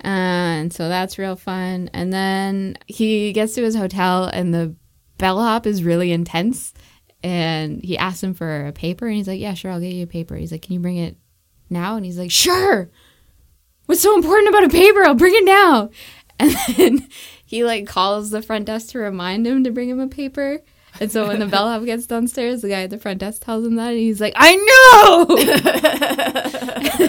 And 0.00 0.72
so 0.72 0.88
that's 0.88 1.18
real 1.18 1.36
fun. 1.36 1.90
And 1.92 2.12
then 2.12 2.76
he 2.86 3.32
gets 3.32 3.54
to 3.54 3.62
his 3.62 3.76
hotel 3.76 4.24
and 4.24 4.52
the 4.52 4.74
bellhop 5.18 5.66
is 5.66 5.84
really 5.84 6.10
intense. 6.12 6.72
And 7.22 7.84
he 7.84 7.98
asks 7.98 8.22
him 8.22 8.32
for 8.34 8.66
a 8.66 8.72
paper 8.72 9.06
and 9.06 9.14
he's 9.16 9.28
like, 9.28 9.40
Yeah, 9.40 9.54
sure, 9.54 9.70
I'll 9.70 9.80
get 9.80 9.92
you 9.92 10.04
a 10.04 10.08
paper. 10.08 10.36
He's 10.36 10.52
like, 10.52 10.62
Can 10.62 10.72
you 10.74 10.80
bring 10.80 10.96
it 10.96 11.16
now? 11.68 11.96
And 11.96 12.04
he's 12.04 12.18
like, 12.18 12.30
Sure. 12.30 12.90
What's 13.90 14.02
so 14.02 14.14
important 14.14 14.50
about 14.50 14.62
a 14.62 14.68
paper? 14.68 15.02
I'll 15.02 15.16
bring 15.16 15.34
it 15.34 15.44
now. 15.44 15.90
And 16.38 16.52
then 16.76 17.08
he 17.44 17.64
like 17.64 17.88
calls 17.88 18.30
the 18.30 18.40
front 18.40 18.66
desk 18.66 18.90
to 18.90 19.00
remind 19.00 19.48
him 19.48 19.64
to 19.64 19.72
bring 19.72 19.88
him 19.90 19.98
a 19.98 20.06
paper. 20.06 20.60
And 21.00 21.10
so 21.10 21.26
when 21.26 21.40
the 21.40 21.46
bellhop 21.48 21.84
gets 21.84 22.06
downstairs, 22.06 22.62
the 22.62 22.68
guy 22.68 22.82
at 22.84 22.90
the 22.90 22.98
front 22.98 23.18
desk 23.18 23.42
tells 23.42 23.66
him 23.66 23.74
that, 23.74 23.88
and 23.88 23.98
he's 23.98 24.20
like, 24.20 24.34
"I 24.36 24.54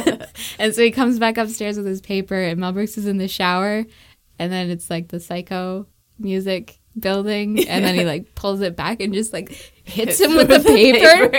know." 0.10 0.28
and 0.60 0.74
so 0.74 0.82
he 0.82 0.90
comes 0.90 1.20
back 1.20 1.38
upstairs 1.38 1.78
with 1.78 1.86
his 1.86 2.02
paper, 2.02 2.34
and 2.34 2.60
Mel 2.60 2.72
Brooks 2.72 2.98
is 2.98 3.06
in 3.06 3.20
the 3.20 3.28
shower, 3.28 3.86
and 4.40 4.52
then 4.52 4.72
it's 4.72 4.90
like 4.90 5.10
the 5.10 5.20
psycho 5.20 5.86
music 6.18 6.80
building, 7.00 7.70
and 7.70 7.86
then 7.86 7.94
he 7.94 8.06
like 8.06 8.34
pulls 8.34 8.62
it 8.62 8.76
back 8.76 9.02
and 9.02 9.14
just 9.14 9.34
like 9.34 9.52
hits 9.84 10.20
him 10.20 10.36
with 10.36 10.48
the 10.48 10.60
paper. 10.60 11.30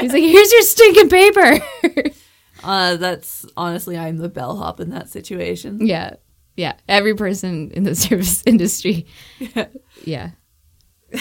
He's 0.00 0.12
like, 0.12 0.24
"Here's 0.24 0.52
your 0.52 0.62
stinking 0.62 1.08
paper." 1.08 1.60
Uh, 2.62 2.96
that's 2.96 3.46
honestly, 3.56 3.96
I'm 3.98 4.18
the 4.18 4.28
bellhop 4.28 4.80
in 4.80 4.90
that 4.90 5.08
situation. 5.08 5.86
yeah, 5.86 6.14
yeah. 6.56 6.74
Every 6.88 7.14
person 7.14 7.70
in 7.72 7.84
the 7.84 7.94
service 8.06 8.42
industry, 8.46 9.06
yeah. 10.04 10.30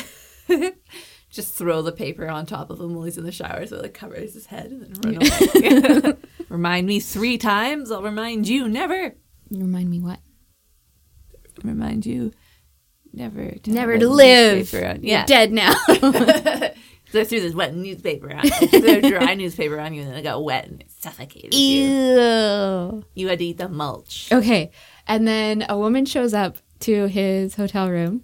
Just 1.32 1.54
throw 1.56 1.82
the 1.84 1.91
paper 1.91 2.28
on 2.28 2.45
top 2.47 2.71
of 2.71 2.80
him 2.80 2.95
while 2.95 3.04
he's 3.04 3.17
in 3.17 3.23
the 3.23 3.32
shower 3.32 3.65
so 3.67 3.78
it 3.78 3.93
covers 3.93 4.34
his 4.34 4.47
head 4.47 4.71
and 4.71 4.82
then 4.82 5.19
run 5.19 6.02
away. 6.02 6.13
remind 6.49 6.88
me 6.88 6.99
three 6.99 7.38
times, 7.38 7.91
I'll 7.91 8.02
remind 8.02 8.47
you 8.47 8.67
never. 8.67 9.13
Remind 9.52 9.89
me 9.91 9.99
what? 9.99 10.19
Remind 11.63 12.06
you 12.06 12.32
never 13.13 13.52
to 13.52 13.71
Never 13.71 13.97
to 13.99 14.10
live. 14.10 14.73
You're 14.73 14.95
Yeah. 15.02 15.25
dead 15.28 15.52
now. 15.52 15.73
So 17.11 17.21
I 17.21 17.23
threw 17.23 17.39
this 17.39 17.55
wet 17.55 17.75
newspaper 17.75 18.31
on 18.31 18.43
you. 18.45 19.01
Dry 19.01 19.33
newspaper 19.35 19.79
on 19.79 19.93
you 19.93 20.01
and 20.01 20.11
then 20.11 20.17
it 20.17 20.23
got 20.23 20.43
wet 20.43 20.67
and 20.67 20.81
it 20.81 20.91
suffocated 20.91 21.53
you. 21.53 21.83
Ew. 21.85 23.03
You 23.15 23.27
had 23.27 23.39
to 23.39 23.45
eat 23.45 23.57
the 23.57 23.67
mulch. 23.67 24.31
Okay. 24.31 24.71
And 25.07 25.27
then 25.27 25.65
a 25.67 25.77
woman 25.77 26.05
shows 26.05 26.33
up 26.33 26.57
to 26.81 27.07
his 27.07 27.55
hotel 27.55 27.89
room, 27.89 28.23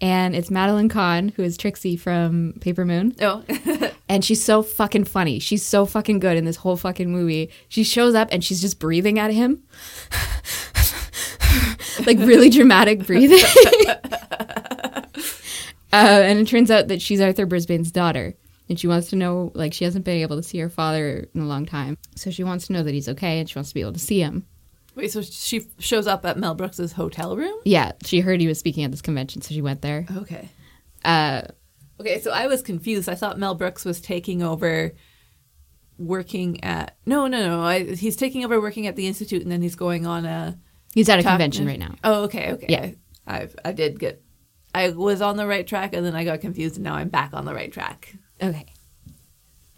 and 0.00 0.34
it's 0.34 0.50
Madeline 0.50 0.88
Kahn, 0.88 1.28
who 1.28 1.42
is 1.42 1.56
Trixie 1.56 1.96
from 1.96 2.54
Paper 2.60 2.84
Moon. 2.84 3.14
Oh, 3.20 3.44
And 4.08 4.24
she's 4.24 4.44
so 4.44 4.62
fucking 4.62 5.04
funny. 5.04 5.38
She's 5.38 5.64
so 5.64 5.86
fucking 5.86 6.18
good 6.18 6.36
in 6.36 6.44
this 6.44 6.56
whole 6.56 6.76
fucking 6.76 7.10
movie. 7.10 7.50
She 7.68 7.84
shows 7.84 8.14
up 8.14 8.28
and 8.32 8.42
she's 8.44 8.60
just 8.60 8.78
breathing 8.78 9.18
at 9.18 9.30
him. 9.30 9.62
like 12.06 12.18
really 12.18 12.50
dramatic 12.50 13.06
breathing. 13.06 13.44
Uh, 15.92 15.96
and 16.24 16.38
it 16.38 16.48
turns 16.48 16.70
out 16.70 16.88
that 16.88 17.02
she's 17.02 17.20
Arthur 17.20 17.46
Brisbane's 17.46 17.92
daughter. 17.92 18.34
And 18.68 18.78
she 18.80 18.86
wants 18.86 19.10
to 19.10 19.16
know, 19.16 19.50
like, 19.54 19.74
she 19.74 19.84
hasn't 19.84 20.04
been 20.04 20.18
able 20.22 20.36
to 20.36 20.42
see 20.42 20.58
her 20.58 20.70
father 20.70 21.28
in 21.34 21.40
a 21.42 21.46
long 21.46 21.66
time. 21.66 21.98
So 22.14 22.30
she 22.30 22.44
wants 22.44 22.68
to 22.68 22.72
know 22.72 22.82
that 22.82 22.94
he's 22.94 23.08
okay 23.08 23.38
and 23.40 23.50
she 23.50 23.58
wants 23.58 23.70
to 23.70 23.74
be 23.74 23.80
able 23.82 23.92
to 23.92 23.98
see 23.98 24.20
him. 24.20 24.46
wait. 24.94 25.10
So 25.12 25.20
she 25.20 25.66
shows 25.78 26.06
up 26.06 26.24
at 26.24 26.38
Mel 26.38 26.54
Brooks's 26.54 26.92
hotel 26.92 27.36
room. 27.36 27.58
Yeah, 27.64 27.92
she 28.04 28.20
heard 28.20 28.40
he 28.40 28.46
was 28.46 28.58
speaking 28.58 28.84
at 28.84 28.90
this 28.90 29.02
convention, 29.02 29.42
so 29.42 29.52
she 29.52 29.60
went 29.60 29.82
there. 29.82 30.06
Okay. 30.18 30.48
Uh, 31.04 31.42
Okay, 32.00 32.20
so 32.20 32.30
I 32.32 32.46
was 32.48 32.62
confused. 32.62 33.08
I 33.08 33.14
thought 33.14 33.38
Mel 33.38 33.54
Brooks 33.54 33.84
was 33.84 34.00
taking 34.00 34.42
over 34.42 34.92
working 35.98 36.62
at 36.64 36.96
no, 37.06 37.26
no, 37.26 37.46
no. 37.46 37.62
I, 37.62 37.84
he's 37.94 38.16
taking 38.16 38.44
over 38.44 38.60
working 38.60 38.86
at 38.86 38.96
the 38.96 39.06
institute, 39.06 39.42
and 39.42 39.52
then 39.52 39.62
he's 39.62 39.76
going 39.76 40.06
on 40.06 40.24
a 40.24 40.58
he's 40.94 41.08
at 41.08 41.18
a 41.18 41.22
talk- 41.22 41.32
convention 41.32 41.66
right 41.66 41.78
now. 41.78 41.94
Oh, 42.02 42.24
okay, 42.24 42.52
okay. 42.52 42.66
Yeah. 42.68 42.90
I, 43.26 43.42
I 43.42 43.48
I 43.66 43.72
did 43.72 43.98
get. 44.00 44.22
I 44.74 44.90
was 44.90 45.20
on 45.20 45.36
the 45.36 45.46
right 45.46 45.66
track, 45.66 45.94
and 45.94 46.04
then 46.04 46.14
I 46.14 46.24
got 46.24 46.40
confused, 46.40 46.76
and 46.76 46.84
now 46.84 46.94
I'm 46.94 47.08
back 47.08 47.30
on 47.32 47.44
the 47.44 47.54
right 47.54 47.72
track. 47.72 48.14
Okay. 48.42 48.66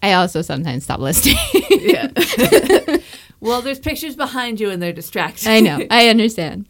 I 0.02 0.12
also 0.12 0.42
sometimes 0.42 0.84
stop 0.84 1.00
listening. 1.00 1.36
Yeah. 1.70 2.08
Well, 3.44 3.60
there's 3.60 3.78
pictures 3.78 4.16
behind 4.16 4.58
you 4.58 4.70
and 4.70 4.82
they're 4.82 4.94
distracting. 4.94 5.52
I 5.52 5.60
know. 5.60 5.86
I 5.90 6.08
understand. 6.14 6.66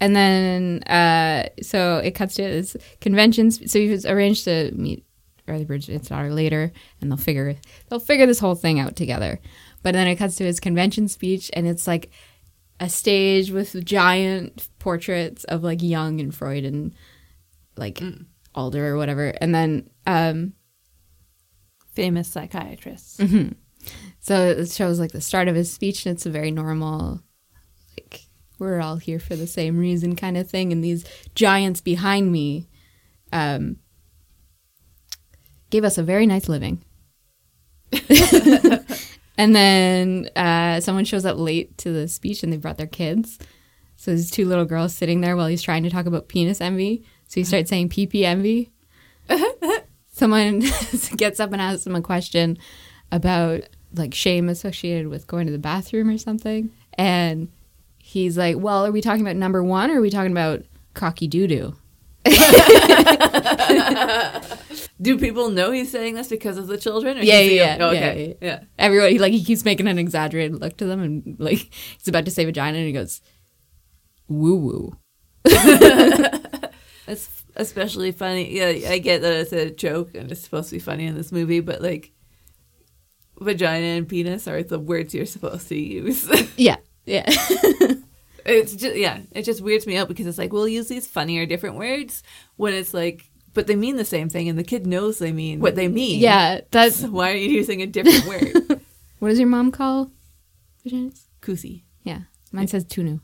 And 0.00 0.16
then, 0.16 0.82
uh, 0.84 1.50
so 1.60 1.98
it 1.98 2.12
cuts 2.12 2.36
to 2.36 2.44
his 2.44 2.78
conventions. 3.02 3.70
So 3.70 3.78
he 3.78 3.90
was 3.90 4.06
arranged 4.06 4.44
to 4.44 4.72
meet 4.74 5.04
Arthur 5.46 5.66
Bridgman's 5.66 6.08
daughter 6.08 6.32
later, 6.32 6.72
and 7.02 7.10
they'll 7.10 7.18
figure 7.18 7.56
they'll 7.88 8.00
figure 8.00 8.24
this 8.24 8.38
whole 8.38 8.54
thing 8.54 8.80
out 8.80 8.96
together. 8.96 9.38
But 9.82 9.92
then 9.92 10.08
it 10.08 10.16
cuts 10.16 10.36
to 10.36 10.44
his 10.44 10.60
convention 10.60 11.08
speech, 11.08 11.50
and 11.52 11.66
it's 11.66 11.86
like 11.86 12.10
a 12.80 12.88
stage 12.88 13.50
with 13.50 13.84
giant 13.84 14.68
portraits 14.78 15.44
of 15.44 15.62
like 15.62 15.82
Jung 15.82 16.20
and 16.20 16.34
Freud 16.34 16.64
and 16.64 16.94
like 17.76 18.02
Adler 18.56 18.94
or 18.94 18.96
whatever. 18.96 19.32
And 19.40 19.54
then, 19.54 19.90
um, 20.06 20.54
Famous 21.94 22.26
psychiatrists. 22.26 23.20
so 24.18 24.46
it 24.48 24.70
shows 24.70 24.98
like 24.98 25.12
the 25.12 25.20
start 25.20 25.46
of 25.46 25.54
his 25.54 25.72
speech, 25.72 26.04
and 26.04 26.16
it's 26.16 26.26
a 26.26 26.30
very 26.30 26.50
normal, 26.50 27.20
like 27.96 28.22
we're 28.58 28.80
all 28.80 28.96
here 28.96 29.20
for 29.20 29.36
the 29.36 29.46
same 29.46 29.78
reason 29.78 30.16
kind 30.16 30.36
of 30.36 30.50
thing. 30.50 30.72
And 30.72 30.82
these 30.82 31.04
giants 31.36 31.80
behind 31.80 32.32
me, 32.32 32.68
um, 33.32 33.76
gave 35.70 35.84
us 35.84 35.98
a 35.98 36.02
very 36.02 36.26
nice 36.26 36.48
living. 36.48 36.84
and 39.38 39.54
then 39.54 40.28
uh, 40.34 40.80
someone 40.80 41.04
shows 41.04 41.24
up 41.24 41.38
late 41.38 41.78
to 41.78 41.92
the 41.92 42.08
speech, 42.08 42.42
and 42.42 42.52
they 42.52 42.56
brought 42.56 42.78
their 42.78 42.88
kids. 42.88 43.38
So 43.96 44.10
there's 44.10 44.30
two 44.30 44.46
little 44.46 44.64
girls 44.64 44.94
sitting 44.94 45.20
there 45.20 45.36
while 45.36 45.46
he's 45.46 45.62
trying 45.62 45.84
to 45.84 45.90
talk 45.90 46.06
about 46.06 46.28
penis 46.28 46.60
envy. 46.60 47.04
So 47.34 47.40
he 47.40 47.44
starts 47.44 47.68
saying 47.68 47.90
envy. 48.24 48.70
Someone 50.12 50.60
gets 51.16 51.40
up 51.40 51.52
and 51.52 51.60
asks 51.60 51.84
him 51.84 51.96
a 51.96 52.00
question 52.00 52.56
about 53.10 53.62
like 53.92 54.14
shame 54.14 54.48
associated 54.48 55.08
with 55.08 55.26
going 55.26 55.46
to 55.46 55.52
the 55.52 55.58
bathroom 55.58 56.10
or 56.10 56.16
something. 56.16 56.70
And 56.96 57.48
he's 57.98 58.38
like, 58.38 58.56
Well, 58.56 58.86
are 58.86 58.92
we 58.92 59.00
talking 59.00 59.22
about 59.22 59.34
number 59.34 59.64
one 59.64 59.90
or 59.90 59.98
are 59.98 60.00
we 60.00 60.10
talking 60.10 60.30
about 60.30 60.62
cocky 60.94 61.26
doo 61.26 61.48
doo? 61.48 61.74
Do 65.02 65.18
people 65.18 65.48
know 65.50 65.72
he's 65.72 65.90
saying 65.90 66.14
this 66.14 66.28
because 66.28 66.56
of 66.56 66.68
the 66.68 66.78
children? 66.78 67.18
Or 67.18 67.22
Yeah, 67.22 67.40
he- 67.40 67.56
yeah, 67.56 67.78
oh, 67.80 67.90
yeah, 67.90 67.98
okay. 68.10 68.36
Yeah. 68.40 68.60
Everyone, 68.78 69.10
he, 69.10 69.18
like, 69.18 69.32
he 69.32 69.42
keeps 69.42 69.64
making 69.64 69.88
an 69.88 69.98
exaggerated 69.98 70.60
look 70.60 70.76
to 70.76 70.84
them 70.86 71.02
and 71.02 71.34
like 71.40 71.68
he's 71.98 72.06
about 72.06 72.26
to 72.26 72.30
say 72.30 72.44
vagina 72.44 72.78
and 72.78 72.86
he 72.86 72.92
goes, 72.92 73.20
Woo 74.28 74.54
woo. 74.54 74.96
It's 77.06 77.28
especially 77.56 78.12
funny. 78.12 78.50
Yeah, 78.56 78.90
I 78.90 78.98
get 78.98 79.20
that 79.22 79.32
it's 79.34 79.52
a 79.52 79.70
joke 79.70 80.14
and 80.14 80.30
it's 80.32 80.40
supposed 80.42 80.70
to 80.70 80.76
be 80.76 80.80
funny 80.80 81.04
in 81.06 81.14
this 81.14 81.30
movie, 81.32 81.60
but 81.60 81.82
like, 81.82 82.12
vagina 83.40 83.86
and 83.98 84.08
penis 84.08 84.48
are 84.48 84.62
the 84.62 84.78
words 84.78 85.14
you're 85.14 85.26
supposed 85.26 85.68
to 85.68 85.76
use. 85.76 86.28
Yeah, 86.56 86.76
yeah. 87.04 87.24
it's 88.46 88.74
just 88.76 88.96
yeah, 88.96 89.20
it 89.32 89.42
just 89.42 89.60
weirds 89.60 89.86
me 89.86 89.96
out 89.96 90.08
because 90.08 90.26
it's 90.26 90.38
like 90.38 90.52
we'll 90.52 90.68
use 90.68 90.88
these 90.88 91.06
funny 91.06 91.36
or 91.38 91.46
different 91.46 91.76
words 91.76 92.22
when 92.56 92.72
it's 92.74 92.94
like, 92.94 93.24
but 93.52 93.66
they 93.66 93.76
mean 93.76 93.96
the 93.96 94.04
same 94.04 94.28
thing, 94.28 94.48
and 94.48 94.58
the 94.58 94.64
kid 94.64 94.86
knows 94.86 95.18
they 95.18 95.32
mean 95.32 95.60
what 95.60 95.74
they 95.74 95.88
mean. 95.88 96.20
yeah, 96.20 96.60
that's 96.70 96.96
So 97.00 97.10
why 97.10 97.32
are 97.32 97.36
you 97.36 97.50
using 97.50 97.82
a 97.82 97.86
different 97.86 98.24
word? 98.28 98.80
what 99.18 99.28
does 99.28 99.38
your 99.38 99.48
mom 99.48 99.70
call 99.72 100.10
vaginas? 100.86 101.26
Kusi. 101.42 101.82
Yeah, 102.04 102.20
mine 102.52 102.68
says 102.68 102.84
tunu. 102.84 103.20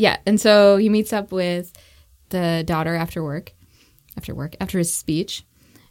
Yeah, 0.00 0.16
and 0.24 0.40
so 0.40 0.78
he 0.78 0.88
meets 0.88 1.12
up 1.12 1.30
with 1.30 1.72
the 2.30 2.64
daughter 2.66 2.94
after 2.94 3.22
work, 3.22 3.52
after 4.16 4.34
work, 4.34 4.56
after 4.58 4.78
his 4.78 4.94
speech, 4.94 5.44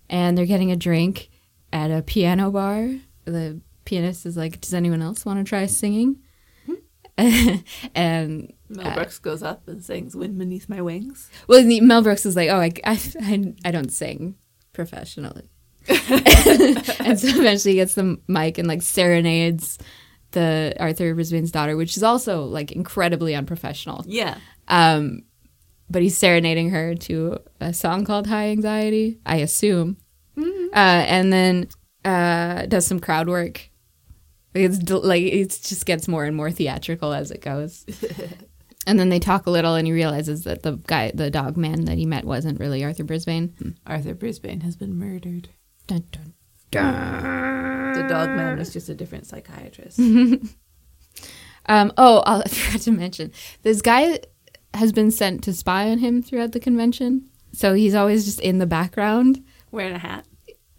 and 0.09 0.35
they're 0.35 0.47
getting 0.47 0.71
a 0.71 0.75
drink 0.75 1.29
at 1.71 1.91
a 1.91 2.01
piano 2.01 2.49
bar. 2.49 2.89
The 3.25 3.61
pianist 3.85 4.25
is 4.25 4.35
like, 4.35 4.61
"Does 4.61 4.73
anyone 4.73 5.03
else 5.03 5.25
want 5.27 5.37
to 5.37 5.47
try 5.47 5.67
singing?" 5.67 6.23
and 7.17 8.51
Mel 8.67 8.87
uh, 8.87 8.95
Brooks 8.95 9.19
goes 9.19 9.43
up 9.43 9.67
and 9.67 9.83
sings 9.83 10.15
"Wind 10.15 10.39
Beneath 10.39 10.67
My 10.67 10.81
Wings." 10.81 11.29
well, 11.47 11.63
Mel 11.63 12.01
Brooks 12.01 12.25
is 12.25 12.35
like, 12.35 12.49
"Oh, 12.49 12.59
I, 12.59 12.71
I, 12.83 12.99
I, 13.21 13.53
I 13.65 13.71
don't 13.71 13.91
sing 13.91 14.35
professionally," 14.73 15.51
and 15.87 17.19
so 17.19 17.27
eventually 17.27 17.73
he 17.73 17.75
gets 17.75 17.93
the 17.93 18.19
mic 18.27 18.57
and 18.57 18.67
like 18.67 18.81
serenades 18.81 19.77
the 20.31 20.75
Arthur 20.79 21.13
Brisbane's 21.15 21.51
daughter, 21.51 21.75
which 21.75 21.97
is 21.97 22.03
also 22.03 22.43
like 22.43 22.71
incredibly 22.71 23.35
unprofessional. 23.35 24.03
Yeah, 24.07 24.37
Um, 24.67 25.23
but 25.89 26.01
he's 26.01 26.17
serenading 26.17 26.69
her 26.69 26.93
to 26.95 27.39
a 27.59 27.73
song 27.73 28.05
called 28.05 28.27
High 28.27 28.49
Anxiety, 28.49 29.19
I 29.25 29.37
assume, 29.37 29.97
uh, 30.37 30.43
and 30.73 31.33
then 31.33 31.67
uh, 32.05 32.65
does 32.67 32.85
some 32.85 32.99
crowd 32.99 33.27
work. 33.27 33.69
It's 34.53 34.89
like 34.91 35.23
it 35.23 35.49
just 35.49 35.85
gets 35.85 36.07
more 36.07 36.25
and 36.25 36.35
more 36.35 36.51
theatrical 36.51 37.13
as 37.13 37.31
it 37.31 37.41
goes. 37.41 37.85
and 38.87 38.99
then 38.99 39.09
they 39.09 39.19
talk 39.19 39.45
a 39.47 39.51
little, 39.51 39.75
and 39.75 39.85
he 39.87 39.93
realizes 39.93 40.43
that 40.43 40.63
the 40.63 40.73
guy, 40.87 41.11
the 41.13 41.29
dog 41.29 41.57
man 41.57 41.85
that 41.85 41.97
he 41.97 42.05
met, 42.05 42.25
wasn't 42.25 42.59
really 42.59 42.83
Arthur 42.83 43.03
Brisbane. 43.03 43.75
Arthur 43.85 44.13
Brisbane 44.13 44.61
has 44.61 44.75
been 44.75 44.97
murdered. 44.97 45.49
Dun, 45.87 46.03
dun. 46.11 46.33
The 46.71 48.05
dog 48.07 48.29
man 48.29 48.57
was 48.57 48.71
just 48.71 48.89
a 48.89 48.95
different 48.95 49.25
psychiatrist. 49.25 49.99
Um, 51.69 51.93
oh, 51.97 52.23
I 52.25 52.41
forgot 52.49 52.81
to 52.81 52.91
mention 52.91 53.31
this 53.61 53.81
guy 53.81 54.19
has 54.73 54.91
been 54.91 55.11
sent 55.11 55.43
to 55.43 55.53
spy 55.53 55.89
on 55.89 55.99
him 55.99 56.21
throughout 56.21 56.51
the 56.51 56.59
convention. 56.59 57.29
So 57.53 57.73
he's 57.73 57.95
always 57.95 58.25
just 58.25 58.39
in 58.41 58.57
the 58.57 58.65
background. 58.65 59.43
Wearing 59.71 59.93
a 59.93 59.99
hat. 59.99 60.25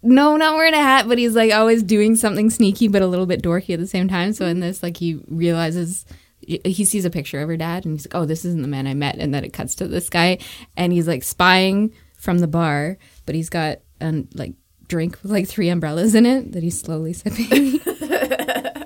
No, 0.03 0.35
not 0.35 0.55
wearing 0.55 0.73
a 0.73 0.81
hat, 0.81 1.07
but 1.07 1.17
he's 1.17 1.35
like 1.35 1.53
always 1.53 1.81
doing 1.81 2.15
something 2.15 2.49
sneaky 2.49 2.87
but 2.87 3.01
a 3.01 3.07
little 3.07 3.25
bit 3.25 3.41
dorky 3.41 3.73
at 3.73 3.79
the 3.79 3.87
same 3.87 4.07
time. 4.07 4.33
So 4.33 4.45
in 4.45 4.59
this, 4.59 4.83
like 4.83 4.97
he 4.97 5.21
realizes 5.27 6.05
he 6.41 6.83
sees 6.85 7.05
a 7.05 7.09
picture 7.09 7.39
of 7.39 7.47
her 7.47 7.57
dad 7.57 7.85
and 7.85 7.93
he's 7.93 8.07
like, 8.07 8.15
"Oh, 8.15 8.25
this 8.25 8.43
isn't 8.43 8.63
the 8.63 8.67
man 8.67 8.87
I 8.87 8.95
met." 8.95 9.17
And 9.17 9.33
then 9.33 9.45
it 9.45 9.53
cuts 9.53 9.75
to 9.75 9.87
this 9.87 10.09
guy 10.09 10.39
and 10.75 10.91
he's 10.91 11.07
like 11.07 11.23
spying 11.23 11.93
from 12.17 12.39
the 12.39 12.47
bar, 12.47 12.97
but 13.25 13.35
he's 13.35 13.49
got 13.49 13.79
a 14.01 14.25
like 14.33 14.55
drink 14.91 15.17
with 15.23 15.31
like 15.31 15.47
three 15.47 15.69
umbrellas 15.69 16.13
in 16.15 16.25
it 16.25 16.51
that 16.51 16.61
he's 16.61 16.79
slowly 16.79 17.13
sipping. 17.13 17.79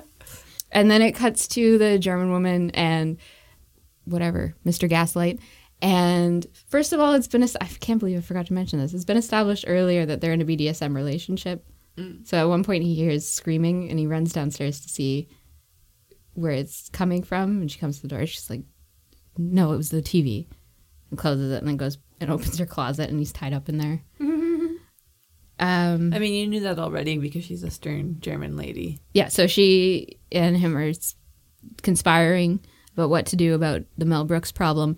and 0.70 0.88
then 0.88 1.02
it 1.02 1.16
cuts 1.16 1.48
to 1.48 1.78
the 1.78 1.98
German 1.98 2.30
woman 2.30 2.70
and 2.70 3.18
whatever, 4.04 4.54
Mr. 4.64 4.88
Gaslight. 4.88 5.40
And 5.82 6.46
first 6.68 6.92
of 6.92 7.00
all, 7.00 7.14
it's 7.14 7.26
been, 7.26 7.42
I 7.42 7.66
can't 7.80 7.98
believe 7.98 8.18
I 8.18 8.20
forgot 8.20 8.46
to 8.46 8.54
mention 8.54 8.78
this. 8.78 8.94
It's 8.94 9.04
been 9.04 9.16
established 9.16 9.64
earlier 9.66 10.06
that 10.06 10.20
they're 10.20 10.32
in 10.32 10.40
a 10.40 10.44
BDSM 10.44 10.94
relationship. 10.94 11.66
Mm. 11.96 12.24
So 12.24 12.38
at 12.38 12.48
one 12.48 12.62
point, 12.62 12.84
he 12.84 12.94
hears 12.94 13.28
screaming 13.28 13.90
and 13.90 13.98
he 13.98 14.06
runs 14.06 14.32
downstairs 14.32 14.80
to 14.82 14.88
see 14.88 15.28
where 16.34 16.52
it's 16.52 16.88
coming 16.90 17.24
from. 17.24 17.60
And 17.60 17.70
she 17.70 17.80
comes 17.80 17.96
to 17.96 18.02
the 18.02 18.08
door. 18.08 18.24
She's 18.26 18.48
like, 18.48 18.62
no, 19.36 19.72
it 19.72 19.76
was 19.76 19.90
the 19.90 20.02
TV. 20.02 20.46
And 21.10 21.18
closes 21.18 21.50
it 21.50 21.58
and 21.58 21.66
then 21.66 21.76
goes 21.76 21.98
and 22.20 22.30
opens 22.30 22.58
her 22.58 22.66
closet 22.66 23.10
and 23.10 23.18
he's 23.18 23.32
tied 23.32 23.52
up 23.52 23.68
in 23.68 23.78
there. 23.78 24.02
Mm-hmm. 24.20 24.35
Um, 25.58 26.12
I 26.12 26.18
mean, 26.18 26.34
you 26.34 26.46
knew 26.46 26.60
that 26.60 26.78
already 26.78 27.18
because 27.18 27.44
she's 27.44 27.62
a 27.62 27.70
stern 27.70 28.16
German 28.20 28.56
lady. 28.56 29.00
yeah, 29.14 29.28
so 29.28 29.46
she 29.46 30.18
and 30.30 30.56
him 30.56 30.76
are 30.76 30.92
conspiring 31.82 32.60
about 32.94 33.10
what 33.10 33.26
to 33.26 33.36
do 33.36 33.54
about 33.54 33.82
the 33.96 34.04
Mel 34.04 34.24
Brooks 34.24 34.52
problem. 34.52 34.96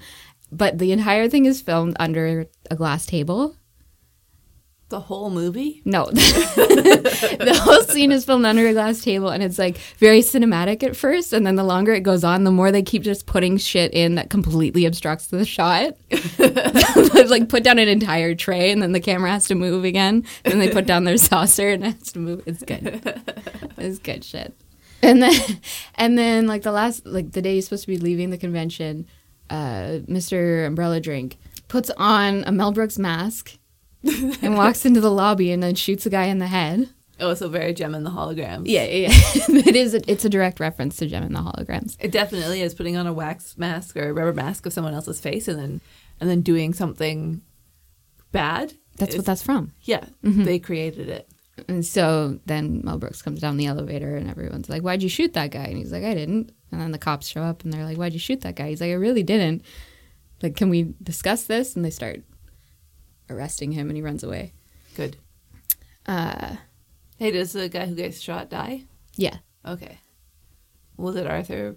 But 0.50 0.78
the 0.78 0.92
entire 0.92 1.28
thing 1.28 1.44
is 1.44 1.60
filmed 1.60 1.96
under 2.00 2.48
a 2.70 2.76
glass 2.76 3.06
table. 3.06 3.54
The 4.90 5.00
whole 5.00 5.28
movie? 5.28 5.82
No, 5.84 6.06
the 6.10 7.60
whole 7.62 7.82
scene 7.82 8.10
is 8.10 8.24
filmed 8.24 8.46
under 8.46 8.66
a 8.66 8.72
glass 8.72 9.02
table, 9.02 9.28
and 9.28 9.42
it's 9.42 9.58
like 9.58 9.76
very 9.98 10.20
cinematic 10.20 10.82
at 10.82 10.96
first, 10.96 11.34
and 11.34 11.46
then 11.46 11.56
the 11.56 11.64
longer 11.64 11.92
it 11.92 12.02
goes 12.02 12.24
on, 12.24 12.44
the 12.44 12.50
more 12.50 12.72
they 12.72 12.82
keep 12.82 13.02
just 13.02 13.26
putting 13.26 13.58
shit 13.58 13.92
in 13.92 14.14
that 14.14 14.30
completely 14.30 14.86
obstructs 14.86 15.26
the 15.26 15.44
shot. 15.44 15.94
Like 17.28 17.50
put 17.50 17.62
down 17.62 17.78
an 17.78 17.88
entire 17.88 18.34
tray, 18.34 18.70
and 18.70 18.80
then 18.82 18.92
the 18.92 19.00
camera 19.00 19.30
has 19.30 19.44
to 19.48 19.54
move 19.54 19.84
again. 19.84 20.24
Then 20.44 20.58
they 20.58 20.70
put 20.70 20.86
down 20.86 21.04
their 21.04 21.16
saucer 21.18 21.68
and 21.68 21.84
it 21.84 21.94
has 21.98 22.12
to 22.12 22.18
move. 22.20 22.42
It's 22.46 22.62
good. 22.62 23.22
It's 23.76 23.98
good 23.98 24.24
shit. 24.24 24.54
And 25.02 25.22
then, 25.22 25.60
and 25.96 26.16
then 26.16 26.46
like 26.46 26.62
the 26.62 26.72
last, 26.72 27.04
like 27.04 27.32
the 27.32 27.42
day 27.42 27.56
he's 27.56 27.66
supposed 27.66 27.82
to 27.82 27.88
be 27.88 27.98
leaving 27.98 28.30
the 28.30 28.38
convention, 28.38 29.06
uh, 29.50 30.00
Mr. 30.08 30.66
Umbrella 30.66 31.00
Drink 31.00 31.36
puts 31.68 31.90
on 31.98 32.44
a 32.46 32.52
Mel 32.52 32.72
Brooks 32.72 32.98
mask 32.98 33.58
and 34.42 34.56
walks 34.56 34.84
into 34.84 35.00
the 35.00 35.10
lobby 35.10 35.52
and 35.52 35.62
then 35.62 35.74
shoots 35.74 36.06
a 36.06 36.10
guy 36.10 36.24
in 36.24 36.38
the 36.38 36.46
head. 36.46 36.88
Oh, 37.20 37.34
so 37.34 37.48
very 37.48 37.74
Jem 37.74 37.94
and 37.94 38.06
the 38.06 38.10
Holograms. 38.10 38.64
Yeah, 38.66 38.84
yeah. 38.84 39.08
it 39.12 39.74
is. 39.74 39.94
A, 39.94 40.10
it's 40.10 40.24
a 40.24 40.28
direct 40.28 40.60
reference 40.60 40.96
to 40.98 41.06
Jem 41.06 41.24
and 41.24 41.34
the 41.34 41.40
Holograms. 41.40 41.96
It 41.98 42.12
definitely 42.12 42.62
is 42.62 42.74
putting 42.74 42.96
on 42.96 43.06
a 43.06 43.12
wax 43.12 43.58
mask 43.58 43.96
or 43.96 44.08
a 44.08 44.12
rubber 44.12 44.32
mask 44.34 44.66
of 44.66 44.72
someone 44.72 44.94
else's 44.94 45.20
face 45.20 45.48
and 45.48 45.58
then 45.58 45.80
and 46.20 46.30
then 46.30 46.42
doing 46.42 46.72
something 46.72 47.42
bad. 48.32 48.74
That's 48.96 49.10
It's- 49.10 49.16
what 49.16 49.26
that's 49.26 49.42
from. 49.42 49.72
Yeah, 49.82 50.04
mm-hmm. 50.24 50.44
they 50.44 50.58
created 50.58 51.08
it. 51.08 51.28
And 51.66 51.84
so 51.84 52.38
then 52.46 52.82
Mel 52.84 52.98
Brooks 52.98 53.20
comes 53.20 53.40
down 53.40 53.56
the 53.56 53.66
elevator 53.66 54.16
and 54.16 54.30
everyone's 54.30 54.68
like, 54.68 54.82
"Why'd 54.82 55.02
you 55.02 55.08
shoot 55.08 55.32
that 55.32 55.50
guy?" 55.50 55.64
And 55.64 55.76
he's 55.76 55.90
like, 55.90 56.04
"I 56.04 56.14
didn't." 56.14 56.52
And 56.70 56.80
then 56.80 56.92
the 56.92 56.98
cops 56.98 57.26
show 57.26 57.42
up 57.42 57.64
and 57.64 57.72
they're 57.72 57.84
like, 57.84 57.96
"Why'd 57.98 58.12
you 58.12 58.20
shoot 58.20 58.42
that 58.42 58.54
guy?" 58.54 58.68
He's 58.68 58.80
like, 58.80 58.90
"I 58.90 58.94
really 58.94 59.24
didn't." 59.24 59.62
Like, 60.40 60.54
can 60.54 60.68
we 60.68 60.94
discuss 61.02 61.44
this? 61.44 61.74
And 61.74 61.84
they 61.84 61.90
start 61.90 62.22
arresting 63.30 63.72
him, 63.72 63.88
and 63.88 63.96
he 63.96 64.02
runs 64.02 64.22
away. 64.24 64.52
Good. 64.96 65.16
Uh, 66.06 66.56
Hey, 67.18 67.32
does 67.32 67.52
the 67.52 67.68
guy 67.68 67.86
who 67.86 67.94
gets 67.96 68.20
shot 68.20 68.48
die? 68.48 68.84
yeah, 69.16 69.38
Okay. 69.66 69.98
Was 70.96 71.16
it 71.16 71.26
Arthur 71.26 71.76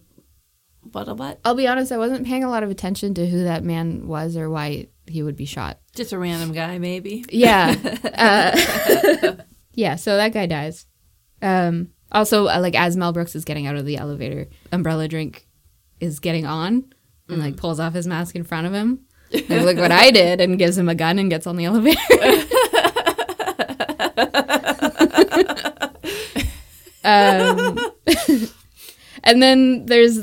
Buttlebutt? 0.88 1.38
I'll 1.46 1.56
be 1.56 1.68
honest, 1.68 1.92
I 1.92 1.98
wasn't 1.98 2.26
paying 2.28 2.44
a 2.44 2.50
lot 2.50 2.62
of 2.64 2.70
attention 2.70 3.14
to 3.16 3.26
who 3.28 3.44
that 3.44 3.64
man 3.64 4.08
was 4.08 4.38
or 4.38 4.50
why 4.50 4.88
he 5.08 5.24
would 5.24 5.36
be 5.36 5.46
shot. 5.46 5.80
Just 5.96 6.14
a 6.14 6.18
random 6.20 6.52
guy, 6.54 6.78
maybe. 6.78 7.26
Yeah. 7.30 7.76
Uh, 8.22 9.36
yeah, 9.74 9.96
so 9.96 10.16
that 10.18 10.32
guy 10.34 10.46
dies. 10.46 10.86
Um, 11.42 11.90
also, 12.12 12.48
uh, 12.48 12.60
like, 12.60 12.76
as 12.76 12.96
Mel 12.96 13.14
Brooks 13.14 13.36
is 13.36 13.46
getting 13.46 13.66
out 13.66 13.76
of 13.76 13.86
the 13.86 13.98
elevator, 13.98 14.48
Umbrella 14.72 15.08
Drink 15.08 15.48
is 16.00 16.20
getting 16.20 16.46
on 16.46 16.94
and, 17.30 17.40
like, 17.40 17.58
pulls 17.58 17.80
off 17.80 17.94
his 17.94 18.06
mask 18.06 18.36
in 18.36 18.44
front 18.44 18.68
of 18.68 18.74
him. 18.74 19.06
Like, 19.34 19.50
look 19.50 19.78
what 19.78 19.92
I 19.92 20.12
did, 20.12 20.42
and 20.42 20.60
gives 20.60 20.78
him 20.78 20.90
a 20.90 20.96
gun 20.96 21.20
and 21.20 21.30
gets 21.30 21.48
on 21.48 21.56
the 21.56 21.66
elevator. 21.66 22.00
um, 27.04 27.80
and 29.24 29.42
then 29.42 29.86
there's 29.86 30.20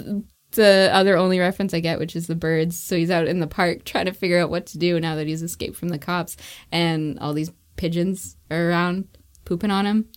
the 0.52 0.90
other 0.92 1.16
only 1.16 1.38
reference 1.38 1.72
I 1.72 1.80
get, 1.80 1.98
which 1.98 2.16
is 2.16 2.26
the 2.26 2.34
birds. 2.34 2.78
So 2.78 2.96
he's 2.96 3.10
out 3.10 3.26
in 3.28 3.40
the 3.40 3.46
park 3.46 3.84
trying 3.84 4.06
to 4.06 4.12
figure 4.12 4.38
out 4.38 4.50
what 4.50 4.66
to 4.66 4.78
do 4.78 4.98
now 5.00 5.14
that 5.16 5.26
he's 5.26 5.42
escaped 5.42 5.76
from 5.76 5.88
the 5.88 5.98
cops, 5.98 6.36
and 6.70 7.18
all 7.18 7.32
these 7.32 7.52
pigeons 7.76 8.36
are 8.50 8.68
around 8.68 9.08
pooping 9.44 9.70
on 9.70 9.86
him. 9.86 10.08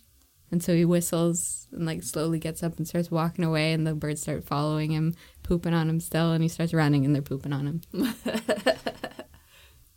And 0.50 0.62
so 0.62 0.74
he 0.74 0.84
whistles 0.84 1.66
and 1.72 1.86
like 1.86 2.02
slowly 2.02 2.38
gets 2.38 2.62
up 2.62 2.76
and 2.76 2.86
starts 2.86 3.10
walking 3.10 3.44
away, 3.44 3.72
and 3.72 3.86
the 3.86 3.94
birds 3.94 4.22
start 4.22 4.44
following 4.44 4.90
him, 4.90 5.14
pooping 5.42 5.74
on 5.74 5.88
him 5.88 6.00
still, 6.00 6.32
and 6.32 6.42
he 6.42 6.48
starts 6.48 6.72
running 6.74 7.04
and 7.04 7.14
they're 7.14 7.22
pooping 7.22 7.52
on 7.52 7.66
him. 7.66 7.80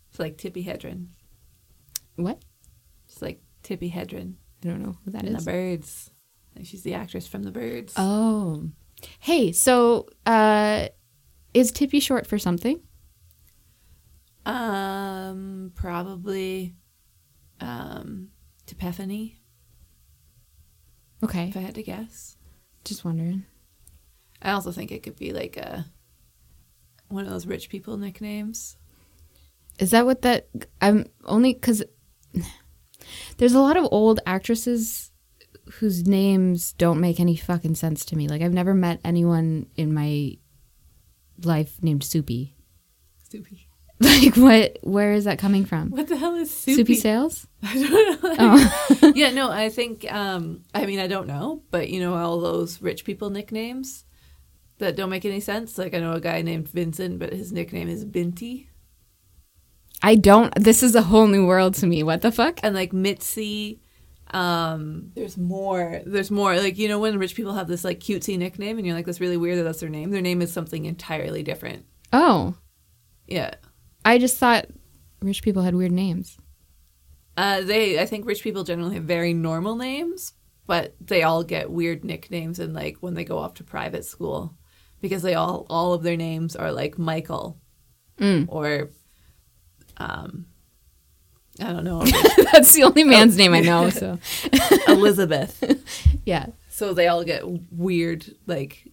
It's 0.10 0.20
like 0.22 0.38
Tippi 0.38 0.66
Hedren. 0.66 1.08
What? 2.16 2.42
It's 3.06 3.22
like 3.22 3.42
Tippi 3.64 3.92
Hedren 3.92 4.36
I 4.64 4.68
don't 4.70 4.82
know 4.82 4.96
who 5.04 5.12
that 5.12 5.26
in 5.26 5.34
The. 5.34 5.42
Birds. 5.42 6.10
Like 6.56 6.66
she's 6.66 6.84
the 6.84 6.94
actress 6.94 7.28
from 7.28 7.44
The 7.44 7.52
Birds. 7.52 7.94
Oh, 7.98 8.70
hey, 9.20 9.52
so 9.52 10.08
uh, 10.26 10.88
is 11.54 11.72
Tippy 11.74 12.00
short 12.00 12.26
for 12.28 12.40
something? 12.40 12.80
Um, 14.46 15.72
probably, 15.76 16.76
um, 17.60 18.30
Tepephany, 18.68 19.42
Okay, 21.24 21.50
if 21.50 21.58
I 21.58 21.62
had 21.62 21.76
to 21.76 21.84
guess. 21.84 22.38
just 22.86 23.04
wondering. 23.04 23.44
I 24.46 24.52
also 24.52 24.72
think 24.72 24.92
it 24.92 25.02
could 25.02 25.18
be 25.18 25.34
like 25.34 25.58
a 25.58 25.88
one 27.10 27.26
of 27.26 27.32
those 27.32 27.48
rich 27.48 27.68
people 27.68 27.98
nicknames. 27.98 28.78
Is 29.80 29.90
that 29.92 30.06
what 30.06 30.22
that? 30.22 30.48
I'm 30.80 31.08
only 31.26 31.54
because 31.54 31.84
there's 33.38 33.56
a 33.56 33.60
lot 33.60 33.76
of 33.76 33.88
old 33.92 34.20
actresses 34.28 35.12
whose 35.80 36.08
names 36.08 36.74
don't 36.74 37.02
make 37.02 37.20
any 37.20 37.36
fucking 37.36 37.74
sense 37.74 38.06
to 38.06 38.16
me. 38.16 38.28
Like 38.28 38.44
I've 38.44 38.54
never 38.54 38.76
met 38.76 39.00
anyone 39.04 39.66
in 39.76 39.94
my 39.96 40.38
life 41.44 41.82
named 41.82 42.04
Soupy. 42.04 42.56
Soupy. 43.30 43.68
Like 43.98 44.36
what? 44.36 44.78
Where 44.82 45.14
is 45.14 45.24
that 45.24 45.40
coming 45.40 45.64
from? 45.64 45.90
What 45.90 46.10
the 46.10 46.18
hell 46.18 46.36
is 46.36 46.52
Soupy, 46.52 46.76
Soupy? 46.76 46.96
Sales? 46.96 47.48
I 47.64 47.74
don't 47.74 48.22
know. 48.22 48.70
Oh, 49.02 49.14
yeah, 49.16 49.32
no, 49.32 49.50
I 49.50 49.70
think. 49.70 50.06
Um, 50.12 50.64
I 50.74 50.86
mean, 50.86 51.00
I 51.00 51.08
don't 51.08 51.28
know, 51.28 51.64
but 51.72 51.90
you 51.90 52.02
know 52.02 52.14
all 52.14 52.42
those 52.42 52.82
rich 52.82 53.06
people 53.06 53.30
nicknames 53.30 54.04
that 54.80 54.96
don't 54.96 55.10
make 55.10 55.26
any 55.26 55.40
sense. 55.40 55.78
Like 55.78 55.94
I 55.94 56.00
know 56.00 56.14
a 56.14 56.20
guy 56.22 56.42
named 56.42 56.70
Vincent, 56.70 57.20
but 57.20 57.34
his 57.34 57.52
nickname 57.52 57.88
is 57.90 58.06
Binti. 58.06 58.70
I 60.04 60.16
don't. 60.16 60.54
This 60.56 60.84
is 60.84 60.94
a 60.96 61.02
whole 61.04 61.28
new 61.28 61.46
world 61.46 61.74
to 61.76 61.88
me. 61.88 62.04
What 62.04 62.22
the 62.22 62.32
fuck? 62.32 62.60
and 62.64 62.76
like 62.76 62.94
Mitzi. 62.94 63.82
Um, 64.32 65.12
there's 65.16 65.38
more. 65.38 66.02
There's 66.06 66.32
more. 66.32 66.56
Like 66.58 66.78
you 66.78 66.88
know 66.88 67.00
when 67.00 67.18
rich 67.18 67.36
people 67.36 67.54
have 67.54 67.68
this 67.68 67.84
like 67.84 68.00
cutesy 68.00 68.38
nickname, 68.38 68.78
and 68.78 68.86
you're 68.86 68.96
like, 68.96 69.06
that's 69.06 69.22
really 69.22 69.38
weird 69.38 69.58
that 69.60 69.64
that's 69.64 69.80
their 69.80 69.90
name. 69.90 70.12
Their 70.12 70.22
name 70.22 70.42
is 70.42 70.52
something 70.52 70.86
entirely 70.86 71.44
different. 71.44 71.86
Oh, 72.14 72.56
Yeah. 73.28 73.56
I 74.04 74.20
just 74.20 74.38
thought 74.38 74.68
rich 75.22 75.42
people 75.42 75.64
had 75.64 75.74
weird 75.76 75.92
names. 75.92 76.38
Uh, 77.36 77.62
they, 77.62 78.00
I 78.00 78.06
think 78.06 78.26
rich 78.26 78.44
people 78.44 78.64
generally 78.64 78.96
have 78.96 79.04
very 79.04 79.34
normal 79.34 79.76
names, 79.76 80.34
but 80.68 80.96
they 81.02 81.24
all 81.24 81.44
get 81.44 81.72
weird 81.72 82.06
nicknames 82.06 82.60
and 82.60 82.74
like 82.74 82.98
when 83.00 83.16
they 83.16 83.26
go 83.26 83.38
off 83.40 83.56
to 83.56 83.64
private 83.64 84.06
school, 84.06 84.56
because 85.06 85.22
they 85.22 85.36
all 85.36 85.66
all 85.70 85.94
of 85.94 86.02
their 86.04 86.18
names 86.18 86.56
are 86.56 86.72
like 86.72 86.98
Michael, 86.98 87.58
Mm. 88.20 88.46
or, 88.50 88.90
um, 89.98 90.46
I 91.62 91.72
don't 91.74 91.84
know 91.84 92.04
That's 92.52 92.74
the 92.74 92.84
only 92.84 93.04
man's 93.04 93.38
name 93.38 93.54
I 93.54 93.60
know. 93.62 93.90
So 94.02 94.18
Elizabeth. 94.88 95.62
yeah. 96.26 96.48
So 96.70 96.94
they 96.94 97.08
all 97.08 97.24
get 97.24 97.44
weird 97.72 98.26
like, 98.48 98.88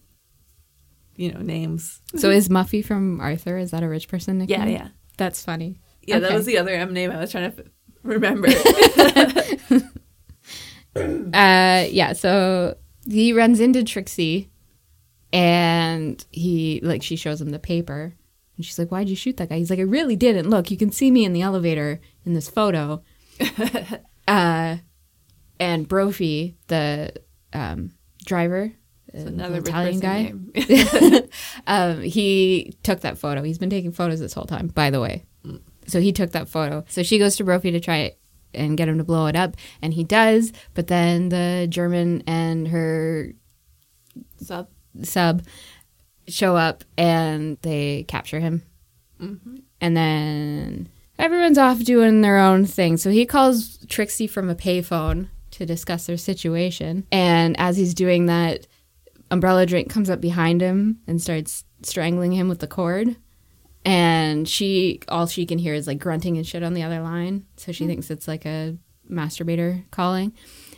you 1.15 1.31
know, 1.33 1.41
names. 1.41 2.01
So 2.15 2.29
is 2.29 2.49
Muffy 2.49 2.83
from 2.85 3.19
Arthur? 3.21 3.57
Is 3.57 3.71
that 3.71 3.81
a 3.83 3.87
rich 3.89 4.07
person 4.07 4.37
nickname? 4.37 4.67
Yeah, 4.69 4.73
yeah, 4.83 4.87
That's 5.17 5.43
funny. 5.43 5.79
yeah. 6.05 6.19
That 6.19 6.33
was 6.33 6.45
the 6.45 6.57
other 6.57 6.71
M 6.71 6.93
name 6.93 7.09
I 7.11 7.19
was 7.19 7.31
trying 7.31 7.51
to 7.51 7.59
f- 7.63 7.67
remember. 8.03 8.47
Uh, 10.95 11.87
yeah. 11.89 12.13
So 12.13 12.77
he 13.09 13.33
runs 13.33 13.59
into 13.59 13.83
Trixie, 13.83 14.49
and 15.33 16.23
he 16.31 16.79
like 16.83 17.01
she 17.01 17.15
shows 17.15 17.41
him 17.41 17.49
the 17.49 17.59
paper, 17.59 18.13
and 18.55 18.65
she's 18.65 18.77
like, 18.77 18.89
"Why'd 18.89 19.09
you 19.09 19.15
shoot 19.15 19.35
that 19.37 19.49
guy?" 19.49 19.57
He's 19.57 19.71
like, 19.71 19.79
"I 19.79 19.83
really 19.83 20.15
didn't. 20.15 20.49
Look, 20.49 20.71
you 20.71 20.77
can 20.77 20.91
see 20.91 21.11
me 21.11 21.25
in 21.25 21.33
the 21.33 21.41
elevator 21.41 21.99
in 22.23 22.33
this 22.33 22.49
photo." 22.49 23.01
uh, 24.27 24.77
and 25.59 25.87
Brophy, 25.87 26.55
the 26.67 27.13
um, 27.51 27.91
driver, 28.23 28.71
It's 29.07 29.25
uh, 29.25 29.29
another 29.29 29.57
Italian 29.57 29.99
guy, 29.99 30.33
um, 31.67 32.01
he 32.01 32.75
took 32.83 33.01
that 33.01 33.17
photo. 33.17 33.41
He's 33.41 33.57
been 33.57 33.71
taking 33.71 33.91
photos 33.91 34.19
this 34.19 34.33
whole 34.33 34.45
time, 34.45 34.67
by 34.67 34.91
the 34.91 35.01
way. 35.01 35.25
So 35.87 35.99
he 35.99 36.13
took 36.13 36.31
that 36.31 36.47
photo. 36.47 36.85
So 36.87 37.03
she 37.03 37.17
goes 37.17 37.35
to 37.37 37.43
Brophy 37.43 37.71
to 37.71 37.79
try 37.79 37.97
it 37.97 38.19
and 38.53 38.77
get 38.77 38.87
him 38.87 38.99
to 38.99 39.03
blow 39.03 39.25
it 39.25 39.35
up, 39.35 39.57
and 39.81 39.95
he 39.95 40.03
does. 40.03 40.53
But 40.75 40.87
then 40.87 41.29
the 41.29 41.65
German 41.69 42.21
and 42.27 42.67
her 42.67 43.33
Sub. 44.37 44.67
Sub 45.01 45.43
show 46.27 46.55
up 46.55 46.83
and 46.97 47.57
they 47.61 48.05
capture 48.07 48.39
him. 48.39 48.63
Mm-hmm. 49.19 49.57
And 49.81 49.97
then 49.97 50.89
everyone's 51.19 51.57
off 51.57 51.79
doing 51.79 52.21
their 52.21 52.37
own 52.37 52.65
thing. 52.65 52.97
So 52.97 53.09
he 53.09 53.25
calls 53.25 53.79
Trixie 53.87 54.27
from 54.27 54.49
a 54.49 54.55
payphone 54.55 55.29
to 55.51 55.65
discuss 55.65 56.05
their 56.05 56.17
situation. 56.17 57.05
And 57.11 57.59
as 57.59 57.77
he's 57.77 57.93
doing 57.93 58.25
that, 58.27 58.67
Umbrella 59.29 59.65
Drink 59.65 59.89
comes 59.89 60.09
up 60.09 60.21
behind 60.21 60.61
him 60.61 60.99
and 61.07 61.21
starts 61.21 61.63
strangling 61.81 62.31
him 62.31 62.49
with 62.49 62.59
the 62.59 62.67
cord. 62.67 63.15
And 63.85 64.47
she, 64.47 65.01
all 65.09 65.27
she 65.27 65.45
can 65.45 65.57
hear 65.57 65.73
is 65.73 65.87
like 65.87 65.99
grunting 65.99 66.37
and 66.37 66.47
shit 66.47 66.63
on 66.63 66.73
the 66.73 66.83
other 66.83 67.01
line. 67.01 67.45
So 67.57 67.71
she 67.71 67.83
hmm. 67.83 67.89
thinks 67.89 68.09
it's 68.09 68.27
like 68.27 68.45
a 68.45 68.77
masturbator 69.09 69.83
calling. 69.91 70.33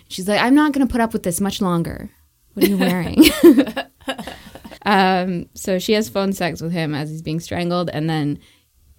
She's 0.08 0.28
like, 0.28 0.42
I'm 0.42 0.56
not 0.56 0.72
going 0.72 0.86
to 0.86 0.92
put 0.92 1.02
up 1.02 1.14
with 1.14 1.24
this 1.24 1.40
much 1.40 1.62
longer. 1.62 2.10
What 2.54 2.66
are 2.66 2.70
you 2.70 2.78
wearing? 2.78 3.24
um, 4.86 5.48
so 5.54 5.80
she 5.80 5.94
has 5.94 6.10
phone 6.10 6.34
sex 6.34 6.62
with 6.62 6.72
him 6.72 6.94
as 6.96 7.10
he's 7.10 7.22
being 7.22 7.40
strangled. 7.40 7.90
And 7.92 8.10
then 8.10 8.40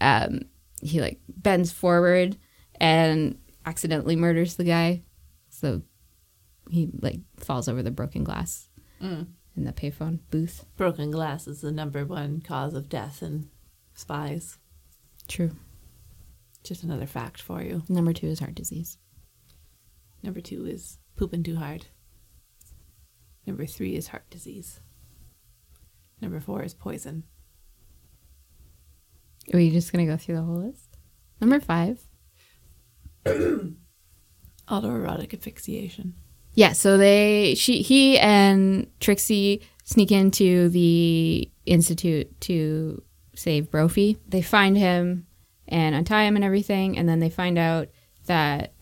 um, 0.01 0.41
he 0.83 1.01
like 1.01 1.21
bends 1.29 1.73
forward 1.73 2.37
and 2.81 3.39
accidentally 3.65 4.17
murders 4.17 4.57
the 4.57 4.65
guy. 4.65 5.03
So 5.49 5.83
he 6.71 6.91
like 7.01 7.21
falls 7.39 7.69
over 7.69 7.83
the 7.83 7.91
broken 7.91 8.25
glass 8.25 8.69
Mm. 9.03 9.27
in 9.57 9.65
the 9.65 9.73
payphone 9.73 10.21
booth. 10.31 10.65
Broken 10.77 11.11
glass 11.11 11.47
is 11.47 11.61
the 11.61 11.71
number 11.71 12.05
one 12.07 12.41
cause 12.41 12.73
of 12.75 12.89
death 12.89 13.23
in 13.23 13.51
spies. 13.95 14.59
True. 15.29 15.53
Just 16.65 16.83
another 16.83 17.07
fact 17.07 17.41
for 17.43 17.63
you. 17.63 17.83
Number 17.89 18.13
two 18.13 18.27
is 18.27 18.41
heart 18.41 18.55
disease. 18.55 18.97
Number 20.23 20.41
two 20.41 20.65
is 20.67 20.99
pooping 21.17 21.43
too 21.43 21.57
hard. 21.57 21.87
Number 23.47 23.67
three 23.67 23.95
is 23.97 24.09
heart 24.09 24.29
disease. 24.31 24.81
Number 26.21 26.41
four 26.41 26.63
is 26.63 26.75
poison. 26.75 27.25
Are 29.53 29.61
you 29.61 29.71
just 29.71 29.93
gonna 29.93 30.07
go 30.07 30.17
through 30.17 30.37
the 30.37 30.43
whole 30.43 30.63
list? 30.63 30.97
Number 31.41 31.61
five. 31.61 32.01
Autoerotic 34.69 35.35
asphyxiation. 35.35 36.15
Yeah, 36.55 36.73
so 36.73 36.97
they 36.97 37.55
she 37.57 37.83
he 37.83 38.19
and 38.19 38.87
Trixie 38.99 39.63
sneak 39.85 40.11
into 40.11 40.69
the 40.71 41.51
institute 41.67 42.41
to 42.43 43.03
save 43.35 43.71
Brophy. 43.71 44.17
They 44.27 44.43
find 44.43 44.77
him 44.77 45.27
and 45.69 45.95
untie 45.95 46.25
him 46.25 46.37
and 46.37 46.45
everything, 46.45 46.97
and 46.99 47.09
then 47.09 47.21
they 47.21 47.31
find 47.31 47.59
out 47.59 47.89
that 48.27 48.73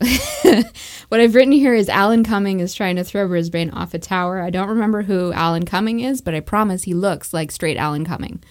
what 1.08 1.20
I've 1.20 1.34
written 1.34 1.52
here 1.52 1.74
is 1.74 1.88
Alan 1.88 2.24
Cumming 2.24 2.60
is 2.60 2.74
trying 2.74 2.96
to 2.96 3.04
throw 3.04 3.26
Brisbane 3.28 3.70
off 3.70 3.94
a 3.94 3.98
tower. 3.98 4.40
I 4.40 4.50
don't 4.50 4.68
remember 4.68 5.02
who 5.02 5.32
Alan 5.32 5.64
Cumming 5.64 6.00
is, 6.00 6.20
but 6.20 6.34
I 6.34 6.40
promise 6.40 6.84
he 6.84 6.94
looks 6.94 7.32
like 7.34 7.50
straight 7.50 7.76
Alan 7.76 8.04
Cumming, 8.04 8.42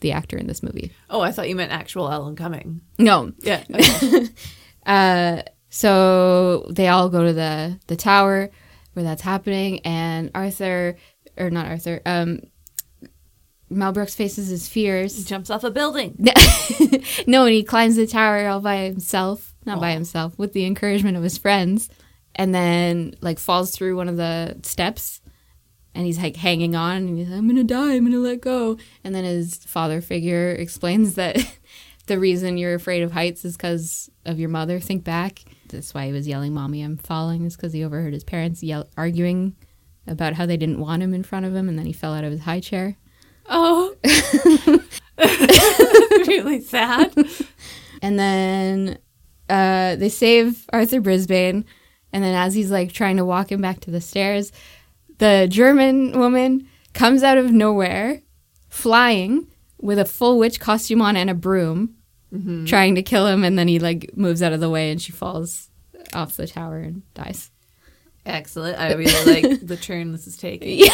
the 0.00 0.12
actor 0.12 0.36
in 0.38 0.46
this 0.46 0.62
movie. 0.62 0.92
Oh, 1.10 1.20
I 1.20 1.32
thought 1.32 1.48
you 1.48 1.56
meant 1.56 1.72
actual 1.72 2.10
Alan 2.10 2.36
Cumming. 2.36 2.80
No, 2.98 3.32
Yeah. 3.40 3.64
okay. 3.74 4.28
Uh, 4.86 5.42
so 5.68 6.64
they 6.70 6.86
all 6.86 7.08
go 7.08 7.24
to 7.24 7.32
the 7.32 7.80
the 7.88 7.96
tower. 7.96 8.50
where 8.94 9.02
that's 9.04 9.22
happening, 9.22 9.80
and 9.80 10.30
Arthur, 10.32 10.94
or 11.36 11.50
not 11.50 11.66
Arthur, 11.66 12.00
um, 12.06 12.38
Mel 13.68 13.90
Brooks 13.90 14.14
faces 14.14 14.46
his 14.46 14.68
fears. 14.68 15.16
He 15.18 15.24
jumps 15.24 15.50
off 15.50 15.64
a 15.64 15.72
building. 15.72 16.16
no, 17.26 17.46
and 17.46 17.52
he 17.54 17.64
climbs 17.64 17.96
the 17.96 18.06
tower 18.06 18.46
all 18.46 18.60
by 18.60 18.76
himself, 18.84 19.55
not 19.66 19.80
by 19.80 19.92
himself, 19.92 20.38
with 20.38 20.52
the 20.52 20.64
encouragement 20.64 21.16
of 21.16 21.22
his 21.22 21.38
friends, 21.38 21.88
and 22.34 22.54
then 22.54 23.14
like 23.20 23.38
falls 23.38 23.70
through 23.70 23.96
one 23.96 24.08
of 24.08 24.16
the 24.16 24.58
steps, 24.62 25.20
and 25.94 26.06
he's 26.06 26.18
like 26.18 26.36
hanging 26.36 26.74
on, 26.76 26.96
and 26.98 27.18
he's 27.18 27.28
like, 27.28 27.38
"I'm 27.38 27.48
gonna 27.48 27.64
die, 27.64 27.94
I'm 27.94 28.04
gonna 28.04 28.18
let 28.18 28.40
go," 28.40 28.78
and 29.04 29.14
then 29.14 29.24
his 29.24 29.56
father 29.56 30.00
figure 30.00 30.50
explains 30.50 31.14
that 31.14 31.36
the 32.06 32.18
reason 32.18 32.58
you're 32.58 32.74
afraid 32.74 33.02
of 33.02 33.12
heights 33.12 33.44
is 33.44 33.56
because 33.56 34.10
of 34.24 34.38
your 34.38 34.48
mother. 34.48 34.80
Think 34.80 35.04
back. 35.04 35.42
That's 35.68 35.92
why 35.92 36.06
he 36.06 36.12
was 36.12 36.28
yelling, 36.28 36.54
"Mommy, 36.54 36.82
I'm 36.82 36.96
falling," 36.96 37.44
is 37.44 37.56
because 37.56 37.72
he 37.72 37.84
overheard 37.84 38.14
his 38.14 38.24
parents 38.24 38.62
yell 38.62 38.88
arguing 38.96 39.56
about 40.06 40.34
how 40.34 40.46
they 40.46 40.56
didn't 40.56 40.78
want 40.78 41.02
him 41.02 41.12
in 41.12 41.24
front 41.24 41.46
of 41.46 41.54
him, 41.54 41.68
and 41.68 41.78
then 41.78 41.86
he 41.86 41.92
fell 41.92 42.14
out 42.14 42.24
of 42.24 42.30
his 42.30 42.42
high 42.42 42.60
chair. 42.60 42.96
Oh. 43.48 43.94
really 46.26 46.60
sad. 46.60 47.14
And 48.02 48.18
then 48.18 48.98
uh, 49.48 49.96
they 49.96 50.08
save 50.08 50.66
Arthur 50.72 51.00
Brisbane. 51.00 51.64
And 52.12 52.24
then 52.24 52.34
as 52.34 52.54
he's 52.54 52.70
like 52.70 52.92
trying 52.92 53.16
to 53.18 53.24
walk 53.24 53.52
him 53.52 53.60
back 53.60 53.80
to 53.80 53.90
the 53.90 54.00
stairs, 54.00 54.52
the 55.18 55.46
German 55.50 56.18
woman 56.18 56.68
comes 56.94 57.22
out 57.22 57.38
of 57.38 57.52
nowhere, 57.52 58.22
flying 58.68 59.48
with 59.80 59.98
a 59.98 60.04
full 60.04 60.38
witch 60.38 60.58
costume 60.60 61.02
on 61.02 61.16
and 61.16 61.28
a 61.30 61.34
broom, 61.34 61.94
trying 62.66 62.94
to 62.94 63.02
kill 63.02 63.26
him. 63.26 63.44
And 63.44 63.58
then 63.58 63.68
he 63.68 63.78
like 63.78 64.16
moves 64.16 64.42
out 64.42 64.52
of 64.52 64.60
the 64.60 64.70
way 64.70 64.90
and 64.90 65.00
she 65.00 65.12
falls 65.12 65.70
off 66.14 66.36
the 66.36 66.46
tower 66.46 66.78
and 66.78 67.02
dies. 67.14 67.50
Excellent. 68.24 68.78
I 68.78 68.92
really 68.94 69.42
like 69.42 69.60
the 69.66 69.76
turn 69.76 70.12
this 70.12 70.26
is 70.26 70.36
taking. 70.36 70.88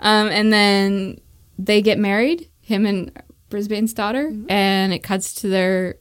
Um, 0.00 0.28
and 0.28 0.52
then 0.52 1.20
they 1.58 1.82
get 1.82 1.98
married, 1.98 2.48
him 2.62 2.86
and 2.86 3.12
Brisbane's 3.50 3.92
daughter, 3.92 4.32
and 4.48 4.92
it 4.92 5.00
cuts 5.02 5.34
to 5.42 5.48
their 5.48 5.96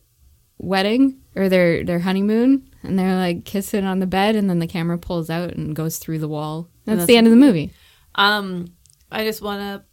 wedding 0.59 1.19
or 1.35 1.49
their 1.49 1.83
their 1.83 1.99
honeymoon, 1.99 2.69
and 2.83 2.99
they're 2.99 3.15
like 3.15 3.45
kissing 3.45 3.85
on 3.85 3.99
the 3.99 4.05
bed, 4.07 4.35
and 4.35 4.49
then 4.49 4.59
the 4.59 4.67
camera 4.67 4.97
pulls 4.97 5.29
out 5.29 5.53
and 5.53 5.75
goes 5.75 5.97
through 5.97 6.19
the 6.19 6.27
wall. 6.27 6.69
That's, 6.85 6.99
that's 6.99 7.07
the 7.07 7.17
end 7.17 7.25
of 7.27 7.31
the 7.31 7.37
movie. 7.37 7.71
Um, 8.15 8.67
I 9.11 9.23
just 9.23 9.41
want 9.41 9.61
to, 9.61 9.83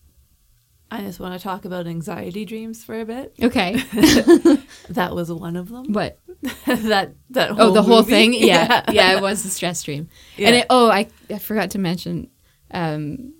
I 0.90 1.00
just 1.02 1.20
want 1.20 1.34
to 1.38 1.42
talk 1.42 1.64
about 1.64 1.86
anxiety 1.86 2.44
dreams 2.44 2.84
for 2.84 3.00
a 3.00 3.04
bit. 3.04 3.34
Okay, 3.42 3.74
That 4.90 5.14
was 5.14 5.30
one 5.32 5.56
of 5.56 5.68
them. 5.68 5.92
what? 5.92 6.18
that 6.66 7.14
that 7.30 7.50
whole 7.50 7.70
Oh, 7.70 7.72
the 7.72 7.82
whole 7.82 7.98
movie? 7.98 8.10
thing. 8.12 8.34
Yeah, 8.34 8.82
yeah, 8.90 9.16
it 9.16 9.22
was 9.22 9.44
a 9.44 9.48
stress 9.50 9.82
dream. 9.82 10.08
Yeah. 10.36 10.48
And 10.48 10.56
it, 10.56 10.66
oh, 10.70 10.90
I 10.90 11.08
I 11.30 11.38
forgot 11.38 11.70
to 11.72 11.78
mention. 11.78 12.28
Um, 12.72 13.32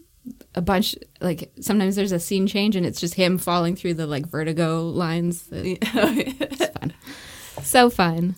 a 0.55 0.62
bunch 0.62 0.95
like 1.20 1.53
sometimes 1.61 1.97
there's 1.97 2.12
a 2.12 2.18
scene 2.18 2.47
change 2.47 2.77
and 2.77 2.85
it's 2.85 3.01
just 3.01 3.14
him 3.14 3.39
falling 3.39 3.77
through 3.77 3.95
the 3.95 4.07
like 4.07 4.27
vertigo 4.27 4.89
lines. 4.89 5.49
It's 5.53 6.70
fun, 6.79 6.95
so 7.62 7.91
fun. 7.91 8.37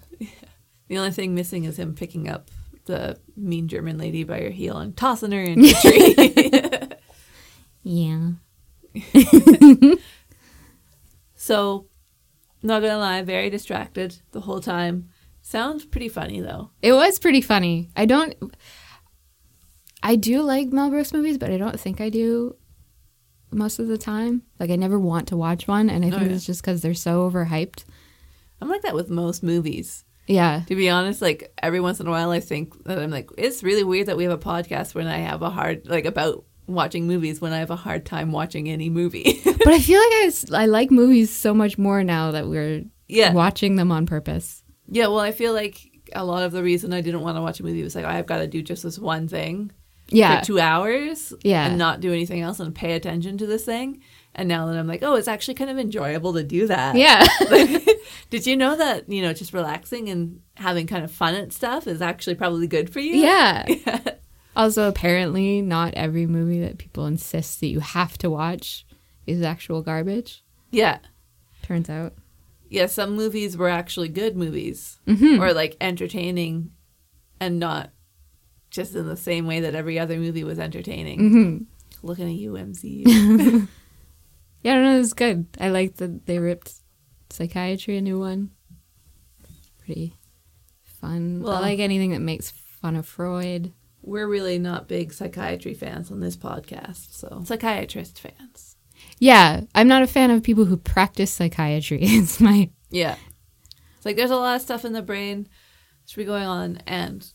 the 0.89 0.99
only 0.99 1.11
thing 1.11 1.35
missing 1.35 1.65
is 1.65 1.79
him 1.79 1.95
picking 1.95 2.29
up 2.29 2.51
the 2.85 3.19
mean 3.37 3.69
German 3.69 3.99
lady 3.99 4.25
by 4.25 4.41
her 4.41 4.51
heel 4.51 4.77
and 4.79 4.97
tossing 4.97 5.33
her 5.33 5.43
into 5.43 5.69
a 5.69 6.89
tree. 6.89 6.99
Yeah. 7.83 8.31
so, 11.35 11.87
not 12.63 12.83
gonna 12.83 12.99
lie, 12.99 13.23
very 13.23 13.51
distracted 13.51 14.17
the 14.33 14.41
whole 14.41 14.61
time. 14.61 15.11
Sounds 15.43 15.85
pretty 15.87 16.09
funny 16.09 16.41
though. 16.41 16.71
It 16.83 16.93
was 16.93 17.19
pretty 17.19 17.41
funny. 17.41 17.91
I 17.97 18.05
don't. 18.05 18.35
I 20.03 20.17
do 20.17 20.43
like 20.43 20.69
Mel 20.69 20.91
Brooks 20.91 21.13
movies, 21.13 21.39
but 21.39 21.51
I 21.51 21.57
don't 21.59 21.79
think 21.79 22.01
I 22.01 22.09
do 22.09 22.57
most 23.51 23.79
of 23.79 23.89
the 23.89 23.99
time. 23.99 24.43
Like 24.61 24.71
I 24.71 24.77
never 24.77 24.99
want 24.99 25.29
to 25.29 25.37
watch 25.37 25.67
one, 25.69 25.91
and 25.91 26.05
I 26.05 26.09
oh, 26.09 26.11
think 26.13 26.23
Oh, 26.23 26.27
yeah. 26.27 26.35
it's 26.35 26.47
just 26.47 26.63
because 26.63 26.83
they're 26.83 26.95
so 26.95 27.29
overhyped. 27.31 27.85
I'm 28.61 28.69
like 28.69 28.83
that 28.83 28.95
with 28.95 29.11
most 29.11 29.43
movies. 29.43 30.05
Yeah, 30.27 30.63
To 30.67 30.75
be 30.77 30.91
honest, 30.91 31.23
like 31.23 31.53
every 31.63 31.81
once 31.81 32.01
in 32.01 32.07
a 32.07 32.11
while, 32.11 32.31
I 32.31 32.41
think 32.41 32.85
that 32.85 32.99
I'm 32.99 33.11
like, 33.11 33.31
it's 33.39 33.63
really 33.63 33.83
weird 33.83 34.09
that 34.09 34.17
we 34.19 34.25
have 34.25 34.33
a 34.33 34.37
podcast 34.39 34.95
when 34.95 35.07
I 35.07 35.19
have 35.19 35.41
a 35.41 35.49
hard 35.49 35.87
like 35.89 36.05
about 36.05 36.45
watching 36.67 37.07
movies 37.07 37.41
when 37.41 37.55
I 37.55 37.61
have 37.61 37.71
a 37.71 37.77
hard 37.77 38.05
time 38.05 38.31
watching 38.31 38.69
any 38.69 38.91
movie. 38.91 39.41
but 39.45 39.69
I 39.69 39.79
feel 39.81 39.99
like 39.99 40.13
I, 40.13 40.65
I 40.65 40.67
like 40.67 40.91
movies 40.91 41.31
so 41.35 41.55
much 41.55 41.79
more 41.79 42.05
now 42.05 42.33
that 42.33 42.47
we're 42.47 42.85
yeah, 43.09 43.33
watching 43.33 43.77
them 43.77 43.91
on 43.91 44.05
purpose. 44.05 44.63
yeah. 44.87 45.07
Well, 45.07 45.21
I 45.21 45.33
feel 45.33 45.55
like 45.55 45.81
a 46.15 46.25
lot 46.27 46.43
of 46.43 46.53
the 46.53 46.63
reason 46.63 46.93
I 46.93 47.01
didn't 47.01 47.23
want 47.23 47.39
to 47.39 47.41
watch 47.43 47.61
a 47.61 47.63
movie 47.63 47.83
was 47.83 47.95
like 47.95 48.05
I've 48.05 48.27
got 48.27 48.39
to 48.39 48.47
do 48.47 48.61
just 48.61 48.83
this 48.83 48.99
one 48.99 49.29
thing 49.29 49.71
Yeah, 50.11 50.41
for 50.41 50.47
two 50.47 50.61
hours, 50.61 51.33
Yeah. 51.43 51.67
and 51.67 51.79
not 51.79 52.01
do 52.01 52.13
anything 52.13 52.41
else 52.41 52.61
and 52.61 52.75
pay 52.75 52.93
attention 52.95 53.37
to 53.39 53.47
this 53.47 53.65
thing. 53.65 54.01
And 54.35 54.49
now 54.49 54.67
that 54.67 54.77
I'm 54.79 54.87
like, 54.87 55.03
oh, 55.03 55.15
it's 55.17 55.27
actually 55.29 55.55
kind 55.55 55.69
of 55.71 55.79
enjoyable 55.79 56.33
to 56.35 56.43
do 56.45 56.67
that. 56.69 56.95
yeah, 56.97 57.27
Did 58.31 58.47
you 58.47 58.57
know 58.57 58.77
that 58.77 59.09
you 59.09 59.23
know 59.23 59.33
just 59.33 59.53
relaxing 59.53 60.09
and 60.09 60.41
having 60.55 60.87
kind 60.87 61.05
of 61.05 61.11
fun 61.11 61.35
at 61.35 61.53
stuff 61.53 61.87
is 61.87 62.01
actually 62.03 62.35
probably 62.37 62.67
good 62.67 62.91
for 62.91 63.01
you? 63.01 63.15
yeah. 63.17 63.67
Also, 64.57 64.89
apparently, 64.89 65.61
not 65.63 65.95
every 65.95 66.27
movie 66.27 66.61
that 66.61 66.79
people 66.79 67.07
insist 67.07 67.61
that 67.61 67.69
you 67.69 67.81
have 67.81 68.19
to 68.19 68.29
watch 68.31 68.85
is 69.27 69.43
actual 69.43 69.83
garbage. 69.83 70.43
Yeah. 70.71 70.99
Turns 71.63 71.89
out. 71.91 72.15
Yeah, 72.69 72.87
some 72.87 73.15
movies 73.17 73.57
were 73.57 73.69
actually 73.69 74.09
good 74.09 74.37
movies 74.37 74.99
Mm-hmm. 75.07 75.41
or 75.43 75.53
like 75.53 75.77
entertaining 75.81 76.73
and 77.41 77.59
not 77.59 77.91
just 78.71 78.95
in 78.95 79.07
the 79.07 79.17
same 79.17 79.47
way 79.47 79.61
that 79.61 79.75
every 79.75 79.99
other 79.99 80.17
movie 80.19 80.45
was 80.45 80.59
entertaining. 80.59 81.19
Mm-hmm. 81.21 82.07
Looking 82.07 82.29
at 82.29 82.35
you, 82.35 82.53
MCU. 82.53 83.69
Yeah, 84.63 84.73
I 84.73 84.75
don't 84.75 84.85
know. 84.85 84.95
It 84.97 84.99
was 84.99 85.13
good. 85.15 85.47
I 85.61 85.69
liked 85.69 85.99
that 85.99 86.27
they 86.27 86.41
ripped 86.41 86.73
psychiatry 87.31 87.97
a 87.97 88.01
new 88.01 88.19
one. 88.19 88.51
Pretty 89.85 90.15
fun. 90.83 91.43
Well- 91.43 91.55
I 91.55 91.61
like 91.61 91.79
anything 91.79 92.11
that 92.11 92.21
makes 92.21 92.51
fun 92.51 92.97
of 92.97 93.07
Freud. 93.07 93.73
We're 94.03 94.27
really 94.27 94.59
not 94.59 94.89
big 94.89 95.13
psychiatry 95.13 95.75
fans 95.75 96.11
on 96.11 96.21
this 96.21 96.37
podcast, 96.37 97.13
so 97.13 97.43
psychiatrist 97.45 98.21
fans. 98.21 98.77
Yeah, 99.19 99.63
I'm 99.75 99.87
not 99.87 100.03
a 100.03 100.07
fan 100.07 100.31
of 100.31 100.43
people 100.43 100.65
who 100.65 100.77
practice 100.77 101.31
psychiatry. 101.31 101.99
It's 102.03 102.41
my 102.41 102.71
Yeah. 102.91 103.17
It's 103.97 104.07
like 104.07 104.17
there's 104.17 104.31
a 104.31 104.37
lot 104.37 104.57
of 104.57 104.63
stuff 104.63 104.85
in 104.85 104.93
the 104.93 105.03
brain 105.03 105.49
should 106.07 106.17
be 106.19 106.25
going 106.25 106.47
on 106.47 106.79
and 106.87 107.27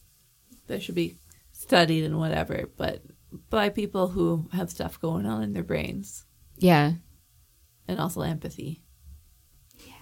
there 0.67 0.79
should 0.79 0.95
be 0.95 1.15
studied 1.63 2.03
and 2.03 2.19
whatever, 2.19 2.69
but 2.77 3.01
by 3.49 3.69
people 3.69 4.09
who 4.09 4.47
have 4.53 4.69
stuff 4.69 4.99
going 4.99 5.25
on 5.25 5.41
in 5.41 5.53
their 5.53 5.63
brains 5.63 6.25
yeah. 6.57 6.93
and 7.87 7.99
also 7.99 8.21
empathy. 8.21 8.83
Yeah. 9.79 9.93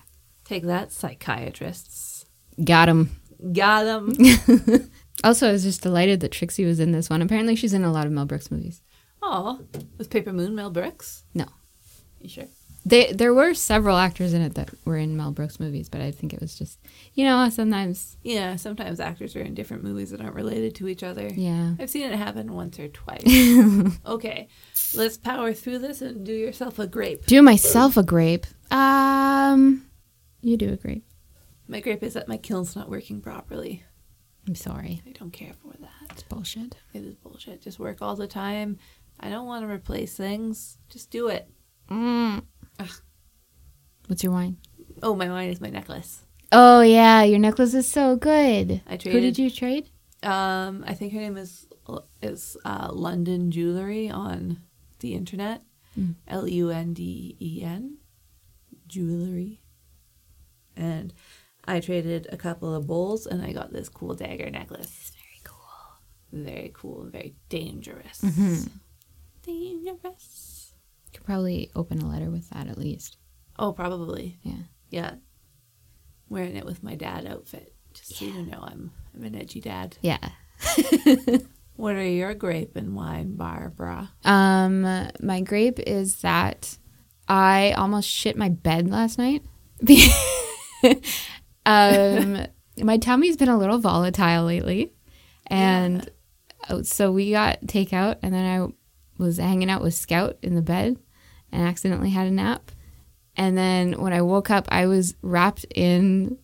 Take 0.43 0.64
that, 0.64 0.91
psychiatrists. 0.91 2.26
Got 2.62 2.89
him. 2.89 3.12
Got 3.53 3.84
them. 3.84 4.89
Also, 5.24 5.49
I 5.49 5.51
was 5.51 5.64
just 5.64 5.84
delighted 5.84 6.20
that 6.22 6.32
Trixie 6.32 6.66
was 6.66 6.80
in 6.80 6.93
this 6.93 7.09
one. 7.09 7.22
Apparently, 7.22 7.55
she's 7.55 7.74
in 7.74 7.84
a 7.84 7.91
lot 7.91 8.07
of 8.07 8.12
Mel 8.12 8.26
Brooks 8.26 8.49
movies. 8.49 8.82
Oh, 9.22 9.59
was 9.97 10.07
Paper 10.07 10.34
Moon 10.34 10.55
Mel 10.55 10.72
Brooks? 10.72 11.26
No, 11.36 11.45
You 12.20 12.28
sure? 12.30 12.47
They 12.86 13.12
there 13.14 13.34
were 13.34 13.54
several 13.54 13.98
actors 13.98 14.34
in 14.34 14.42
it 14.42 14.56
that 14.56 14.70
were 14.86 14.98
in 14.98 15.16
Mel 15.16 15.32
Brooks 15.32 15.60
movies, 15.60 15.88
but 15.90 16.02
I 16.02 16.12
think 16.12 16.34
it 16.34 16.42
was 16.42 16.58
just 16.58 16.80
you 17.14 17.24
know 17.26 17.50
sometimes 17.50 18.18
Yeah, 18.24 18.56
sometimes 18.56 19.00
actors 19.00 19.36
are 19.36 19.42
in 19.42 19.54
different 19.54 19.84
movies 19.84 20.12
that 20.12 20.22
aren't 20.22 20.36
related 20.36 20.76
to 20.76 20.88
each 20.88 21.04
other. 21.04 21.28
yeah. 21.28 21.76
I've 21.80 21.90
seen 21.90 22.12
it 22.12 22.16
happen 22.18 22.54
once 22.54 22.80
or 22.80 22.88
twice. 22.88 23.24
okay, 24.06 24.48
let's 24.96 25.18
power 25.18 25.54
through 25.54 25.80
this 25.80 26.02
and 26.02 26.26
do 26.26 26.34
yourself 26.34 26.80
a 26.80 26.88
grape. 26.88 27.26
Do 27.26 27.42
myself 27.42 27.98
a 27.98 28.04
grape. 28.04 28.46
Um, 28.72 29.86
you 30.42 30.58
do 30.58 30.72
a 30.74 30.78
grape. 30.78 31.06
My 31.68 31.80
grape 31.80 32.04
is 32.04 32.14
that 32.16 32.28
my 32.28 32.38
kiln's 32.38 32.76
not 32.76 32.90
working 32.90 33.22
properly. 33.22 33.84
I'm 34.48 34.56
sorry. 34.56 35.02
I 35.08 35.12
don't 35.12 35.32
care 35.32 35.54
for 35.62 35.72
that. 35.80 36.12
It's 36.12 36.24
bullshit. 36.24 36.76
It 36.94 37.04
is 37.04 37.16
bullshit. 37.16 37.62
Just 37.62 37.80
work 37.80 38.02
all 38.02 38.16
the 38.16 38.28
time. 38.28 38.78
I 39.20 39.30
don't 39.30 39.46
want 39.46 39.64
to 39.66 39.72
replace 39.72 40.18
things. 40.18 40.80
Just 40.90 41.12
do 41.12 41.28
it. 41.28 41.48
Mm. 41.90 42.44
What's 44.08 44.24
your 44.24 44.34
wine? 44.34 44.58
Oh, 45.02 45.16
my 45.16 45.30
wine 45.30 45.50
is 45.50 45.62
my 45.62 45.70
necklace. 45.70 46.24
Oh 46.52 46.82
yeah, 46.82 47.24
your 47.24 47.40
necklace 47.40 47.74
is 47.74 47.90
so 47.90 48.18
good. 48.18 48.82
I 48.86 48.98
traded. 48.98 49.14
Who 49.14 49.22
did 49.22 49.40
you 49.40 49.50
trade? 49.50 49.90
Um, 50.22 50.84
I 50.86 50.94
think 50.94 51.14
her 51.14 51.20
name 51.20 51.38
is 51.38 51.66
is 52.22 52.58
uh, 52.66 52.90
Lunden 52.90 53.50
Jewelry 53.50 54.10
on 54.10 54.60
the 55.00 55.14
internet. 55.14 55.64
Mm. 55.98 56.16
L 56.28 56.48
U 56.48 56.70
N 56.70 56.94
D 56.94 57.36
E 57.40 57.64
N 57.64 57.98
Jewelry. 58.88 59.62
And 60.76 61.14
I 61.66 61.80
traded 61.80 62.28
a 62.32 62.38
couple 62.38 62.74
of 62.76 62.88
bowls, 62.88 63.26
and 63.26 63.42
I 63.42 63.54
got 63.54 63.72
this 63.72 63.90
cool 63.90 64.14
dagger 64.14 64.50
necklace. 64.50 65.12
Very 65.16 65.42
cool. 65.44 66.46
Very 66.46 66.72
cool. 66.74 67.06
Very 67.06 67.36
dangerous. 67.50 68.22
Mm-hmm. 68.22 68.68
Dangerous. 69.44 70.51
Probably 71.24 71.72
open 71.76 72.00
a 72.00 72.10
letter 72.10 72.30
with 72.30 72.50
that 72.50 72.68
at 72.68 72.78
least. 72.78 73.18
Oh, 73.58 73.74
probably. 73.74 74.40
Yeah. 74.44 74.64
Yeah. 74.90 75.16
Wearing 76.30 76.56
it 76.56 76.66
with 76.66 76.84
my 76.84 76.96
dad 76.96 77.26
outfit, 77.28 77.74
just 77.94 78.16
so 78.16 78.26
you 78.26 78.46
know, 78.46 78.60
I'm 78.62 78.92
I'm 79.14 79.24
an 79.24 79.36
edgy 79.36 79.62
dad. 79.62 79.98
Yeah. 80.02 80.30
What 81.82 81.96
are 81.96 82.06
your 82.06 82.36
grape 82.36 82.76
and 82.76 82.96
wine, 82.96 83.36
Barbara? 83.38 84.12
Um, 84.24 84.84
my 85.20 85.42
grape 85.42 85.80
is 85.80 86.18
that 86.22 86.78
I 87.28 87.72
almost 87.72 88.08
shit 88.08 88.38
my 88.38 88.50
bed 88.50 88.88
last 88.92 89.18
night. 89.18 89.44
um, 91.66 92.46
my 92.78 92.98
tummy's 92.98 93.36
been 93.36 93.50
a 93.50 93.58
little 93.58 93.80
volatile 93.80 94.44
lately, 94.44 94.94
and 95.48 96.08
uh, 96.70 96.84
so 96.84 97.12
we 97.12 97.32
got 97.32 97.62
takeout, 97.62 98.18
and 98.22 98.32
then 98.32 98.46
I 98.46 98.68
was 99.18 99.38
hanging 99.38 99.72
out 99.72 99.82
with 99.82 99.96
Scout 99.96 100.38
in 100.44 100.54
the 100.54 100.62
bed, 100.62 100.98
and 101.52 101.62
accidentally 101.64 102.10
had 102.12 102.28
a 102.28 102.32
nap. 102.32 102.72
And 103.36 103.58
then 103.58 103.93
when 104.02 104.14
I 104.14 104.22
woke 104.22 104.49
up, 104.49 104.68
I 104.70 104.88
was 104.88 105.16
wrapped 105.22 105.66
in 105.74 106.38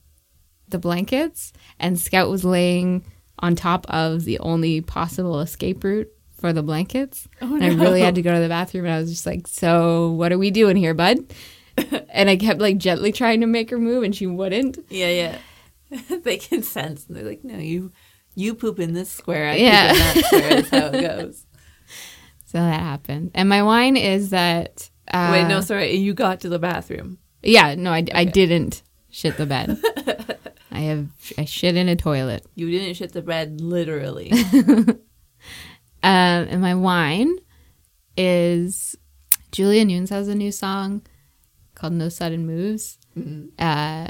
the 0.69 0.79
blankets, 0.79 1.53
and 1.79 1.99
Scout 1.99 2.29
was 2.29 2.43
laying 2.45 3.03
on 3.39 3.55
top 3.55 3.85
of 3.89 4.23
the 4.25 4.39
only 4.39 4.81
possible 4.81 5.39
escape 5.41 5.83
route 5.83 6.09
for 6.39 6.53
the 6.53 6.63
blankets. 6.63 7.27
Oh, 7.41 7.55
and 7.55 7.63
I 7.63 7.67
really 7.69 8.01
had 8.01 8.15
to 8.15 8.21
go 8.21 8.33
to 8.33 8.39
the 8.39 8.47
bathroom, 8.49 8.85
and 8.85 8.93
I 8.93 8.99
was 8.99 9.09
just 9.09 9.25
like, 9.25 9.47
"So, 9.47 10.11
what 10.11 10.31
are 10.31 10.37
we 10.37 10.49
doing 10.51 10.75
here, 10.77 10.93
bud?" 10.93 11.17
and 12.09 12.29
I 12.29 12.35
kept 12.37 12.59
like 12.59 12.77
gently 12.77 13.11
trying 13.11 13.41
to 13.41 13.47
make 13.47 13.69
her 13.69 13.77
move, 13.77 14.03
and 14.03 14.15
she 14.15 14.25
wouldn't. 14.27 14.79
Yeah, 14.89 15.09
yeah. 15.09 15.37
they 16.23 16.37
can 16.37 16.63
sense. 16.63 17.05
And 17.07 17.15
they're 17.15 17.23
like, 17.23 17.43
no, 17.43 17.57
you 17.57 17.91
you 18.35 18.53
poop 18.55 18.79
in 18.79 18.93
this 18.93 19.09
square. 19.09 19.47
I 19.49 19.55
Yeah. 19.55 19.91
poop 19.93 19.99
in 19.99 19.99
that 19.99 20.25
square. 20.25 20.49
That's 20.49 20.69
how 20.69 20.85
it 20.87 21.01
goes. 21.17 21.45
So 22.45 22.57
that 22.59 22.79
happened. 22.81 23.31
And 23.35 23.47
my 23.49 23.61
wine 23.63 23.95
is 23.97 24.31
that. 24.31 24.89
Uh, 25.11 25.29
Wait, 25.31 25.47
no, 25.47 25.61
sorry. 25.61 25.93
You 25.95 26.13
got 26.13 26.39
to 26.41 26.49
the 26.49 26.59
bathroom. 26.59 27.19
Yeah, 27.41 27.75
no, 27.75 27.91
I, 27.91 28.05
I 28.13 28.25
didn't 28.25 28.81
shit 29.09 29.37
the 29.37 29.45
bed. 29.45 29.77
I 30.71 30.79
have 30.79 31.07
I 31.37 31.45
shit 31.45 31.75
in 31.75 31.87
a 31.87 31.95
toilet. 31.95 32.45
You 32.55 32.69
didn't 32.69 32.95
shit 32.95 33.13
the 33.13 33.21
bed, 33.21 33.61
literally. 33.61 34.31
Um, 34.31 34.99
and 36.03 36.61
my 36.61 36.75
wine 36.75 37.37
is 38.15 38.95
Julia 39.51 39.85
Nunes 39.85 40.09
has 40.09 40.27
a 40.27 40.35
new 40.35 40.51
song 40.51 41.03
called 41.75 41.93
No 41.93 42.09
Sudden 42.09 42.45
Moves. 42.45 42.97
Uh, 43.57 44.09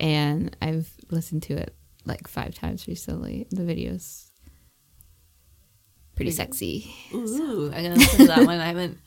and 0.00 0.56
I've 0.60 0.92
listened 1.10 1.42
to 1.44 1.54
it 1.54 1.74
like 2.04 2.26
five 2.28 2.54
times 2.54 2.88
recently. 2.88 3.46
The 3.50 3.64
video's 3.64 4.30
pretty 6.14 6.30
sexy. 6.30 6.92
Ooh, 7.14 7.70
I 7.72 7.82
gotta 7.82 7.94
listen 7.94 8.18
to 8.20 8.26
that 8.26 8.46
one. 8.46 8.58
I 8.60 8.66
haven't. 8.66 8.98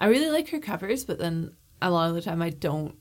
I 0.00 0.06
really 0.08 0.30
like 0.30 0.48
her 0.50 0.58
covers, 0.58 1.04
but 1.04 1.18
then 1.18 1.52
a 1.82 1.90
lot 1.90 2.08
of 2.08 2.14
the 2.14 2.22
time 2.22 2.40
I 2.42 2.50
don't 2.50 2.96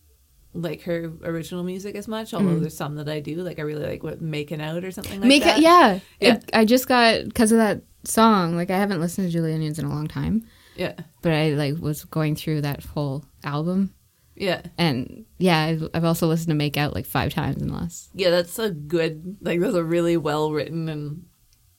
like 0.53 0.81
her 0.83 1.11
original 1.23 1.63
music 1.63 1.95
as 1.95 2.07
much. 2.07 2.33
Although 2.33 2.59
there's 2.59 2.75
some 2.75 2.95
that 2.95 3.07
I 3.07 3.19
do. 3.19 3.35
Like 3.37 3.59
I 3.59 3.61
really 3.61 3.85
like 3.85 4.03
what 4.03 4.21
"Making 4.21 4.61
Out" 4.61 4.83
or 4.83 4.91
something 4.91 5.19
like 5.21 5.27
Make 5.27 5.43
that. 5.43 5.59
it, 5.59 5.61
yeah. 5.61 5.99
Yeah. 6.19 6.33
It- 6.35 6.49
I 6.53 6.65
just 6.65 6.87
got 6.87 7.23
because 7.25 7.51
of 7.51 7.59
that 7.59 7.81
song. 8.03 8.55
Like 8.55 8.69
I 8.71 8.77
haven't 8.77 8.99
listened 8.99 9.27
to 9.27 9.31
Julia 9.31 9.57
Nunes 9.57 9.79
in 9.79 9.85
a 9.85 9.89
long 9.89 10.07
time, 10.07 10.45
yeah, 10.75 10.93
but 11.21 11.31
I 11.33 11.49
like 11.51 11.77
was 11.79 12.03
going 12.05 12.35
through 12.35 12.61
that 12.61 12.83
whole 12.83 13.23
album, 13.43 13.93
yeah, 14.35 14.61
and 14.77 15.25
yeah, 15.37 15.59
I've, 15.61 15.87
I've 15.93 16.03
also 16.05 16.25
listened 16.27 16.49
to 16.49 16.55
Make 16.55 16.77
Out 16.77 16.95
like 16.95 17.05
five 17.05 17.33
times 17.33 17.61
in 17.61 17.67
the 17.67 17.73
last. 17.75 18.09
yeah. 18.13 18.29
That's 18.31 18.57
a 18.59 18.71
good. 18.71 19.37
Like 19.41 19.59
that's 19.59 19.75
a 19.75 19.83
really 19.83 20.17
well 20.17 20.51
written 20.51 20.89
and 20.89 21.25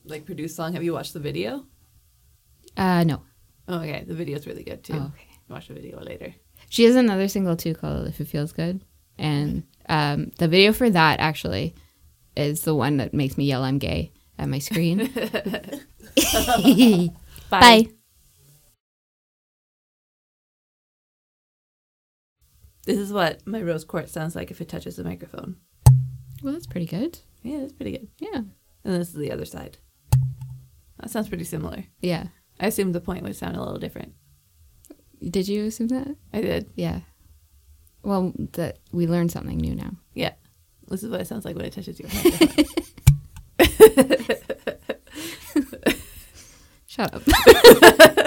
like 0.04 0.24
produced 0.26 0.56
song. 0.56 0.74
Have 0.74 0.84
you 0.84 0.92
watched 0.92 1.12
the 1.12 1.20
video? 1.20 1.66
Uh, 2.76 3.02
no. 3.04 3.22
Oh, 3.68 3.78
okay. 3.80 4.04
The 4.06 4.14
video's 4.14 4.46
really 4.46 4.64
good 4.64 4.82
too. 4.84 4.94
Oh, 4.94 5.12
okay. 5.14 5.26
Watch 5.48 5.68
the 5.68 5.74
video 5.74 6.00
later. 6.00 6.34
She 6.68 6.84
has 6.84 6.96
another 6.96 7.28
single 7.28 7.56
too 7.56 7.74
called 7.74 8.06
"If 8.08 8.20
It 8.20 8.28
Feels 8.28 8.52
Good," 8.52 8.84
and 9.18 9.64
um, 9.88 10.30
the 10.38 10.48
video 10.48 10.72
for 10.72 10.88
that 10.90 11.20
actually 11.20 11.74
is 12.36 12.62
the 12.62 12.74
one 12.74 12.98
that 12.98 13.12
makes 13.14 13.36
me 13.36 13.44
yell 13.44 13.64
"I'm 13.64 13.78
gay" 13.78 14.12
at 14.38 14.48
my 14.48 14.58
screen. 14.58 14.98
Bye. 16.32 17.10
Bye. 17.50 17.88
This 22.84 22.98
is 22.98 23.12
what 23.12 23.46
my 23.46 23.62
rose 23.62 23.84
quartz 23.84 24.12
sounds 24.12 24.34
like 24.34 24.50
if 24.50 24.60
it 24.60 24.68
touches 24.68 24.96
the 24.96 25.04
microphone. 25.04 25.56
well, 26.42 26.52
that's 26.52 26.66
pretty 26.66 26.86
good. 26.86 27.18
Yeah, 27.42 27.60
that's 27.60 27.72
pretty 27.72 27.92
good. 27.92 28.08
Yeah. 28.18 28.36
And 28.84 28.94
this 29.00 29.08
is 29.08 29.14
the 29.14 29.30
other 29.32 29.44
side. 29.44 29.78
That 30.98 31.10
sounds 31.10 31.28
pretty 31.28 31.44
similar. 31.44 31.84
Yeah. 32.00 32.28
I 32.60 32.66
assumed 32.66 32.94
the 32.94 33.00
point 33.00 33.22
would 33.22 33.34
sound 33.34 33.56
a 33.56 33.60
little 33.62 33.78
different. 33.78 34.12
Did 35.22 35.48
you 35.48 35.64
assume 35.64 35.88
that? 35.88 36.14
I 36.32 36.40
did. 36.42 36.70
Yeah. 36.76 37.00
Well, 38.02 38.32
that 38.52 38.78
we 38.92 39.06
learned 39.06 39.32
something 39.32 39.56
new 39.58 39.74
now. 39.74 39.92
Yeah. 40.14 40.34
This 40.88 41.02
is 41.02 41.10
what 41.10 41.20
it 41.20 41.26
sounds 41.26 41.44
like 41.44 41.56
when 41.56 41.64
it 41.64 41.72
touches 41.72 41.98
your 41.98 42.08
microphone. 42.14 42.64
Shut 46.86 47.14
up. 47.14 48.26